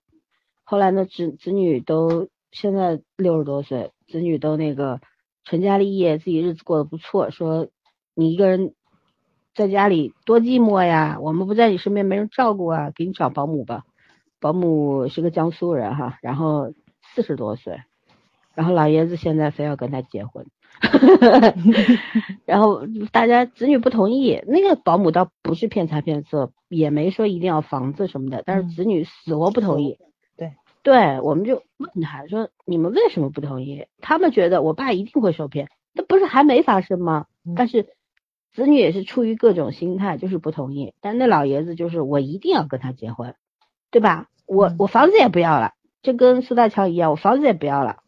[0.68, 5.01] 后来呢，子子女都现在六十多岁，子女都那个
[5.44, 7.30] 成家立业，自己日子过得不错。
[7.30, 7.68] 说
[8.16, 8.74] 你一个人
[9.55, 13.84] 在家里多寂寞呀，我们不在你身边，没人照顾啊，给你找保姆吧。
[14.40, 16.72] 保姆是个江苏人哈，然后
[17.14, 17.80] 四十多岁，
[18.56, 20.44] 然后老爷子现在非要跟他结婚。
[22.44, 22.82] 然后
[23.12, 29.97] 大家子女不同意，那个保姆倒不是骗财骗色，也没说一定要房子什么的，但是嗯子女死活不同意。
[30.86, 37.26] 对，我们就问他说：“你们为什么不同意？”他们觉得我爸一定会受骗，那不是还没发生吗？
[37.44, 37.88] 嗯但是
[38.54, 40.94] 子女也是出于各种心态，就是不同意。
[41.00, 43.34] 但那老爷子就是我一定要跟他结婚，
[43.90, 44.28] 对吧？
[44.46, 45.72] 我嗯我房子也不要了，
[46.02, 48.04] 就跟苏大强一样，我房子也不要了。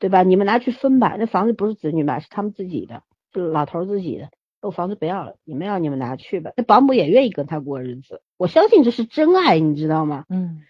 [0.00, 0.24] 对吧？
[0.24, 4.30] 你们拿去分吧，那房子不是子女买，是他们自己的，是老头自己的。
[4.60, 6.50] 我房子不要了，你们要你们拿去吧。
[6.56, 10.24] 那保姆也愿意跟他过日子，我相信这是真爱，你知道吗？
[10.28, 10.62] 嗯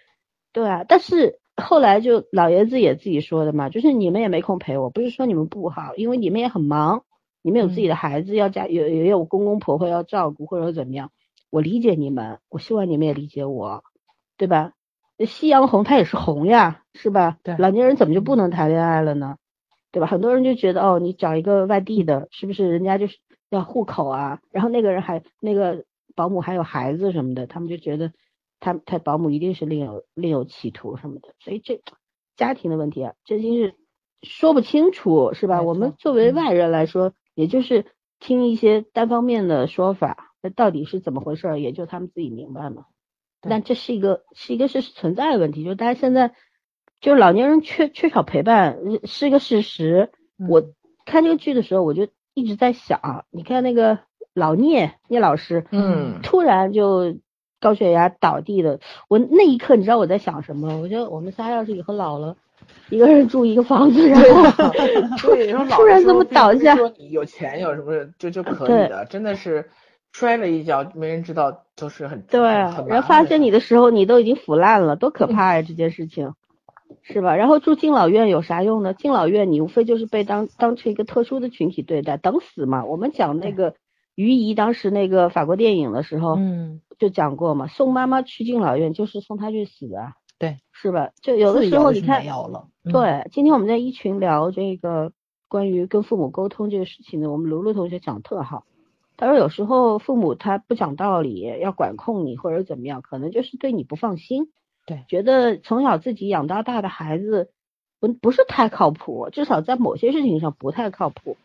[0.53, 0.85] 对啊。
[0.87, 7.05] 但是后来就老爷子也自己说的嘛，就是你们也没空陪我，不是说你们不好，因为你们也很忙，
[7.43, 11.11] 你们有自己的孩子要家，有也有公公婆婆要照顾或者怎么样，
[11.51, 13.83] 我理解你们，我希望你们也理解我，
[14.37, 14.73] 对吧？
[15.27, 17.39] 夕阳红它也是红呀，是吧？
[17.43, 19.37] 对老年人怎么就不能谈恋爱了呢？
[19.91, 20.07] 对吧？
[20.07, 23.16] 很多人就觉得哦，你找一个外地的，是不是人家就是
[23.49, 24.41] 要户口啊？
[24.51, 25.85] 然后那个人还那个
[26.15, 28.12] 保姆还有孩子什么的，他们就觉得
[28.61, 31.83] 他他保姆一定是另有另有企图什么的，所以这
[32.37, 33.74] 家庭的问题啊，真心是
[34.23, 35.62] 说不清楚，是吧？
[35.62, 37.87] 我们作为嗯外人来说，也就是
[38.19, 42.87] 听一些单方面的说法，那到底是怎么回事儿，也就他们自己明白嘛。
[43.41, 46.35] 对但这是一个是一个是存在的问题，就是大家现在
[47.01, 50.11] 就是老年人缺缺少陪伴是一个事实。
[50.39, 50.62] 嗯我
[51.05, 54.01] 看这个剧的时候，我就一直在想，你看那个
[54.35, 57.16] 老聂聂老师，嗯突然就
[57.61, 60.78] 高血压倒地的，我那一刻你知道我在想什么？
[60.81, 62.37] 我觉得我们仨要是以后老了，
[62.91, 64.45] 一个人住一个房子，然后
[65.70, 69.69] 突然这么倒下，说你有钱有什么就就可以的，真的是
[70.12, 75.62] 摔了一跤，没人知道，就是很对，啊很然后发现你的时候，你都已经腐烂了，多可怕呀！
[75.62, 76.33] 这件事情，
[77.03, 77.37] 是吧？
[77.37, 78.95] 然后住敬老院有啥用呢？
[78.95, 82.85] 敬老院你无非就是被当当成一个特殊的群体对待，等死嘛。
[82.85, 83.74] 我们讲那个
[84.17, 91.11] 于姨当时那个法国电影的时候，嗯，就讲过嘛，送妈妈去敬老院就是送她去死啊，对，是吧？
[91.21, 92.25] 就有的时候你看
[92.83, 95.13] 对，今天我们在一群聊这个
[95.49, 98.65] 关于跟父母沟通这个事情呢，我们卢卢同学讲得特好。
[99.19, 104.49] 他说有时候父母他不讲道理，要管控你或者怎么样，可能就是对你不放心，
[104.87, 107.51] 对觉得从小自己养到大的孩子
[108.01, 111.37] 不不是太靠谱，至少在某些事情上不太靠谱。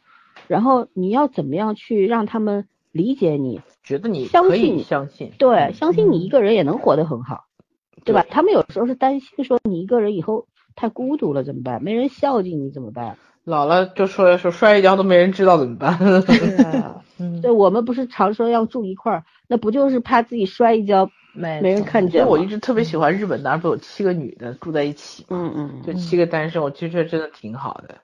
[0.48, 3.62] 然后你要怎么样去让他们理解你？
[3.84, 7.46] 觉得你相可以信相信，对，嗯相信你一个人也能活得很好，
[8.06, 8.26] 对吧？
[8.30, 11.84] 他们有时候是担心说你一个人以后太孤独了怎么办？
[11.84, 13.18] 没人孝敬你怎么办？
[13.44, 15.98] 老了就说说摔一跤都没人知道怎么办？
[15.98, 22.38] 对啊，嗯，对，我们不是常说要住一块儿，那不就是怕自己摔一跤没没人看其实我？
[22.38, 27.96] 一直特别喜欢日本，那不有七个女的住在一起，嗯嗯，就七个单身，我觉得真的挺好的。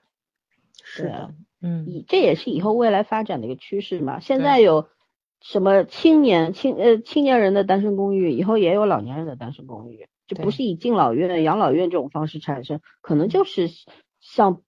[0.82, 1.30] 是啊，
[1.60, 4.20] 嗯，以这也是以后未来发展的一个趋势嘛。
[4.20, 4.88] 现在有
[5.40, 13.68] 什么青年青呃青年人的单身公寓，以后也有老年人的单身公寓，就不是以敬老院、养老院这种方式产生，可能就是
[14.20, 14.62] 像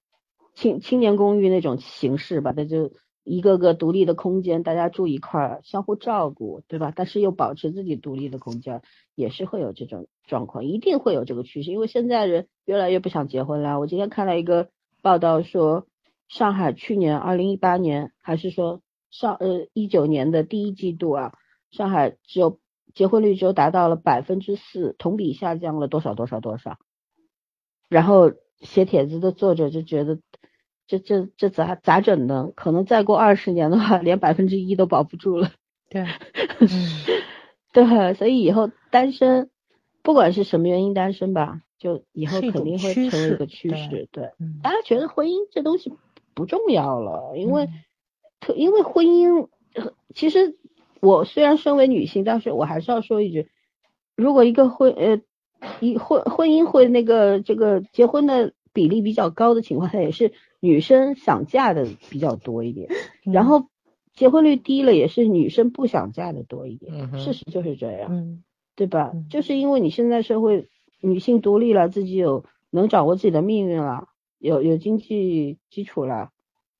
[0.55, 2.93] 青青年公寓那种形式吧，那就
[3.23, 6.93] 一个个独立的空间，大家住一块儿，相互照顾，对吧？
[6.95, 8.83] 但是又保持自己独立的空间，
[9.15, 13.79] 也是会有这种状况，一定会有这个趋势，因为现在人越来越不想结婚了。
[13.79, 14.71] 我今天看了一个
[15.03, 15.87] 报道说，
[16.31, 18.81] 上海去年二零一八年还是说
[19.11, 21.32] 上呃一九年的第一季度啊，
[21.73, 22.61] 上海只有
[22.94, 26.78] 结婚率只有达到了百分之四，同比下降了多少多少多少。
[27.89, 30.20] 然后写帖子的作者就觉得，
[30.86, 32.52] 这这这咋咋整呢？
[32.55, 35.51] 可能再过二十年的话，连百分之一都保不住了。
[35.89, 36.02] 对，
[36.61, 36.69] 嗯
[37.74, 39.51] 对，所以以后单身，
[40.02, 44.09] 不管是什么原因单身吧，就以后肯定会成为一个趋对势。
[44.12, 45.93] 对，嗯大家觉得婚姻这东西
[46.35, 47.73] 不重要了，因为嗯
[48.40, 50.57] 特因为婚姻，呃其实
[51.01, 53.48] 我虽然身为女性，但是我还是要说一句，
[54.16, 55.20] 如果一个婚呃
[55.81, 62.89] 一婚婚姻会那个这个结婚的比例比较高的情况下，也是女生想嫁的比较多一点，
[63.24, 63.66] 然后
[64.15, 68.09] 结婚率低了，也是女生不想嫁的多一点，嗯事实就是这样。
[68.11, 68.43] 嗯
[68.77, 69.27] 对吧嗯？
[69.28, 70.69] 就是因为你现在社会
[71.02, 74.09] 女性独立了，自己有能掌握自己的命运了，
[74.41, 76.31] 有有经济基础了，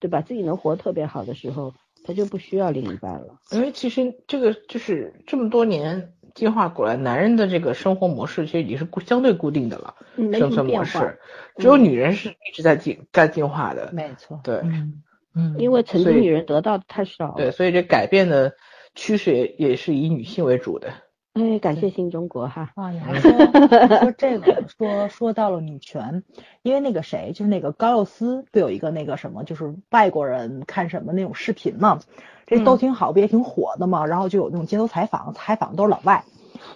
[0.01, 0.23] 对吧？
[0.23, 1.75] 自己能活特别好的时候，
[2.05, 3.39] 他就不需要另一半了。
[3.53, 9.95] 因为其实这个就是这么多年进化过来，男人的这个生活模式其实已经是固相对固定的了，
[10.33, 11.21] 生存模式，
[11.59, 13.91] 只有女人是一直在进在进化的。
[13.93, 15.03] 没错，对嗯
[15.35, 18.55] 嗯，因为曾经女人得到的太少对，所以这改变的
[18.95, 20.93] 趋势也也是以女性为主的。
[21.41, 22.71] 哎，感谢新中国哈。
[22.75, 26.23] 啊，你 还说说这个，说说到了女权，
[26.63, 32.01] 因为那个谁，就是那个高佑思，不有一个那个什么，就是外国人看什么那种视频嘛，
[32.47, 34.05] 这嗯都挺好，不也挺火的嘛。
[34.05, 36.25] 然后就有那种街头采访，采访都是老外。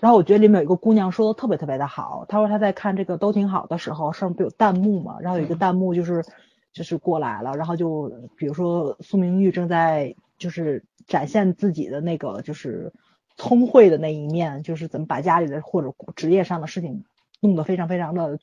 [0.01, 6.25] 然后我觉得里面有一个姑娘说的特别特别的好，她说她在看这个都挺好的时候，上面不有弹幕嘛，然后有一个弹幕就是
[6.73, 12.93] 就是过来了，然后就比如说苏明玉正在就是展现自己的那个就是
[13.37, 17.05] 聪慧的那一面，就是怎么把家里的或者职业上的事情
[17.41, 18.39] 弄得非常非常的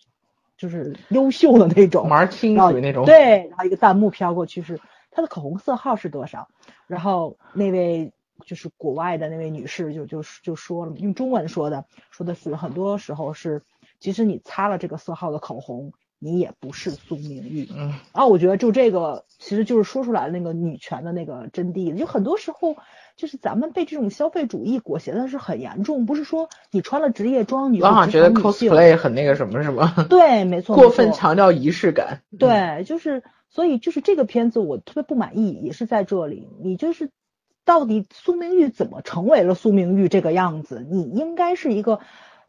[0.58, 3.06] 就是优秀的那种，玩清然后属于那种。
[3.06, 6.50] 对，然后一个弹幕飘过去是他的口红色号是多少，
[6.88, 8.14] 然后那位
[8.46, 13.64] 就是国外的那位女士就就就说了，用中文说的，说的是很多时候是，
[14.00, 15.94] 即使你擦了这个色号的口红，
[16.24, 17.68] 你也不是苏明玉。
[17.76, 22.78] 嗯，然后我觉得就这个其实就是说出来那个女权的那个真谛，就很多时候
[23.16, 30.06] 就是咱们被这种消费主义裹挟的是很严重，不是说你穿了职业装，你就往往觉得 cosplay 很那个什么，是吗？
[30.10, 32.22] 对，没错，过分强调仪式感。
[32.38, 37.10] 对，就是所以就是这个片子我特别不满意，也是在这里，你就是
[37.66, 40.86] 到底苏明玉怎么成为了苏明玉这个样子？
[40.88, 42.00] 你应该是一个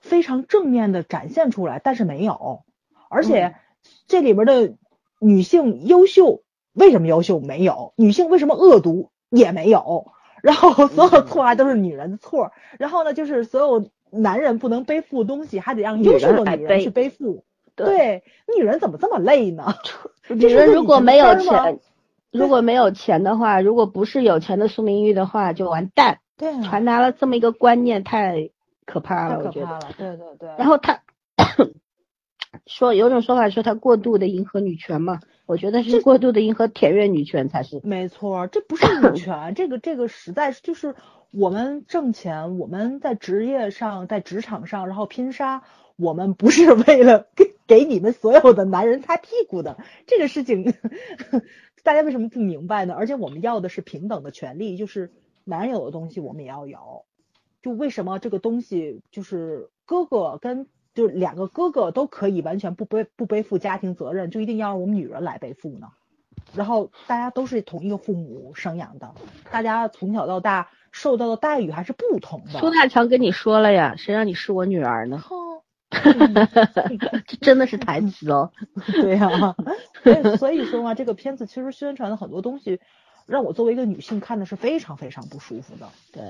[0.01, 2.65] 非常正面的展现出来，但是没有，
[3.13, 3.55] 而且
[4.07, 4.75] 这里边的
[5.21, 7.93] 女性优秀为什么优秀没有？
[7.97, 10.13] 女性为什么恶毒也没有？
[10.43, 17.45] 然后所有错还都是女人的错，然后呢，就是所有男人不能背负东西，还得让优秀的女人去背负。
[17.75, 18.25] 对，
[18.57, 19.75] 女人怎么这么累呢？
[20.29, 21.79] 女人如果没有钱，
[22.31, 26.19] 如果没有钱的话，如果不是有钱的苏明玉的话，就完蛋。
[26.37, 28.51] 对啊，传达了这么一个观念，太
[28.85, 29.67] 可怕了，太我觉得。
[29.67, 29.95] 可怕了。
[29.97, 30.49] 对对对。
[30.59, 31.01] 然后他
[32.67, 37.81] 说有种说法说他过度的迎合女权嘛，我觉得是过度的迎合田园女权才是。
[37.83, 40.95] 没错，这不是女权，这个这个实在是就是
[41.31, 45.65] 我们挣钱，我们在职业上，在职场上，然后拼杀，
[45.97, 49.77] 我们不是为了给给你们所有的男人擦屁股的，
[50.07, 50.73] 这个事情
[51.83, 52.95] 大家为什么不明白呢？
[52.95, 55.11] 而且我们要的是平等的权利，就是
[55.43, 57.07] 男人有的东西我们也要有，
[57.61, 65.89] 就为什么这个东西就是哥哥跟就是两个哥哥都可以完全不背不背负家庭责任，就一定要让我们女人来背负呢？
[66.55, 69.15] 然后大家都是同一个父母生养的，
[69.51, 72.59] 大家从小到大受到的待遇还是不同的。
[72.59, 75.19] 苏大强跟你说了呀，谁让你是我女儿呢？
[75.19, 75.37] 哼
[77.27, 78.51] 这真的是台词哦。
[78.93, 79.55] 对呀、
[80.03, 82.81] 所以所以说嘛，这个片子其实宣传的很多东西，
[83.27, 85.89] 让我作为一个女性看的是非常非常不舒服的。
[86.13, 86.23] 对，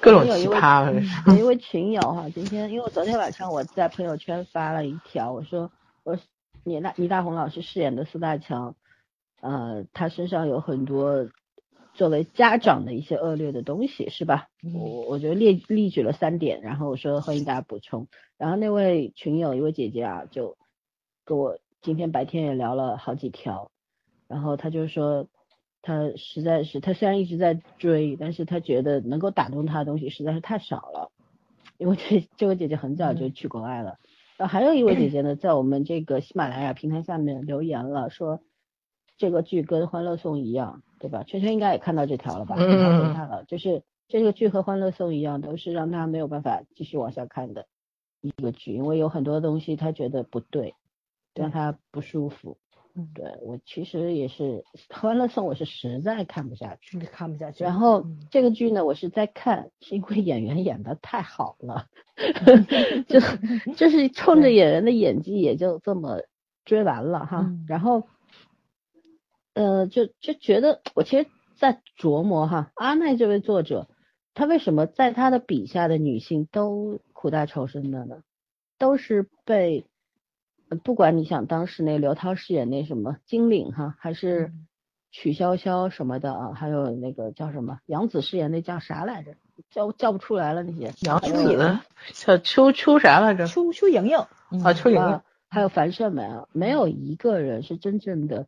[0.00, 1.32] 各种有一位奇葩。
[1.32, 5.70] 有一位群友哈，今天因为我昨天晚上我在朋友圈发了一条，我说
[6.02, 6.22] 我说
[6.64, 8.74] 倪大倪大红老师饰演的苏大强，
[9.40, 11.28] 呃，他身上有很多
[11.94, 14.48] 作为家长的一些恶劣的东西，是吧？
[14.74, 18.08] 我我觉得列列举了三点，然后我说欢迎大家补充。
[18.36, 20.56] 然后那位群友一位姐姐啊，就
[21.24, 23.70] 跟我今天白天也聊了好几条，
[24.26, 25.26] 然后她就说。
[25.82, 31.10] 她实在是，他虽然一直在追，但是他觉得能够打动他的东西实在是太少了。
[31.78, 33.98] 因为这这位姐姐很早就去国外了，
[34.36, 38.40] 然后还有一位姐姐呢， 在我们这个喜马拉雅平台下面留言了，说
[39.16, 41.22] 这个剧跟《欢乐颂》一样，对吧？
[41.22, 42.56] 圈圈应该也看到这条了吧？
[42.58, 47.66] 嗯看了，就是这个剧和《欢乐颂》一样，都是让他没有办法继续往下看的
[48.20, 50.74] 一个剧，因为有很多东西他觉得不对，
[51.32, 52.58] 让他不舒服。
[52.98, 54.42] 嗯，对我其实也是
[54.90, 56.98] 《欢乐颂》，我是实在看不下去。
[56.98, 57.62] 看不下去。
[57.62, 61.86] 然后嗯这个剧呢，我是在看，是因为演员演的太好了，
[63.06, 63.20] 就
[63.76, 66.22] 就是冲着演员的演技也就这么
[66.64, 67.42] 追完了哈。
[67.46, 68.02] 嗯然后，
[69.54, 71.26] 呃，就就觉得我其实，
[71.56, 73.86] 在琢磨哈，阿奈这位作者，
[74.34, 78.22] 他为什么在他的笔下的女性都苦大仇深的呢？
[78.76, 79.86] 都是被，呃
[80.84, 84.66] 不管你想当时那刘涛饰演那什么金领哈，还是嗯
[85.10, 89.34] 曲筱绡什么的啊，还有那个叫什么杨紫饰演那叫啥来着？
[89.70, 90.92] 叫叫不出来了那些。
[91.00, 91.32] 杨紫
[92.12, 93.46] 叫邱邱啥来着？
[93.46, 94.16] 邱邱莹莹
[94.62, 98.46] 啊，邱莹莹啊，还有樊胜美啊，没有一个人是真正的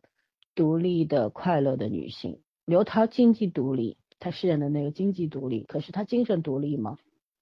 [0.55, 2.39] 独立的、快乐的女性。
[2.65, 6.97] 刘涛经济独立，她饰演的那个经济独立，可是她精神独立吗？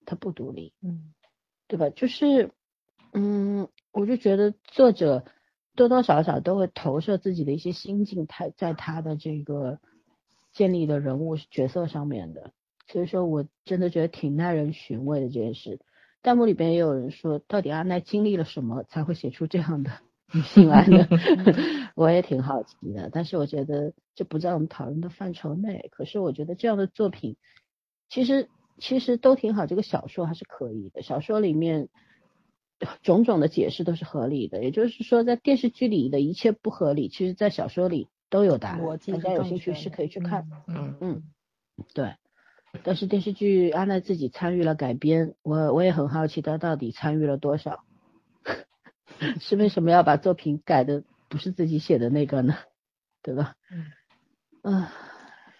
[0.06, 1.14] 她不独立，嗯
[1.68, 1.90] 对吧？
[1.92, 2.50] 就是，
[3.14, 5.26] 嗯，我就觉得作者
[5.76, 9.80] 多多少少都会投射自己的一些心境，他在他的这个
[10.54, 12.52] 建立的人物角色上面的。
[12.88, 15.80] 所以说我真的觉得挺耐人寻味的这件事。
[16.22, 19.92] 弹幕里边也有人说，到底阿奈经历了什么才会写出这样的
[20.34, 21.08] 女性来呢？
[21.96, 25.88] 我也挺好奇的，但是我觉得这不在我们讨论的范畴内。
[25.92, 27.38] 可是我觉得这样的作品，
[28.10, 28.50] 其实
[28.80, 29.66] 其实都挺好。
[29.66, 31.88] 这个小说还是可以的，小说里面
[33.04, 34.64] 种种的解释都是合理的。
[34.64, 38.80] 也就是说，在电视剧里的一切不合理，其实在小说里都有答案。
[38.82, 40.50] 大家有兴趣是可以去看。
[40.68, 41.24] 嗯嗯，
[41.94, 42.16] 对。
[42.84, 47.84] 但是电视剧阿奈自己参与了改编，我我也很好奇他到底参与了多少，
[49.42, 52.56] 是为什么要把作品改的不是自己写的那个呢？
[53.24, 53.56] 对吧？
[53.72, 54.94] 嗯啊，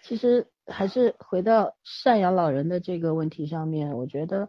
[0.04, 1.74] 其实还是回到
[2.04, 4.48] 赡养老人的这个问题上面，我觉得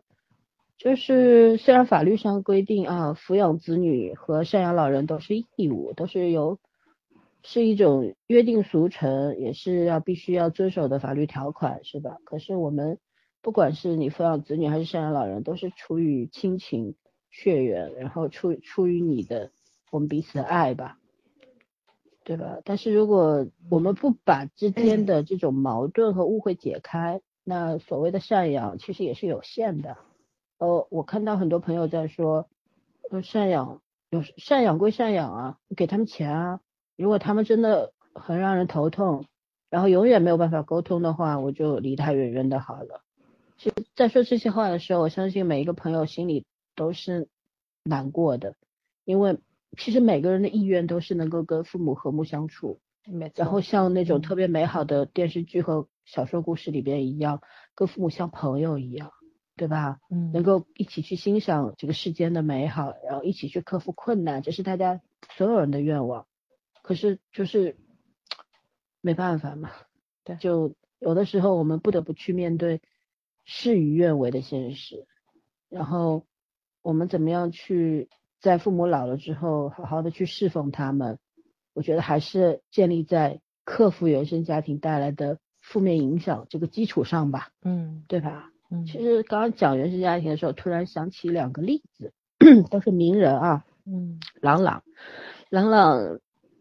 [0.81, 6.57] 就是虽然法律上规定啊，抚养子女和赡养老人都是义务，都是由
[7.43, 12.17] 是一种约定俗成，也是要必须要遵守的法律条款，是吧？
[12.25, 12.97] 可是我们
[13.43, 16.95] 不管是你抚养子女还是赡养老人，都是出于亲情
[17.29, 19.51] 血缘，然后出出于你的
[19.91, 20.97] 我们彼此的爱吧，
[22.23, 22.57] 对吧？
[22.65, 29.95] 但是如果我们不把之间的这种矛盾和误会解开，那所谓的赡养其实也是有限的。
[30.61, 32.47] 呃，我看到很多朋友在说，
[33.09, 33.81] 呃，赡养
[34.11, 36.59] 有赡养归赡养啊，给他们钱啊。
[36.95, 39.25] 如果他们真的很让人头痛，
[39.71, 43.01] 然后永远没有办法沟通的话，我就离他远远的好了。
[43.57, 47.27] 其实，在说这些话的时候，我相信每一个朋友心里都是
[47.83, 48.53] 难过的，
[49.03, 49.39] 因为
[49.79, 52.79] 其实每个人的意愿都是能够跟父母和睦相处。
[53.33, 57.41] 然后像那种嗯特别美好的电视剧和小说故事里边一样，
[57.73, 59.11] 跟父母像朋友一样。
[59.55, 59.99] 对吧？
[60.09, 65.01] 嗯，能够一起去欣赏这个世间的美好，然后一起去克服困难，这是大家
[65.35, 66.25] 所有人的愿望。
[66.81, 67.77] 可是就是
[69.01, 69.69] 没办法嘛，
[70.23, 72.81] 对就有的时候我们不得不去面对
[73.45, 75.05] 事与愿违的现实，
[75.69, 76.25] 然后
[76.81, 78.09] 我们怎么样去
[78.39, 81.19] 在父母老了之后，好好的去侍奉他们？
[81.73, 88.50] 我觉得还是建立在克服原生家庭带来的负面影响这个基础上吧，嗯对吧？
[88.71, 92.13] 嗯其实刚刚讲原生家庭的时候，突然想起两个例子，
[92.69, 93.65] 都是名人啊。
[93.85, 94.83] 嗯郎朗，
[95.49, 96.19] 郎朗，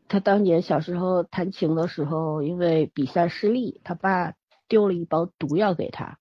[0.09, 4.35] 他当年小时候弹琴的时候，因为比赛失利，他爸
[4.67, 6.19] 丢了一包毒药给他，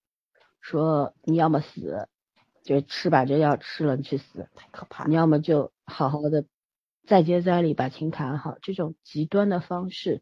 [0.61, 2.07] 说你要么死，
[2.64, 6.45] 就吃把这药吃了你去死，太可怕你要么就好好的
[7.07, 8.57] 再接再厉把琴弹好。
[8.61, 10.22] 这种极端的方式，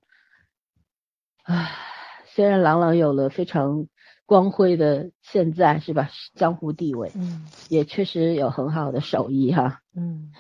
[1.43, 1.75] 唉，
[2.27, 3.87] 虽然郎朗有了非常
[4.27, 9.79] 光辉的现在是吧江湖地位，嗯也确实有很好的手艺哈。
[9.95, 10.31] 嗯，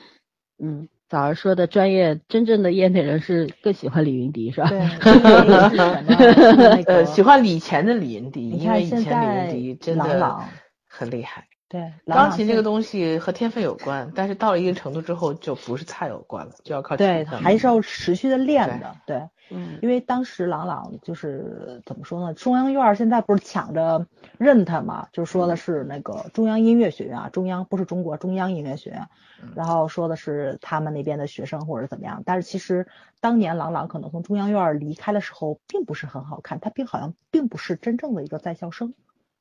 [0.61, 4.69] 嗯，早儿说的专业真正的业内人士更喜欢李云迪是吧？
[4.69, 4.79] 对，
[6.69, 10.39] 呃，个 喜欢以前的李云迪，因为以前李云迪真的
[10.87, 11.47] 很厉害。
[11.69, 12.63] 对钢琴这个。
[12.63, 22.33] 东西和天分有关，但是到了一定程度之后，就不是菜有关了，就要靠对，还是要持续的练的，对，嗯因为当时郎朗就是怎么说呢？
[22.33, 24.05] 中央院儿现在不是抢着
[24.37, 29.07] 认他嘛，就说的是那个中央音乐学院啊，中央不是中国中央音乐学院，
[29.55, 32.23] 然后说的是他们那边的学生或者怎么样。
[32.25, 32.87] 但是其实
[33.21, 38.93] 当年郎朗可能从中央院儿离开的时候，并不是很好看，他并好像并不是真正的一个在校生，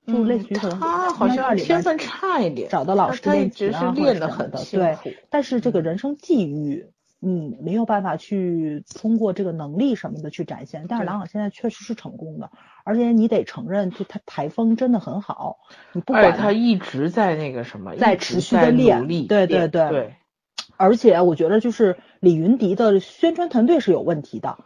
[0.07, 4.97] 就类似于可能嗯他好像天分差一点，找到老师他一练直是练得很的，对。
[5.31, 10.87] 但是这个人生际遇，你没有办法去通过这个能力什么的去展现。
[10.89, 12.51] 但是对郎朗现在确实是成功的，
[12.85, 15.59] 而且你得承认，就他台风真的很好。
[15.93, 20.15] 你不管他一直在那个什么，在持续的练对对对，
[20.77, 24.59] 而且我觉得就是李云迪的宣传团队是有问题的，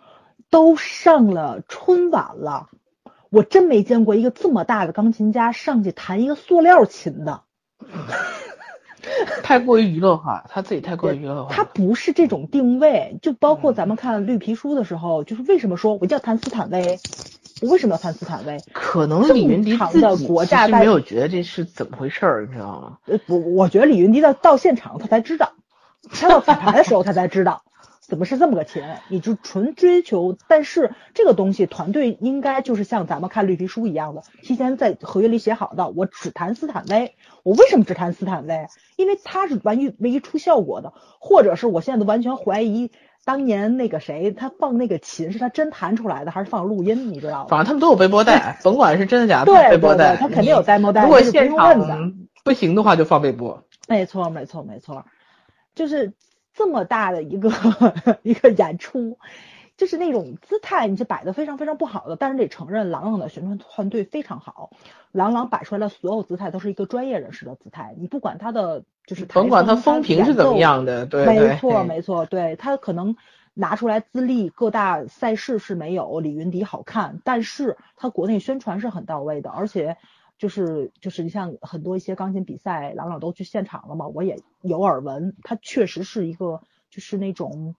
[0.51, 2.69] 都上了春晚了，
[3.31, 7.43] 我真没见过一个这么大的钢琴家上去弹一个塑料琴的。
[9.43, 11.55] 太过于娱乐化，他自己太过于娱乐化。
[11.55, 16.99] 他不是这种定位，就包括嗯咱们看绿皮书的时候，就是为什么说我叫谭斯坦威？
[17.63, 18.59] 我为什么要谭斯坦威？
[18.73, 22.99] 可能李云迪自己其实没有觉得这是怎么回事儿，你知道吗？
[23.07, 25.53] 呃，我我觉得李云迪到到现场他才知道，
[26.11, 27.63] 他到彩排的时候他才知道
[28.11, 30.37] 怎么是这么个琴，你就纯追求。
[30.49, 37.15] 但是这个东西团队应该就是像咱们看绿皮书一样的，提前在合约里写好的，我只弹斯坦威。
[37.45, 38.67] 我为什么只弹斯坦威？
[38.97, 42.91] 因为他是完于唯一出效果的，或者是我现在都完全怀疑。
[43.25, 47.13] 当年那个谁，他放那个琴是他真弹出来的，还是放录音？
[47.13, 47.47] 你知道吗？
[47.49, 51.49] 反正他们都有背波带，甭管是真的假的，背波带，他肯定有你 demo 带，如果现。
[51.51, 52.13] 场
[52.43, 53.63] 不行的话，就放背波。
[53.87, 55.05] 没错，没错，没错，
[55.75, 56.15] 就是
[56.55, 57.51] 这么大的一个
[58.23, 59.19] 一个演出，
[59.77, 62.17] 就是那种姿态，你是摆的非常非常不好的。
[62.17, 64.71] 但是得承认，郎朗的宣传团队非常好，
[65.13, 67.95] 郎朗摆出来的所有姿态都是一个专业人士的姿态。
[67.99, 73.17] 你不管他的就是甭管他风风评是怎么样的，对没，错，没错，对他可能
[73.55, 79.97] 拿出来资历，各大赛事是没有李云迪好看，但是他国内宣传是很到位的，而且
[80.41, 87.77] 就是就是你像很多一些钢琴比赛，朗朗都去现场了嘛，我也有耳闻，他确实是一个就是那种。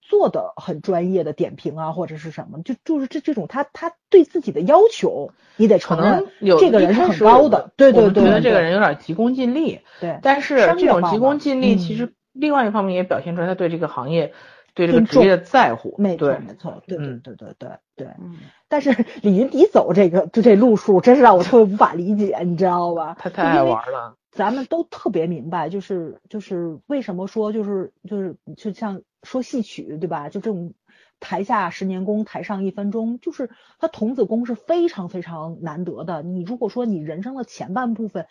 [0.00, 14.32] 做的很专业的点评啊，或者是什么，就就是这这种他他对自己的要求，你得承认有这个人是很高的，对对对，我觉得这个人有点急功近利，对，但是这种急功近利，嗯其实另外一方面也表现出来他对这个行业、
[14.74, 15.94] 对这个尊职业的在乎。
[15.98, 18.08] 没错，没错，对对嗯对对对对。
[18.20, 18.36] 嗯，
[18.68, 18.90] 但是
[19.22, 23.16] 李云迪走这个就这路数，真是让我特别无法理解，你知道吧？
[23.18, 24.16] 他太爱玩了。
[24.30, 30.28] 咱们都特别明白，就是就是为什么说就是就是就像说戏曲对吧？
[30.28, 30.74] 就这种
[31.20, 33.48] 台下十年功，台上一分钟，就是
[33.78, 36.22] 他童子功是非常非常难得的。
[36.22, 38.26] 你如果说你人生的前半部分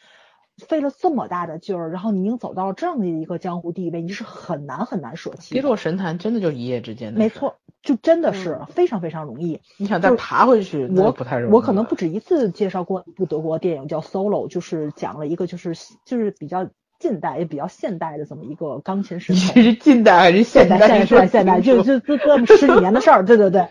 [0.67, 5.53] 费了这么大的劲儿，然后你已经走到这样的一个江湖地位，你是很难很难舍弃。
[5.53, 9.59] 跌落神坛真的就一夜之间的，没错，就真的是非常非常容易。
[9.77, 11.53] 你想再爬回去，我不太容易。
[11.55, 11.95] 我可能不。
[11.95, 15.73] 止一次介绍过一部德国电影叫《Solo》，就是讲了一个就是
[16.05, 16.67] 就是比较
[16.99, 20.87] 近代也比较现代的这么一个钢琴神你是近代还是现代，代？
[20.87, 23.67] 现代，现代，现代，就就就这么十几年的事儿，对对对，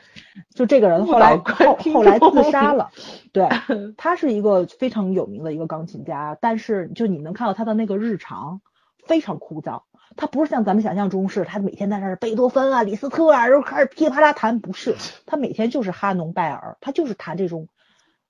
[0.55, 2.91] 就这个人后来后后来自杀了，
[3.33, 3.49] 对，
[3.99, 8.61] 他是一个非常有名的一个钢琴家，但是就你能看到他的那个日常
[9.07, 9.83] 非常枯燥，
[10.17, 14.97] 他不是像咱们想象中是他每天在那儿贝多芬啊、李斯特啊，然后开始噼里啪啦弹，不是，
[15.27, 17.69] 他每天就是哈农拜尔，他就是弹这种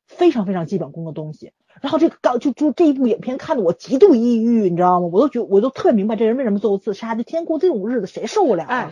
[0.06, 5.08] 非常非常基本功的东西，然后这个刚就就这一部影片看得我极度抑郁，你知道吗？
[5.12, 8.68] 我都觉我都特别明白这人为什么最后自杀，这天过这种日子谁受得了啊？
[8.68, 8.90] 哎，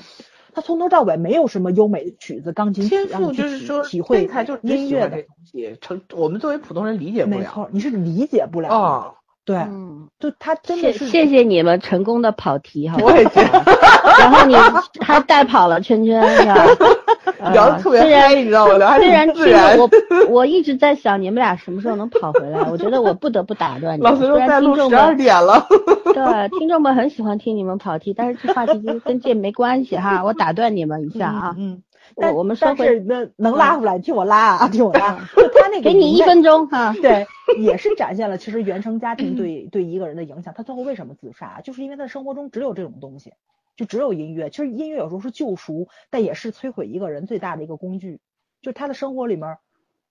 [0.61, 4.28] 他从头到尾没有什么优美的曲子、钢琴曲天让你去赋就是说，体体会
[4.62, 7.39] 音乐的东西，成我们作为普通人理解不了。
[7.39, 8.74] 没错，你是理解不了的。
[8.74, 12.96] 哦，对，嗯，就他真的是谢谢你们成功的跑题哈。
[13.00, 13.62] 我也觉得
[14.20, 14.54] 然后你
[15.00, 16.54] 还带跑了圈圈是吧？
[17.40, 18.98] 呃聊得特别虽然嗨，你知道吗？
[18.98, 19.78] 聊自然。
[19.78, 19.88] 我
[20.28, 24.12] 我一直在想你们俩什么时候能跑回来，我觉得我不得不打断你们。
[24.12, 25.66] 老师虽然说在录十二们点了，
[26.12, 31.54] 对听众们很喜欢听你们跑题，但是这话题跟这没关系哈，我打断你们一下啊。
[31.56, 31.82] 嗯，嗯
[32.16, 35.19] 但我我们说但回那能拉回来，听我拉啊，听我拉。
[35.37, 36.95] 就他那个给你一分钟哈。
[37.01, 37.27] 对，
[37.59, 40.55] 也是展现了其实原生家庭对 对一个人的影响。
[40.55, 43.32] 他最后为什么自杀，就是因为他生活中只有这种东西，
[43.77, 44.51] 就只有音乐。
[44.51, 48.20] 其实音乐有时候是救赎，但也是摧毁一个人最大的一个工具。
[48.62, 49.59] 就他的生活里面，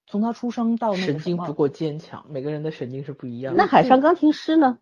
[0.07, 3.61] 从他出生到那神经不够坚强，每个人的神经是不一样的。
[3.61, 4.79] 那海上钢琴师呢？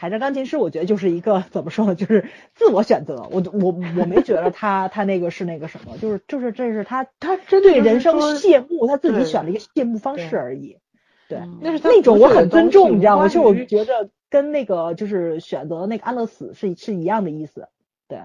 [0.00, 3.28] 海战钢琴师，我觉得就是一个怎么说呢，就是自我选择。
[3.32, 10.76] 我我我没觉得他他那个是那个什么，就是就是这是他他针对人生谢幕，他自己选了一个谢幕方式而已。
[11.28, 13.22] 对，嗯那是他那种我很尊重，你知道吗？
[13.22, 17.66] 关就我于觉得跟那个就是选择那个安乐死是是一样的意思。
[18.06, 18.20] 对，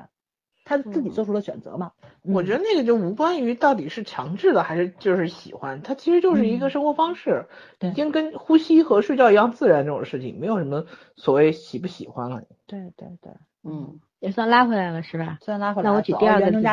[0.64, 1.91] 他自己做出了选择嘛。
[2.23, 7.45] 我觉得那个就无关于到底是强制的还是就是喜欢，它其实就是一个嗯生活方式，
[7.80, 10.85] 对已经跟呼吸和睡觉一样自然这种事情，没有什么
[11.15, 12.44] 所谓喜不喜欢了。
[12.65, 13.34] 对对对，
[13.64, 15.38] 嗯，也算拉回来了是吧？
[15.41, 16.68] 算拉回来了，那我举第二个例子。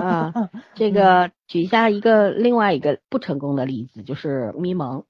[0.00, 0.32] 啊，
[0.74, 5.04] 这个举一下一个另外一个不成功的例子，就是咪蒙。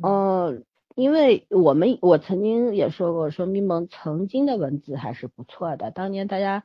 [0.00, 0.62] 呃，
[0.94, 5.90] 因为我们我曾经也说过，说咪蒙曾经的文字还是不错的。
[5.90, 6.62] 当年大家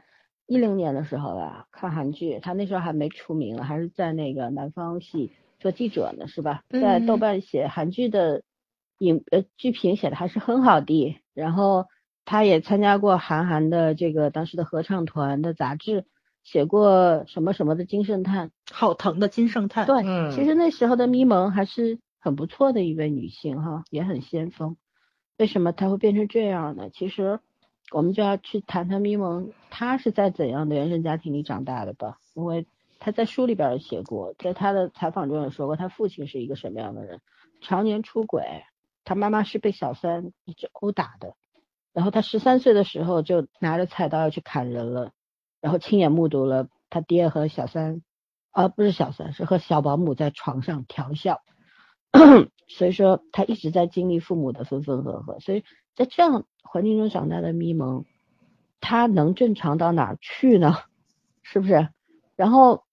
[0.50, 6.64] 一零年的时候吧，看韩剧，他那时候还没出名了，还是在那个南方系做记者呢，是吧？
[6.70, 8.42] 在豆嗯瓣写韩剧的
[8.98, 11.86] 影呃剧评写的还是很好的，然后
[12.26, 16.06] 他也参加过韩寒的这个当时的合唱团的杂志，
[16.44, 18.50] 写过什么什么的金圣叹。
[18.72, 19.86] 好疼的金圣叹。
[19.86, 24.78] 对，嗯其实那时候的咪蒙还是很不错的一位女性哈，也很先锋。
[25.38, 26.90] 为什么她会变成这样呢？
[26.92, 27.40] 其实
[27.92, 32.18] 我们就要去谈谈咪蒙，他是在怎样的原生家庭里长大的吧？
[32.36, 32.68] 因为
[33.00, 37.22] 他在书里边也写过，在他的采访中也说过，他父亲是一个什么样的人，
[37.62, 38.64] 常年出轨，
[39.04, 41.34] 他妈妈是被小三一直殴打的，
[41.94, 45.12] 然后他十三岁的时候就拿着菜刀要去砍人了，
[45.62, 48.04] 然后亲眼目睹了他爹和小三
[48.52, 51.42] 啊，不是小三，是和小保姆在床上调笑，
[52.68, 55.64] 所以说他一直在经历父母的分分合合，所以
[55.96, 58.06] 在这样环境中长大的咪蒙，
[58.80, 60.76] 他能正常到哪儿去呢？
[61.42, 61.90] 是不是？
[62.36, 62.84] 然后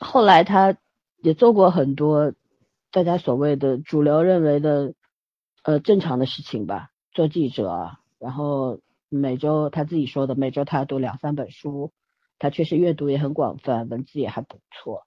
[0.00, 0.78] 后来他
[1.22, 2.32] 也做过很多
[2.90, 4.94] 大家所谓的主流认为的
[5.62, 11.92] 呃正常的事情吧，做记者，然后每周他自己说的每周他读两三本书，
[12.38, 15.02] 他确实阅读也很广泛，文字也还不错。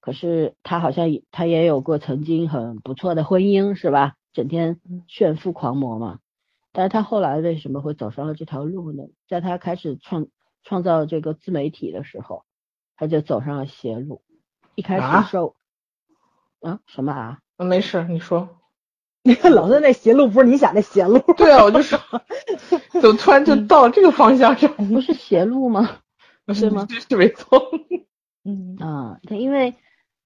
[0.00, 4.14] 可是他好像也他也有过曾经很不错的婚姻，是吧？
[4.32, 6.20] 整天炫富狂魔嘛。
[6.76, 9.04] 但是他后来为什么会走上了这条路呢？
[9.30, 10.26] 在他开始创
[10.62, 12.44] 创造这个自媒体的时候，
[12.96, 14.20] 他就走上了邪路。
[14.74, 15.56] 一开啊始受
[16.60, 17.38] 啊什么啊？
[17.56, 18.50] 嗯没事，你说。
[19.22, 21.18] 你看老孙那邪路不是你想那邪路。
[21.38, 21.98] 对啊，我就说，
[23.00, 24.70] 怎么突然就到了这个方向上？
[24.76, 25.98] 不是邪路吗？
[26.52, 26.86] 是吗？
[26.92, 27.58] 是是没错。
[28.44, 29.74] 嗯啊，他因为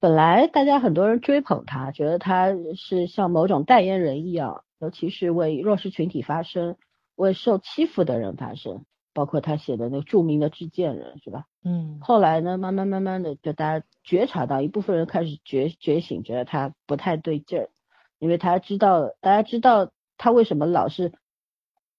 [0.00, 6.76] 本来大家很多人追捧他，觉得他是像某种代言人一样，尤其是为弱势群体发声，
[7.14, 11.44] 为受欺负的人发声，包括他写的那个著名的《致贱人》，是吧？
[11.62, 17.68] 嗯后来呢，慢慢慢慢的，就大家觉察到一部分人开始觉觉醒，觉得他不太对劲儿，
[18.18, 21.12] 因为他知道，大家知道他为什么老是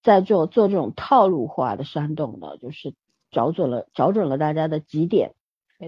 [0.02, 2.58] 在做做这种套路化的煽动呢？
[2.58, 2.96] 就是
[3.30, 5.36] 找准了找准了大家的极点，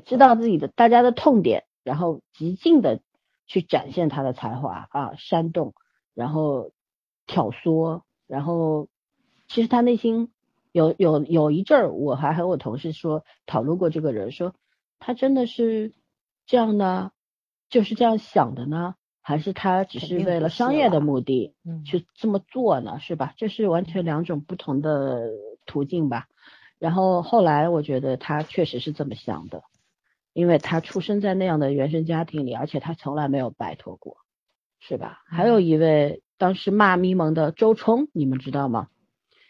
[0.06, 3.02] 知道自己的大家的痛点，然后极尽的
[3.48, 5.74] 去展现他的才华啊，煽动，
[6.14, 6.70] 然后
[7.34, 8.88] 挑唆，然后
[9.48, 10.32] 其实他内心
[10.72, 14.54] 有有有一阵儿，我还和我同事说讨论过这个人，说
[15.00, 15.94] 他真的是
[16.46, 17.12] 这样呢，
[17.70, 23.00] 就是这样想的呢，还是他只是为了商业的目的嗯去这么做呢？
[23.00, 23.34] 是吧？
[23.36, 25.32] 这是完全两种不同的
[25.66, 26.28] 途径吧。
[26.78, 29.64] 然后后来我觉得他确实是这么想的，
[30.34, 34.18] 因为他出生在那样的原生家庭里，而且他从来没有摆脱过，
[34.80, 35.24] 是吧？
[35.26, 38.88] 还有一位当时骂咪蒙的周冲，你们知道吗？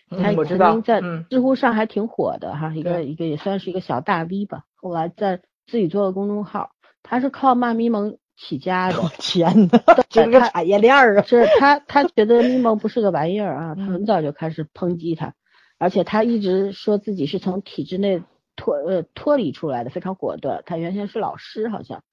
[0.09, 4.63] 他嗯我知道曾经在嗯知乎上还挺火的哈，一个一个也算是一个小大 V 吧。
[4.75, 8.97] 后来在自己做了公众号，他是靠骂咪蒙起家的。
[9.17, 9.79] 天呐，
[10.09, 11.23] 这个产业链儿啊！
[11.23, 15.33] 是他，他觉得咪蒙不是个玩意儿啊， 他很早就开始抨击他，
[15.79, 18.21] 而且他一直说自己是从体制内
[18.55, 20.61] 脱呃脱离出来的，非常果断。
[20.67, 22.03] 他原先是老师，好像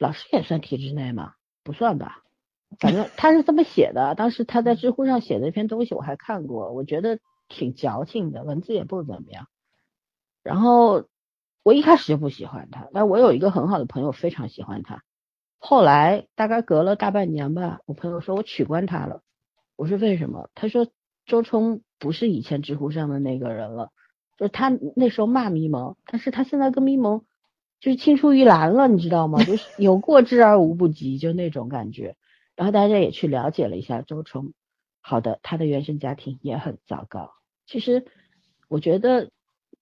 [0.00, 1.34] 老师也算体制内吗？
[1.62, 2.22] 不算吧，
[2.78, 4.14] 反正他是这么写的。
[4.14, 9.46] 当时他在知乎上写的一篇东西我还看过，我觉得挺矫情的，文字也不怎么样。
[10.42, 11.04] 然后
[11.62, 15.02] 我一开始就不喜欢他，但我有一个很好的朋友非常喜欢他。
[15.58, 19.22] 后来大概隔了大半年吧，我朋友说我取关他了。
[19.74, 20.48] 我说为什么？
[20.54, 20.86] 他说
[21.24, 23.90] 周冲不是以前知乎上的那个人了，
[24.36, 27.24] 就是他那时候骂咪蒙，但是他现在跟咪蒙
[27.80, 29.42] 就是青出于蓝了，你知道吗？
[29.42, 32.16] 就是有过之而无不及，就那种感觉。
[32.56, 34.54] 然后大家也去了解了一下周冲，
[35.00, 37.30] 好的，他的原生家庭也很糟糕。
[37.66, 38.06] 其实
[38.68, 39.30] 我觉得。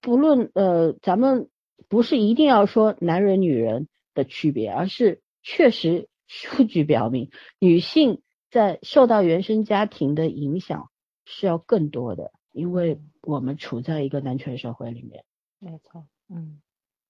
[0.01, 1.49] 不论呃，咱们
[1.89, 8.21] 不是一定要说男人女人的区别，而是确实数据表明，女性
[8.51, 10.91] 在受到原生家庭的影响
[11.25, 15.25] 是要更多的，因为我们处在一个男权社会里面。
[15.59, 16.61] 没错，嗯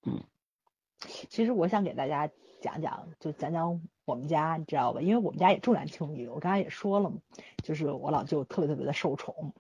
[0.07, 0.23] 嗯。
[1.01, 2.31] 其实我想给大家
[2.61, 5.01] 讲讲，就讲讲我们家，你知道吧？
[5.01, 7.17] 因为我们家也重男轻女，我刚才也说了嘛，
[7.63, 9.53] 就是我老舅特别特别的受宠，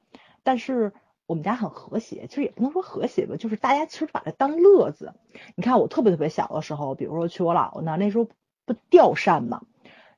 [0.43, 0.93] 但是。
[1.27, 5.15] 我们家很和谐，其实也不能说和谐吧，就是大家其实把它当乐子。
[5.55, 8.29] 你看我特别特别小的时候，比如说去我姥姥那，那时候
[8.67, 9.63] 不吊扇嘛，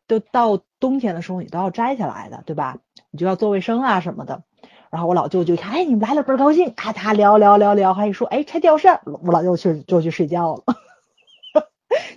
[0.08, 2.78] 都到冬天的时候你都要摘下来的，对吧？
[3.12, 4.42] 你就要做卫生啊什么的。
[4.90, 10.64] 然后我老舅就看，哎，你们来了倍儿高兴，咔咔聊聊聊聊，还一说，哎，拆吊扇，我老舅去就去睡觉了。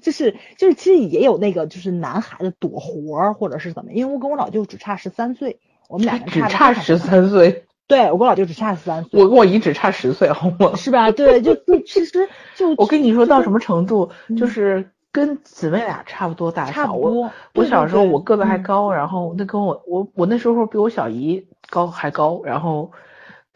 [0.01, 7.65] 就 是就是，其实也有那个就是男孩子躲活儿或者是怎么，因为我跟我老舅只差十三岁，我们两个只差十三岁。
[7.87, 10.75] 对我跟我老舅只差十三岁，我跟我姨只差十岁，好吗？
[10.77, 11.09] 是吧？
[11.11, 16.93] 对，就就其实 就我跟你说到什么程度，就是跟姊妹俩差不多大小。
[16.93, 22.91] 我我小时候我个子还高，然后那跟我我我那时候比我小姨高还高，然后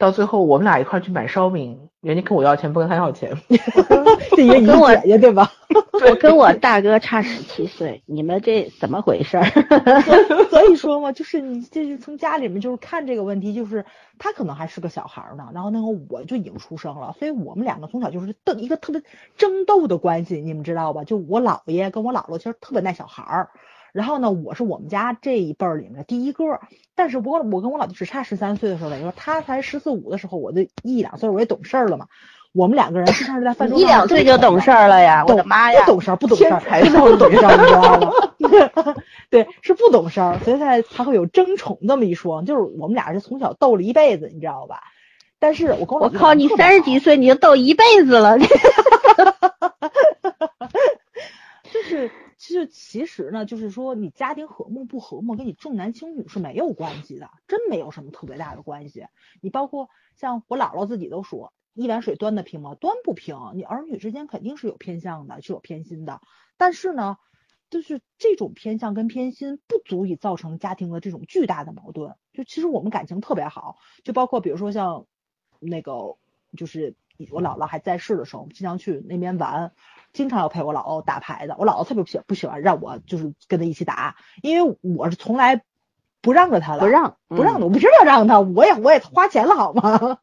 [0.04, 1.88] 到最后我们俩一块去买烧饼。
[2.00, 3.34] 人家跟我要钱，不跟他要钱，
[4.36, 5.50] 这也跟我姐对吧？
[6.06, 9.40] 我跟我大哥差十七岁，你们这怎么回事？
[10.50, 13.86] 所以说嘛，就是你这是从家里面就是看这个问题，就是
[14.18, 19.02] 他可能还是个小孩呢，然后那个我就已经出生了，所以我们两个从小就是斗一个特别
[19.38, 21.04] 争斗的关系，你们知道吧？
[21.04, 23.48] 就我姥爷跟我姥姥其实特别耐小孩儿。
[23.94, 26.58] 然后呢，我是我们家这一辈儿里面的第一个，
[26.96, 32.08] 但是我我跟我老弟只差十三岁的时候，等于说他才十四五的时候，我就一两岁我也懂事儿了嘛。
[32.52, 33.84] 我们两个人经常是在饭桌上。
[33.84, 35.24] 一两岁就懂事儿了呀！
[35.28, 35.84] 我的妈呀！
[35.86, 38.10] 不懂事儿，不懂事儿，才不懂事儿，你知道吗？
[39.30, 42.42] 对，是不懂事儿，所以才才会有争宠这么一说。
[42.42, 44.82] 就是我们俩是从小斗了一辈子，你知道吧？
[45.38, 48.36] 但是我跟我我靠，你三十几岁你就斗一辈子了
[51.72, 52.10] 就是。
[52.36, 59.06] 就其实呢，就是说你家庭和睦不和睦，跟你重男轻女是没有关系的，真没有什么特别大的关系。
[59.40, 62.74] 你包括像我姥姥自己都说，一碗水端得平吗？
[62.74, 63.52] 端不平。
[63.54, 66.20] 你儿女之间肯定是有偏向的，是有偏心的。
[66.56, 67.18] 但是呢，
[67.70, 72.14] 就是这种偏向跟偏心不足以造成家庭的这种巨大的矛盾。
[72.32, 75.06] 就其实我们感情特别好，就包括比如说像
[75.60, 76.16] 那个，
[76.56, 76.94] 就是
[77.30, 79.72] 我姥姥还在世的时候，我们经常去那边玩。
[80.14, 85.60] 经常要陪我姥姥打牌的，我姥姥特别不喜不喜欢让我就是跟他一起打，因为我是从来
[86.22, 90.18] 不让着他的，不让不让的，我不知道让他，我也我也花钱了好吗？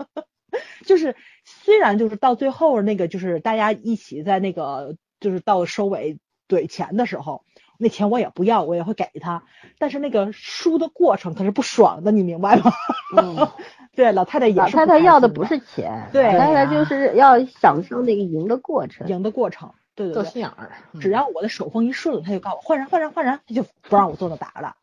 [0.85, 1.15] 就是
[1.45, 7.43] 虽然就是到最后那个就是大家一起在那个就是到收尾怼钱的时候，
[7.77, 9.43] 那钱我也不要，我也会给他，
[9.77, 12.71] 但是那个输的过程他是不爽的，你明白吗？
[13.93, 19.73] 对，老太太也老太太要的不是钱，对，老太太就是要享受那个赢的过程，赢的过程。
[20.05, 24.75] 对对对，心眼儿，只要我的手风一顺，他就告诉我换人换人换人，他就不让我坐那打了。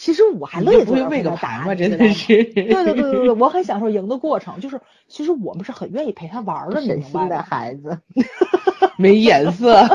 [0.00, 2.42] 其实我还乐意坐那打嘛，真的是。
[2.44, 8.00] 对对对对对，我很享受赢的过程，就是其实我们是很愿意陪他玩的，省心的孩子，
[8.96, 9.76] 没眼色。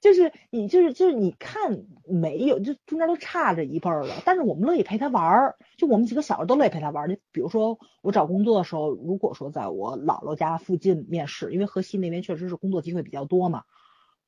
[0.00, 7.08] 就是你就是就是你看没有，就中间都差着一辈儿了，但是我们乐意陪他玩儿，就我们几个小时都乐意陪他玩儿。
[7.08, 13.64] 你比如说我找工作的时候，如果说在我姥姥家附近面试，因为河西那边确实是工作机会比较多嘛，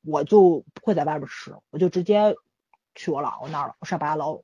[0.05, 2.35] 我就不会在外边吃，我就直接。
[2.99, 4.43] 去我姥姥那儿了，我上八楼，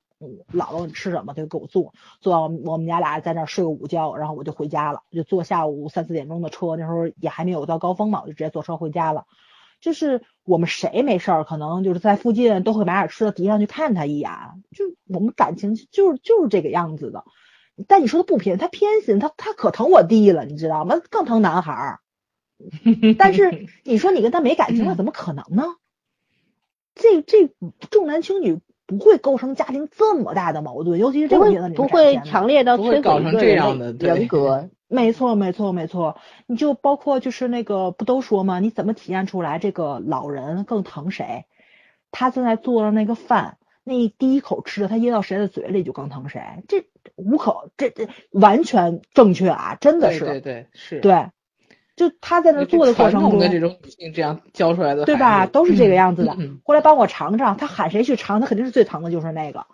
[0.54, 1.34] 姥姥你吃什么？
[1.34, 9.26] 他就给我做，做到我们家俩在那儿睡个午觉，然后我就回家了，就坐下午三四点钟的车，那时候也还没有到高峰嘛，我就直接坐车回家了。
[9.82, 14.32] 就是我们谁没事儿，可能就是在附近都会买点吃的，提上去看他一眼，
[14.72, 17.26] 就我们感情就是就是这个样子的。
[17.88, 20.96] 但你说他不偏，他偏心，他他可疼我弟了，你知道吗？
[21.10, 22.00] 更疼男孩儿。
[23.20, 25.64] 但是你说你跟他没感情，那怎么可能呢？
[26.96, 27.50] 这这
[27.92, 34.70] 重男轻女不会构成家庭这么大的矛盾，尤其是这个片子里不会强烈到搞成这样的对人格。
[34.88, 36.16] 没错，没错，没错。
[36.46, 38.60] 你就包括就是那个不都说吗？
[38.60, 41.46] 你怎么体现出来这个老人更疼谁？
[42.12, 46.42] 他正在做的那个饭，那第一口吃的，他噎到谁的嘴里就更疼谁。
[46.68, 46.86] 这
[47.16, 50.26] 无可，这这完全正确啊，真的对是。
[50.26, 51.00] 对对是。
[51.00, 51.30] 对
[51.96, 55.46] 就他在那这做的过程中，统的这种女性这样教出来的，对吧？
[55.46, 56.36] 都是这个样子的。
[56.38, 59.66] 嗯过来帮我尝尝，他喊谁去尝，他肯定是最疼的，就是那个。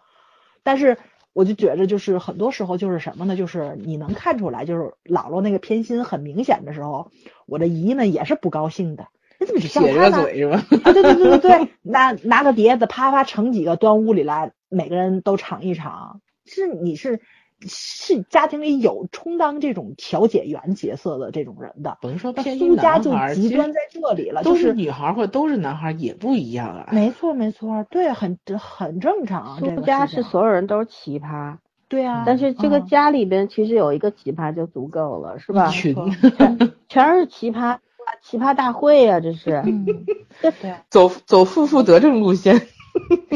[0.64, 0.98] 但是
[1.34, 3.35] 我就觉着，就是很多时候就是什么呢？
[3.35, 7.10] 就是你能看出来，就是姥姥那个偏心很明显的时候，
[7.48, 9.07] 我的姨们也是不高兴的。
[9.39, 10.22] 你怎么只像他呢？
[10.22, 10.64] 嘴是吧？
[10.84, 16.22] 啊，对对对对对，拿拿个碟子啪啪盛几个端屋里来，每个人都尝一尝。
[16.45, 17.22] 是你是
[17.67, 21.97] 是家庭里有充当这种调解员角色的这种人的。
[22.01, 26.89] 等于说那偏心苏家就极端在这里了，都就是女孩儿或者都是男孩儿也不一样啊。
[26.91, 29.41] 没错没错，对，很很正常。
[29.41, 31.57] 啊这苏个家是所有人都是奇葩，
[31.88, 35.69] 对啊，但是这个嗯家里边其实有一个奇葩就足够了，是吧？
[35.69, 35.95] 群
[36.38, 36.57] 全
[36.89, 37.77] 全是奇葩，
[38.23, 39.85] 奇葩大会呀、这是嗯，
[40.41, 42.61] 对，走走负负得正路线，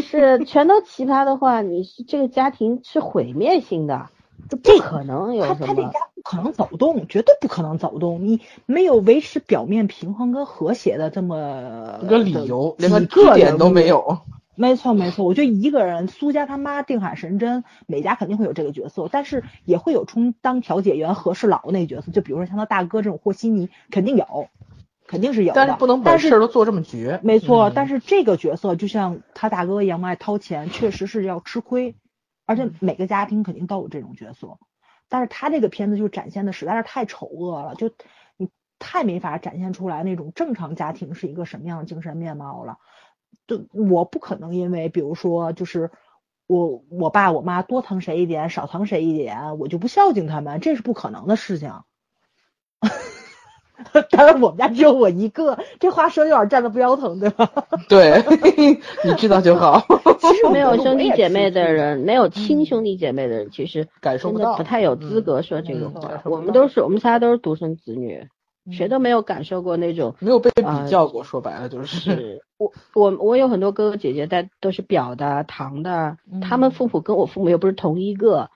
[0.02, 4.10] 是全都奇葩的话，你是这个家庭是毁灭性的，
[4.50, 5.54] 这不可能有他。
[5.56, 8.26] 他这家不可能走动，绝对不可能走动。
[8.26, 14.20] 你没有维持表面平衡跟和谐的这么一个理由，连个几个支点都没有。
[14.58, 24.48] 没错没错，我觉得一个人，苏家他妈定海神针，每家肯定会有这个角色，但是也会有充当调解员和事佬那角色，就比如说像他大哥这种和稀泥，肯定有，
[25.08, 25.56] 肯定是有的。
[25.56, 27.20] 但是不能把事儿都做这么绝。
[27.22, 31.94] 没错，嗯但是这个角色就像他大哥一样爱掏钱，确实是要吃亏，
[32.46, 34.58] 而且每个家庭肯定都有这种角色，
[35.10, 37.92] 但是他这个片子就展现的实在是太丑恶了，就
[38.38, 38.50] 你
[38.80, 42.78] 太没法展现出来那种正常家庭是一个什么样的精神面貌了。
[43.48, 45.92] 就我不可能因为比如说就是
[46.48, 51.82] 我我爸我妈多疼谁一点，少疼谁一点，我就不孝敬他们，这是不可能的事情。
[54.12, 57.50] 当然，我们家只有我一个，这话说有点站着不腰疼，对吧？
[57.90, 58.24] 对，
[59.06, 59.82] 你知道就好。
[60.20, 64.56] 其实没有兄弟姐妹的人，没有亲嗯兄弟姐妹的人，其实感受不到。
[64.56, 65.92] 不太有资嗯格说这个嗯。
[66.02, 68.28] 话我们都是，我们仨都是独生子女，
[68.72, 70.16] 谁嗯都没有感受过那种。
[70.20, 72.00] 没有被啊比较过，说白了就是。
[72.00, 72.42] 是。
[72.58, 78.50] 我我我有很多哥哥姐姐，但都是表的、堂的，他们嗯父母跟我父母又不是同一个，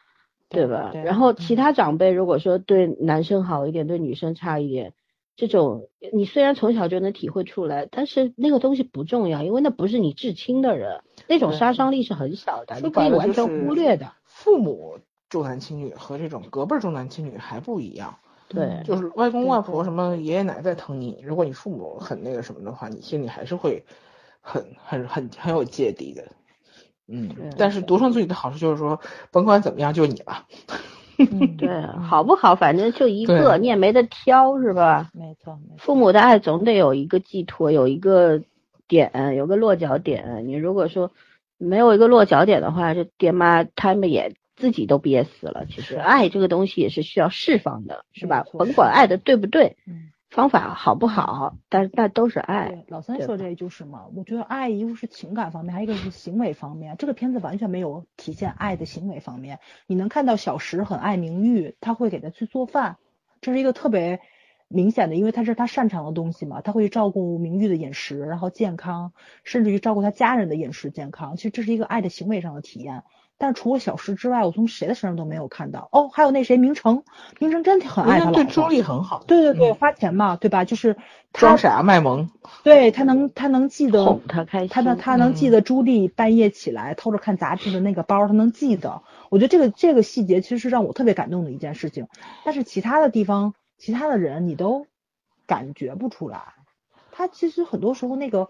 [0.50, 0.90] 对对吧？
[0.94, 1.04] 对。
[1.04, 4.94] 然后其嗯他长辈如果说对男生好一点，对女生差一点，
[5.40, 14.12] 这种你虽然从小就能体会出来，但是那个东西不重要，因为那不是你至亲的人，那种杀伤力是很小的，说你可以完全忽略的。
[14.26, 15.00] 父母
[15.30, 23.86] 重男轻女和这种隔辈儿重男轻女还不一样，对，就是外公外婆什么爷爷奶奶在疼你，如果你父母很那个什么的话，你心里还是会
[24.42, 26.28] 很很很很有芥蒂的。
[27.08, 29.00] 嗯，但是独生子女的好处就是说，
[29.32, 30.46] 甭管怎么样，就你了。
[31.20, 31.70] 嗯，对，
[32.02, 35.10] 好不好，反正就一个，你也没得挑，是吧？
[35.14, 38.42] 没错，没错，父母的爱总得有一个寄托，有一个
[38.88, 40.48] 点，有个落脚点。
[40.48, 41.12] 你如果说
[41.58, 45.66] 没有一个落脚点的话，这爹妈他们也自己都憋死了。
[45.70, 50.12] 其实爱这个东西也是需要释放的，是吧甭管爱的对不对，嗯。
[50.30, 52.70] 方法好不好，但是那都是爱。
[52.70, 56.96] 对，老三说这就是嘛，我觉得爱一个是情感方面，还有一个是行为方面。
[56.98, 59.60] 这个片子完全没有体现爱的行为方面。
[59.88, 62.98] 你能看到小石很爱明玉，他会给他去做饭，
[63.42, 64.20] 这是一个特别
[64.68, 71.38] 明显的，因为他是他擅长的东西嘛，他会照顾明玉的饮食，然后健康，甚至于照顾他家人的饮食健康。
[71.38, 73.04] 其实这是一个爱的行为上的体验。
[73.40, 75.90] 但是除了小石之外，我从谁的身上都没有看到。
[75.92, 77.04] 哦，还有那谁明成，
[77.40, 78.68] 明成真的很爱人家对朱。
[78.68, 80.66] 莉很好，对对对，嗯花钱嘛，对吧？
[80.66, 80.96] 就是
[81.32, 82.30] 他装傻卖萌，
[82.64, 89.02] 对他能，他能记得哄他开心他能他能记嗯得朱莉半夜起来偷着看杂志的那个包，他能记得。
[89.30, 92.08] 我觉得这个这个细节其实是让我特别感动的一件事情。
[92.44, 94.86] 但是其他的地方，其他的人你都
[95.48, 96.42] 感觉不出来。
[97.12, 98.50] 他其实很多时候那个，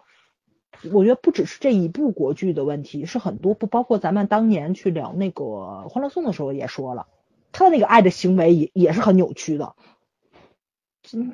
[0.91, 5.43] 我觉得不只是这一部国剧的问题，是很多不包括咱们当年去聊那个
[5.89, 7.07] 《欢乐颂》的时候也说了，
[7.51, 9.73] 他的那个爱的行为也也是很扭曲的。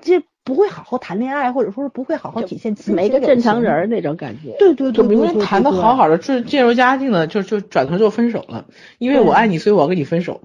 [0.02, 4.56] 这不会好好谈恋爱，或者说是不会好好体现亲没个正常人儿那种感觉。
[4.58, 8.68] 对对对，就明对对明谈的好好的，进进入家庭了，就就转头就分手了，
[9.00, 10.40] 因为我爱你，所以我要跟你分手。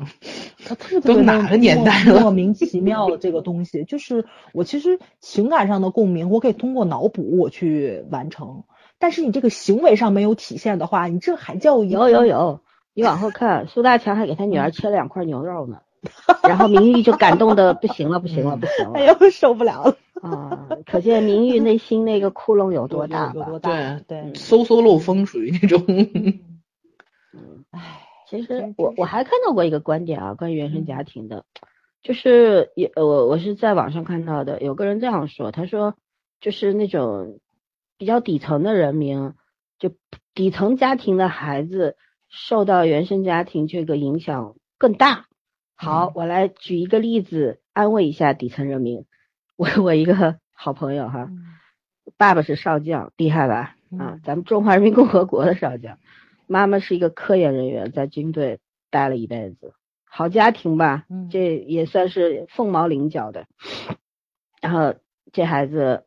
[0.65, 8.65] 他特别都哪个年代了莫名其妙的这个东西，就是我其实情感上的共鸣，我可以通过脑补我去完成，
[9.01, 12.61] 但是你这个行为上没有体现的话，你这还叫有有有，
[12.95, 15.81] 你往后看，苏大强还给他女儿切了两块牛肉呢，
[16.45, 19.97] 然后明玉就感动的不行了，不行了，不行了哎呦受不了了。
[20.23, 23.33] 啊！，可见明玉内心那个窟窿有多大吧？
[23.37, 23.71] 有多大？
[24.07, 25.83] 对，嗖嗖漏风属于那种。
[27.33, 31.47] 嗯，唉，其实我我还看到过一个观点啊，关于原生嗯家庭的，
[32.03, 35.95] 就是也我我是在网上看到的，有个人这样说，他说
[36.39, 37.39] 就是那种
[38.01, 39.35] 比较底层的人民，
[39.79, 39.93] 就
[40.33, 41.99] 底层家庭的孩子
[42.31, 45.27] 受到原生家庭这个影响更大。
[45.77, 49.05] 好嗯，我来举一个例子，安慰一下底层人民。
[49.55, 51.45] 我我一个好朋友哈，嗯
[52.17, 53.77] 爸爸是少将，厉害吧？
[53.91, 55.99] 啊嗯，咱们中华人民共和国的少将。
[56.47, 59.75] 妈妈是一个科研人员，在军队待了一辈子，
[60.05, 61.05] 好家庭吧？
[61.11, 63.47] 嗯这也算是凤毛麟角的。
[64.63, 64.95] 然后
[65.33, 66.07] 这孩子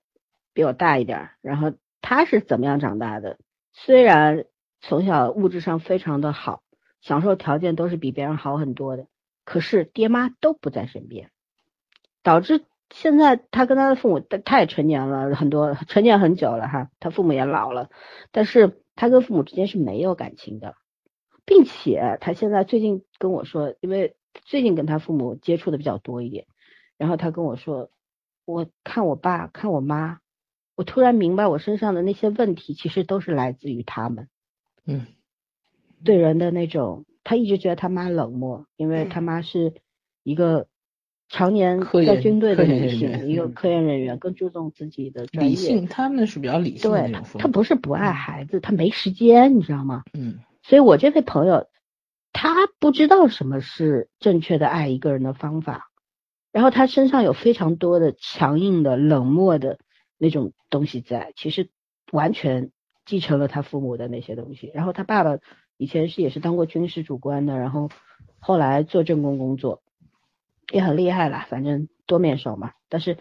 [0.53, 3.39] 比我大一点儿，然后他是怎么样长大的？
[3.71, 4.45] 虽然
[4.81, 6.61] 从小物质上非常的好，
[7.01, 9.07] 享受条件都是比别人好很多的，
[9.45, 11.31] 可是爹妈都不在身边，
[12.21, 17.89] 导致现在他跟他的父母，他他也成年了很多，成年很久了哈，他父母也老了，
[18.31, 20.75] 但是他跟父母之间是没有感情的，
[21.45, 26.45] 并且他现在最近跟我说，因为最近跟他父母接触的比较多一点，
[26.97, 27.89] 然后他跟我说，
[28.45, 30.19] 我看我爸看我妈，
[30.75, 34.27] 我突然明白我身上的那些问题其实都是来自于他们。
[34.85, 35.05] 嗯
[36.03, 39.73] 对人的那种，他一直觉得他妈冷漠，因为他妈是
[40.23, 40.67] 一个
[41.29, 45.51] 常年在军队的女性，一个嗯科研人员，更注重自己的专业。
[45.51, 47.39] 理性，他们是比较理性的对。
[47.39, 50.03] 他不是不爱孩子，他没时间，你知道吗？
[50.13, 51.67] 嗯所以我这位朋友，
[52.33, 55.89] 他不知道什么是正确的爱一个人的方法，
[56.51, 59.79] 然后他身上有非常多的强硬的、冷漠的
[60.17, 61.69] 那种东西在，其实
[62.11, 62.71] 完全
[63.05, 64.71] 继承了他父母的那些东西。
[64.73, 65.37] 然后他爸爸
[65.77, 67.89] 以前是也是当过军事主官的，然后
[68.39, 69.81] 后来做政工工作，
[70.71, 72.73] 也很厉害啦，反正多面手嘛。
[72.89, 73.17] 但是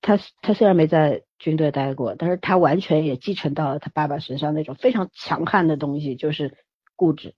[0.00, 6.56] 他他虽然没在军队待过，但是他完全也继承到了他爸爸身上那种非常强悍的东西，就是
[6.94, 7.34] 固执，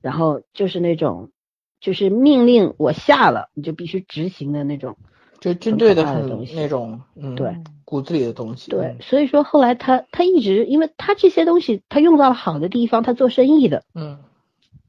[0.00, 1.32] 然后就是那种
[1.80, 4.98] 就是命令我下了你就必须执行的那种。
[5.40, 8.70] 就针对的很那种嗯对骨子里的东西。
[8.70, 14.18] 对嗯，所以说后来他他一直，因为他这些东西他用到了好的地方，他做生意的，嗯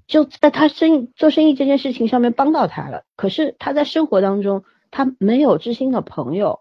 [0.07, 3.03] 就在他生意做生意这件事情上面帮到他了。
[3.15, 6.59] 可是他在生活当中，他没有知心的朋友，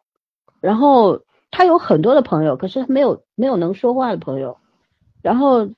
[0.60, 4.58] 然后他有很多的朋友，可是他没有没有能说话的朋友，
[5.20, 5.68] 然后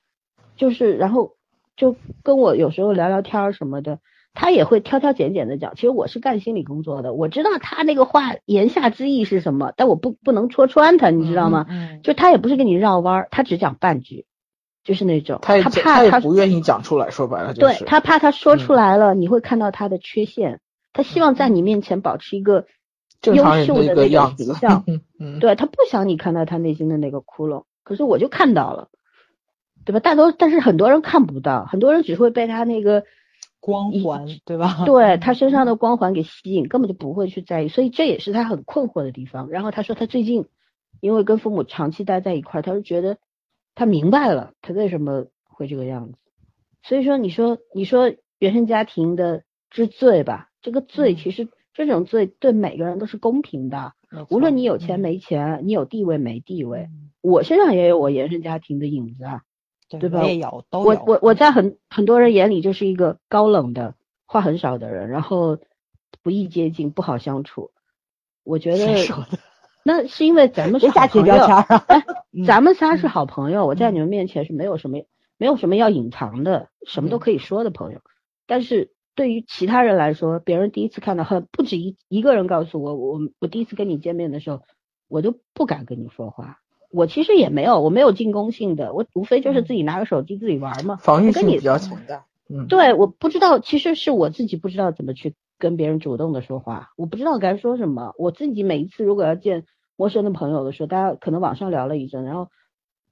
[0.55, 1.31] 就是然后
[1.75, 3.97] 就跟我有时候聊聊天儿什么的，
[4.33, 5.75] 他也会挑挑拣拣的讲。
[5.75, 11.65] 其实我是干心理工作的，我知道他那个话言下之意是什么，但我不不能戳穿他，你知道吗？
[11.69, 14.25] 嗯就他也不是跟你绕弯儿，他只讲半句，
[14.83, 17.79] 就是那种他也他怕他他也不愿意讲出来，说白了就是。
[17.79, 20.59] 对他怕他说出嗯来了，你会看到他的缺陷，
[20.93, 22.65] 他希望在你面前保持一个
[23.23, 24.83] 优正常人的一秀的那个样子形象，
[25.39, 28.89] 对他不想你看到他内心的那个窟窿，可是我就看到了，
[29.85, 29.99] 对吧？
[29.99, 33.03] 大多但是很多人看不到，很多人只会被他那个
[33.65, 34.83] 光环对吧？
[34.85, 39.47] 对他身上的光环给吸引，根本就不会去在意，所以这也是他很困惑的地方。
[39.47, 40.47] 然后他说他最近
[40.99, 43.17] 因为跟父母长期待在一块儿，他就觉得
[43.73, 46.15] 他明白了他为什么会这个样子。
[46.81, 53.93] 所以说，你说你说原生家庭的之罪吧，这个罪嗯其实这种罪对每个人都是公平的，
[54.29, 59.41] 无论你有钱嗯没钱，你有地位没地位，嗯我身上也有我原生家庭的影子啊。
[59.99, 63.95] 对对吧我也有，都我有我我在很很多人眼里就是一个高冷的、
[64.25, 65.57] 话很少的人，然后
[66.21, 67.71] 不易接近、不好相处。
[68.43, 68.85] 我觉得？
[69.85, 71.33] 那是因为咱们是朋友！
[71.35, 75.03] 哎 嗯咱们仨是嗯好朋友，我在你们面前是没有什么
[75.37, 77.99] 没有什么要隐藏的，什么都嗯可以说的朋友。
[78.47, 84.61] 但是对于其他人来说，别人第一次看到，很不止一一个人告诉我，我我第一次跟你见面的时候，
[85.07, 86.59] 我都不敢跟你说话。
[86.93, 90.97] 我其实也没有，我没有进攻性的，我无非就是自己拿个手机自己玩嘛。
[90.97, 92.21] 防御性比较强的。
[92.49, 98.13] 嗯，对，我不知道，其实是我自己不知道怎么去跟别人主动的说话，我不知道该说什么。
[98.17, 99.65] 我自己每一次如果要见
[99.95, 102.49] 陌生的朋友的时候，大家可能网上聊了一阵，然后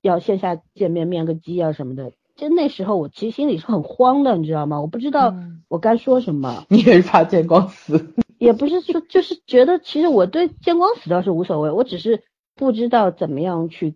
[0.01, 4.81] 要线下见面面个基啊什么的，就那时候我其实心里是很慌的，你知道吗？
[4.81, 8.13] 我不知道嗯我该说什么， 你也是怕见光死。
[8.37, 12.23] 也不是说就是觉得其实我对见光死倒是无所谓，我只是
[12.55, 13.95] 不知道怎么样去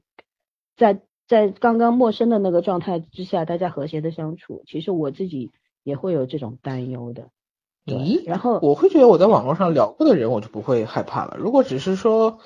[0.76, 4.64] 在在刚刚陌生的那个状态之下，大家和谐的相处。
[4.68, 5.52] 其实我自己
[5.84, 7.30] 也会有这种担忧的。
[7.86, 11.38] 咦，然后我会觉得我在网络上聊过的人，我就不会害怕了。
[11.38, 12.40] 如果只是说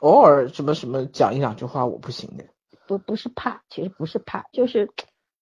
[0.00, 2.44] 偶尔什么什么讲一两句话，我不行的。
[2.86, 4.88] 不不是怕，其实不是怕，就是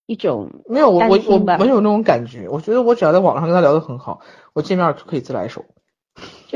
[0.06, 2.48] 一种没有，我我我没有那种感觉。
[2.48, 4.20] 我觉得我只要在网上跟他聊得很好，
[4.52, 5.64] 我见面就可以自来熟。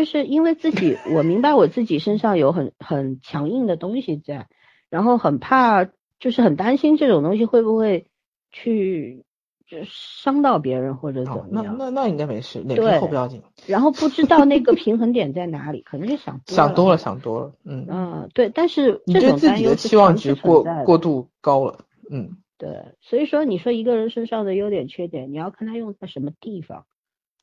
[0.01, 4.49] 就是因为自己，我明白我自己身上有很很强硬的东西在，
[4.89, 5.85] 然后很怕，
[6.19, 8.07] 就是很担心这种东西会不会
[8.51, 9.27] 去
[9.69, 11.77] 就伤到别人或者怎么样。
[11.79, 13.43] 那那应该没事，脸对皮厚不要紧。
[13.67, 26.87] 然后不知道那个平衡点在哪里，可能就想想多了，想多了，嗯，嗯，对，但是你这对自己的期望值过过度高了，嗯，对，所以说你说一个人身上的优点缺点，你要看他用在什么地方，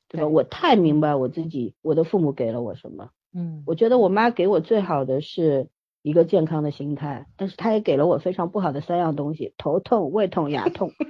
[0.08, 0.24] 对吧？
[0.26, 3.10] 对我太明白我自己，我的父母给了我什么。
[3.34, 5.68] 嗯，我觉得我妈给我最好的是
[6.02, 10.90] 一个健康的心态，但是她也给了我非常不好的三样东西：头痛、胃痛、牙痛。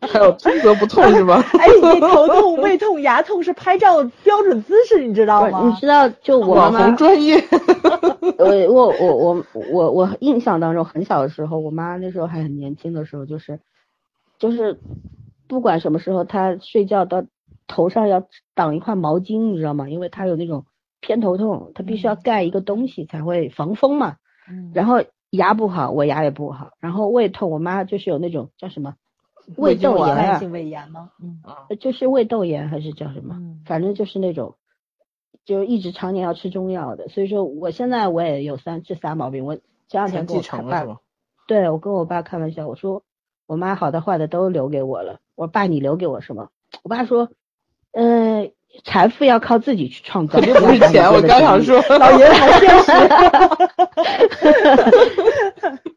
[0.00, 1.42] 还有通则不痛是吧？
[1.58, 5.72] 哎，你头痛、胃痛、牙痛是拍照标准姿势，你知道吗，你？
[5.80, 7.36] 知道，就我妈网红专业，
[8.38, 13.60] 我我我我我我印象当中，很小的时候，我妈那时候还很年轻的时候，就是
[14.38, 14.78] 就是
[15.48, 17.24] 不管什么时候，他睡觉到
[17.66, 19.88] 头上要挡一块毛巾，你知道吗？
[19.88, 20.66] 因为他有那种
[21.00, 24.16] 偏头痛，他必须要嗯盖一个东西才会防风嘛。
[24.48, 28.94] 嗯然后牙不好，我牙也不好，然后胃痛，我妈就是有那种叫什么
[29.56, 31.10] 胃窦炎啊，性胃炎吗？
[31.20, 31.40] 嗯
[31.78, 33.34] 就是胃窦炎还是叫什么？
[33.38, 34.54] 嗯反正就是那种，
[35.44, 37.08] 就一直常年要吃中药的。
[37.08, 39.44] 所以说，我现在我也有三这仨毛病。
[39.44, 39.56] 我
[39.88, 40.84] 前两天跟我爸？
[41.48, 43.02] 对我跟我爸开玩笑，我说
[43.46, 45.20] 我妈好的坏的都留给我了。
[45.36, 46.48] 我爸，你留给我什么？
[46.82, 47.28] 我爸说，
[47.92, 48.50] 呃，
[48.84, 52.92] 财富要靠自己去创造，肯定不是 钱，我刚想说，老爷子还现实。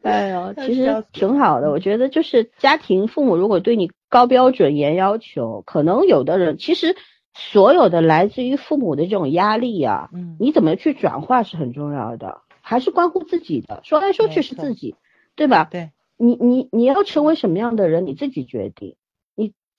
[0.02, 6.96] 哎呦， 其实挺好的，我觉得就是家庭父母如果对你高标准严要求，可能有的人其实
[7.34, 13.80] 所有的来自于父母的这种压力啊，嗯你怎么去转化是很重要的，还是关乎自己的。
[13.84, 14.96] 说来说去是自己，
[15.36, 15.68] 对吧？
[15.70, 18.96] 对，你你你要成为什么样的人，你自己决定。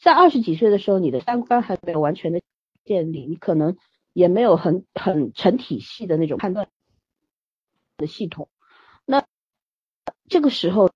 [0.02, 2.42] 你在二十几岁的时候，你的三观还没有完全的
[2.84, 3.78] 建立，你可能
[4.14, 6.68] 也没有很很成体系的那种判断
[7.98, 8.50] 的系统。
[9.06, 9.24] 那
[10.28, 10.90] 这个时候，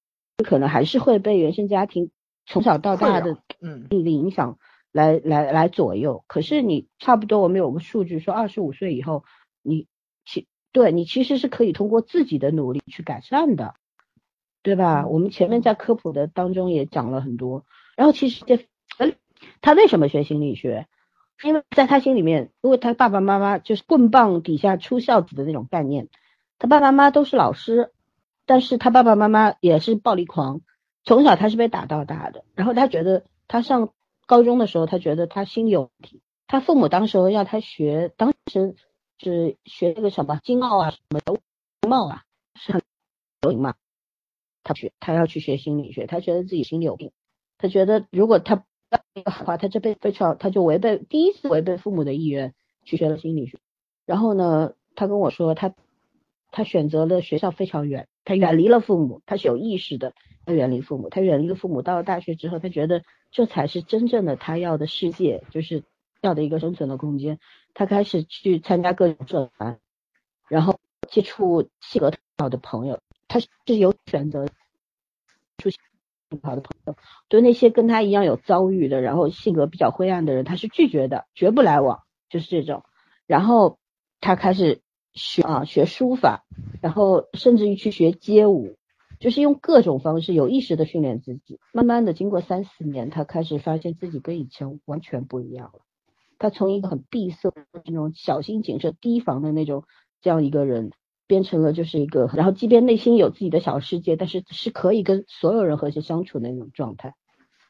[0.43, 2.09] 可能还是会被原生家庭
[2.47, 4.57] 从小到大的嗯，命令影响
[4.91, 6.23] 来来来左右。
[6.25, 9.23] 可是你差不多，我们有个数据说，二十五岁以后，
[9.61, 9.85] 你
[10.25, 13.75] 其对你其实是可以通过自己的努力去改善的，
[14.63, 15.05] 对吧？
[15.05, 17.67] 我们前面在科普的当中也讲了很多。
[17.95, 18.63] 然后其实这，呃
[19.61, 20.87] 他为什么学心理学？
[21.43, 26.07] 因为在他心里面，因为他爸爸妈妈就是棍棒底下出孝子的那种概念，
[26.57, 27.91] 他爸爸妈妈都是老师，
[28.45, 30.61] 但是他爸爸妈妈也是暴力狂，
[31.03, 33.89] 从小他是被打到大的，然后他觉得他上
[34.25, 38.75] 高中的时候，他觉得他心理有问题，他父母当时要他学，当时
[39.17, 41.37] 是学那个什么经贸啊，什么游
[41.89, 42.23] 贸啊，
[42.55, 42.81] 是很
[43.41, 43.75] 流行嘛，
[44.63, 47.11] 他学他要去学心理学，他觉得自己心里有病，
[47.57, 52.53] 他觉得如果他不的话，他这辈子非常他就违背第一次违背父母的意愿
[52.83, 53.57] 去学了心理学，
[54.05, 55.73] 然后呢，他跟我说他
[56.51, 60.13] 他选择了学校非常远，他远离了父母，他是有意识的，
[60.45, 61.81] 他远离父母，他远离了父母。
[61.81, 65.83] 到了大学之后，他觉得这才是真正的他要的世界，就是
[66.21, 67.39] 要的一个生存的空间。
[67.73, 69.79] 他开始去参加各种社团，
[70.47, 70.79] 然后
[71.09, 74.45] 接触性格好的朋友，他是有选择
[75.57, 75.79] 出现
[76.43, 76.95] 好的朋友。
[77.27, 82.83] 对那些跟他一样有遭遇的，然后性格比较灰暗的人，他是拒绝的，绝不来往，就是这种。
[83.27, 83.79] 然后
[84.21, 84.81] 他开始
[85.13, 86.45] 学啊学书法，
[86.81, 88.77] 然后甚至于去学街舞，
[89.19, 91.59] 就是用各种方式有意识的训练自己。
[91.73, 95.79] 慢慢的，经过三四年，他开始发现自己跟以前完全不一样了。
[96.37, 97.53] 他从一个很闭塞、
[97.85, 99.85] 那种小心谨慎、提防的那种
[100.21, 100.91] 这样一个人，
[101.27, 107.13] 变成了就是一个，然后即便内心有自己的小世界，但是是可以跟所有人和谐相处的那种状态。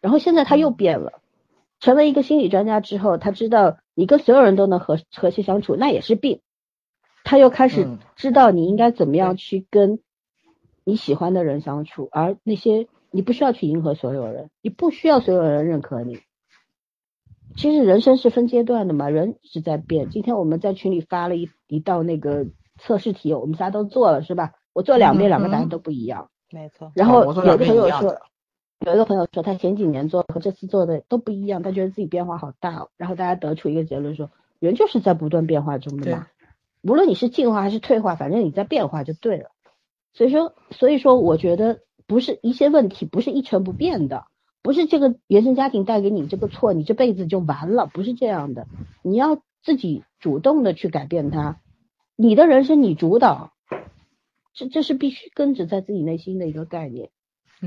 [0.02, 1.22] 然后现在他又变了，
[1.80, 6.41] 成为一个心理专家之后，他知道你跟所有人都能和和谐相处，那也是病。
[7.23, 9.99] 他又开始嗯知道你应该怎么样去跟
[10.84, 16.19] 你喜欢的人相处，而那些你不需要去迎合所有人，你不需要所有人认可你。
[17.56, 20.10] 其实人生是分阶段的嘛，人一直在变。
[20.10, 22.45] 今天我们在群里发了一一道那个
[22.80, 24.53] 测试题，我们仨都做了是吧？
[24.73, 26.30] 我做两遍，嗯两个答案都不一样。
[26.52, 26.91] 没错。
[26.95, 28.18] 然后有个朋友说
[28.85, 32.89] 有一个朋友说他前几年做和这次做的都不一样，他觉得自己变化好大哦。
[32.97, 34.30] 然后大家得出一个结论说，
[34.60, 36.27] 人就是在不断变化中的嘛，
[36.81, 39.49] 无论你是进化还是退化，反正你在变化就对了。
[40.14, 44.26] 所以说，所以说，我觉得不是一些问题不是一成不变的，
[44.61, 48.68] 不是这个原生家庭带给你这个错，你这辈子就完了，不是这样的。
[49.02, 51.60] 你要自己主动的去改变它，
[52.16, 53.54] 你的人生你主导，
[54.54, 57.10] 这这是必须根植在自己内心的一个概念。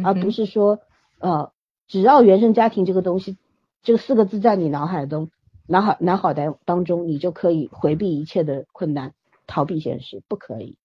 [0.04, 0.80] 而不是是说，
[1.18, 1.52] 呃，
[1.86, 3.36] 只要原生家庭这个东西，
[3.82, 5.30] 这四个字在你脑海中，
[5.66, 9.14] 脑海脑海当当中，你就可以回避一切的困难，
[9.46, 10.76] 逃避现实，不可以。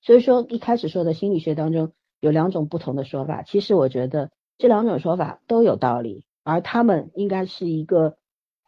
[0.00, 8.16] 所以说一开始说的心理学当中有两种不同的说法，其实我觉得这两种说法都有道理，而他们应该是一个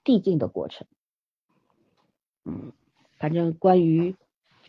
[0.03, 0.87] 递进的过程。
[2.45, 2.73] 嗯，
[3.19, 4.17] 反正关于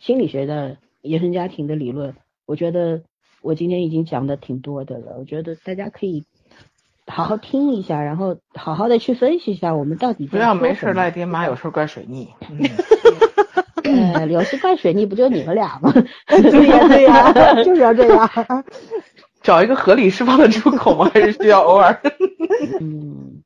[0.06, 2.14] 心理学的原生家庭的理论，
[2.46, 3.02] 我觉得
[3.42, 6.24] 我今天已经讲的挺多的了，我觉得大家可以
[7.08, 12.28] 好好听一下，然后好好的去分析一下我们到底不要没事儿赖爹妈，有事怪水逆。
[13.82, 15.92] 呃， 有事怪水逆不就你们俩吗？
[16.28, 18.64] 对 呀对呀， 就是要这样。
[19.42, 21.10] 找一个合理释放的出口吗？
[21.12, 22.00] 还是需要偶尔？
[22.80, 23.42] 嗯，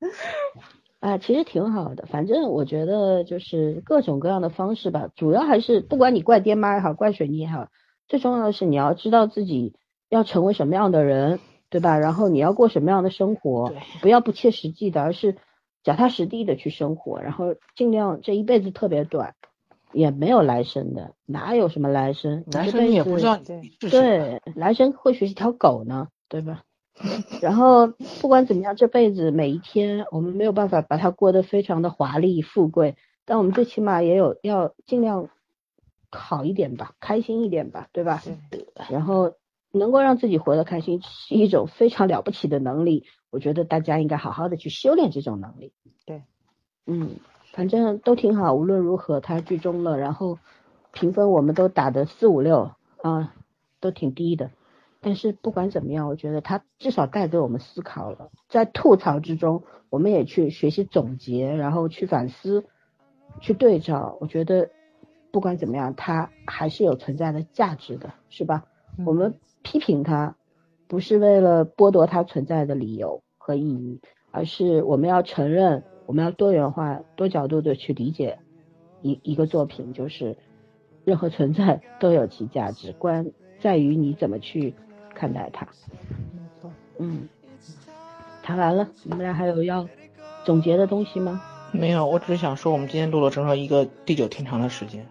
[1.00, 2.06] 啊，其实挺好的。
[2.06, 7.68] 反正我觉得就是各种各样的方式吧，主要还是不管你怪爹妈也好，怪水逆也好，
[8.06, 9.74] 最重要的是你要知道自己
[10.10, 11.40] 要成为什么样的人，
[11.70, 11.98] 对吧？
[11.98, 13.72] 然后你要过什么样的生活，
[14.02, 15.36] 不要不切实际的，而是
[15.82, 19.34] 脚踏实地的去生活，然后尽量这一辈子特别短，
[19.94, 22.44] 也没有来生的，哪有什么来生？
[22.46, 23.38] 你男这辈生你也不子知道。
[23.90, 26.62] 对，来生或许是条狗呢，对吧？
[27.40, 27.86] 然后
[28.20, 35.28] 不管怎么样，这辈子每一天我们没有办法把它过得非常的华丽富贵，但我们最起码也有要尽量
[36.10, 38.22] 好一点吧，开心一点吧，对吧？
[38.90, 39.32] 然后
[39.72, 45.72] 能够让自己活得开心是一种非常了不起的能力，我觉得大家应该好好的去修炼这种能力。
[46.04, 46.22] 对，
[46.86, 47.16] 嗯，
[47.52, 50.38] 反正都挺好，无论如何它剧终了，然后
[50.92, 52.72] 评分我们都打的四五六
[53.02, 53.32] 啊，
[53.80, 54.50] 都挺低的。
[55.00, 62.64] 但是不管怎么样，我觉得它至少带给我们思考了，在吐槽之中，我们也去学习总结，然后去反思，
[63.40, 64.18] 去对照。
[64.20, 64.70] 我觉得
[65.32, 68.64] 不管怎么样，它还是有存在的价值的，是吧？
[69.06, 70.36] 我们批评它，
[70.86, 74.00] 不是为了剥夺它存在的理由和意义，
[74.30, 78.38] 而是我们要承认，我们要多元化、多角度的去理解
[79.00, 80.36] 一一个作品，就是
[81.04, 84.74] 任何存在都有其价值观，在于你怎么去
[85.20, 85.66] 看待它。
[86.32, 86.70] 没错。
[86.98, 87.28] 嗯，
[88.42, 89.86] 谈完了，你们俩还有要
[90.44, 91.42] 总结的东西吗？
[91.72, 95.06] 没有，我只是想说，我们今天录了整整一个地久天长的时间，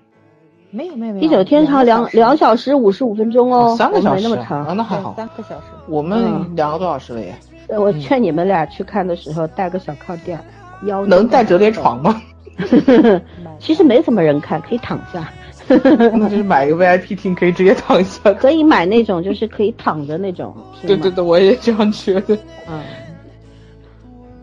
[0.72, 1.28] 没有没有没有。
[1.28, 4.76] 地久天长两两小时五十五分钟哦，三个小时没那么啊，长。
[4.76, 5.14] 那还好。
[5.16, 5.68] 三个小时。
[5.88, 7.36] 我们嗯两个多小时了耶，
[7.68, 10.40] 呃我劝你们俩去看的时候带个小靠垫，
[10.86, 12.20] 腰能带折叠床吗？
[13.60, 15.32] 其实没什么人看，可以躺下，
[16.18, 18.34] 那就是买一个 VIP 厅，可以直接躺下。
[18.34, 22.36] 可以买那种就是可以躺着那种对对对，我也这样觉得。
[22.68, 22.82] 嗯，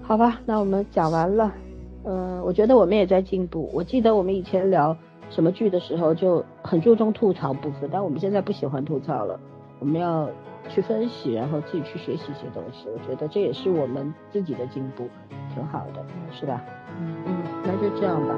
[0.02, 1.52] 好吧，那我们讲完了。
[2.04, 3.68] 嗯、我觉得我们也在进步。
[3.72, 4.96] 我记得我们以前聊
[5.28, 9.40] 什么剧的时候就很注重吐槽部分，但我们现在不喜欢吐槽了。
[9.80, 10.30] 我们要
[10.68, 12.86] 去分析，然后自己去学习一些东西。
[12.94, 15.08] 我觉得这也是我们自己的进步，
[15.52, 16.62] 挺好的，是吧？
[17.00, 17.34] 嗯，嗯，
[17.64, 18.34] 那就这样吧。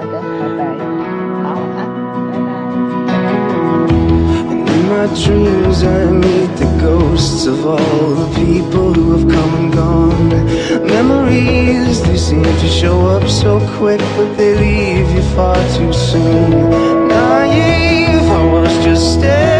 [0.00, 0.12] And
[4.68, 9.72] in my dreams I meet the ghosts of all the people who have come and
[9.72, 10.28] gone.
[10.86, 17.08] Memories, they seem to show up so quick But they leave you far too soon.
[17.08, 19.57] Naive, I was just staring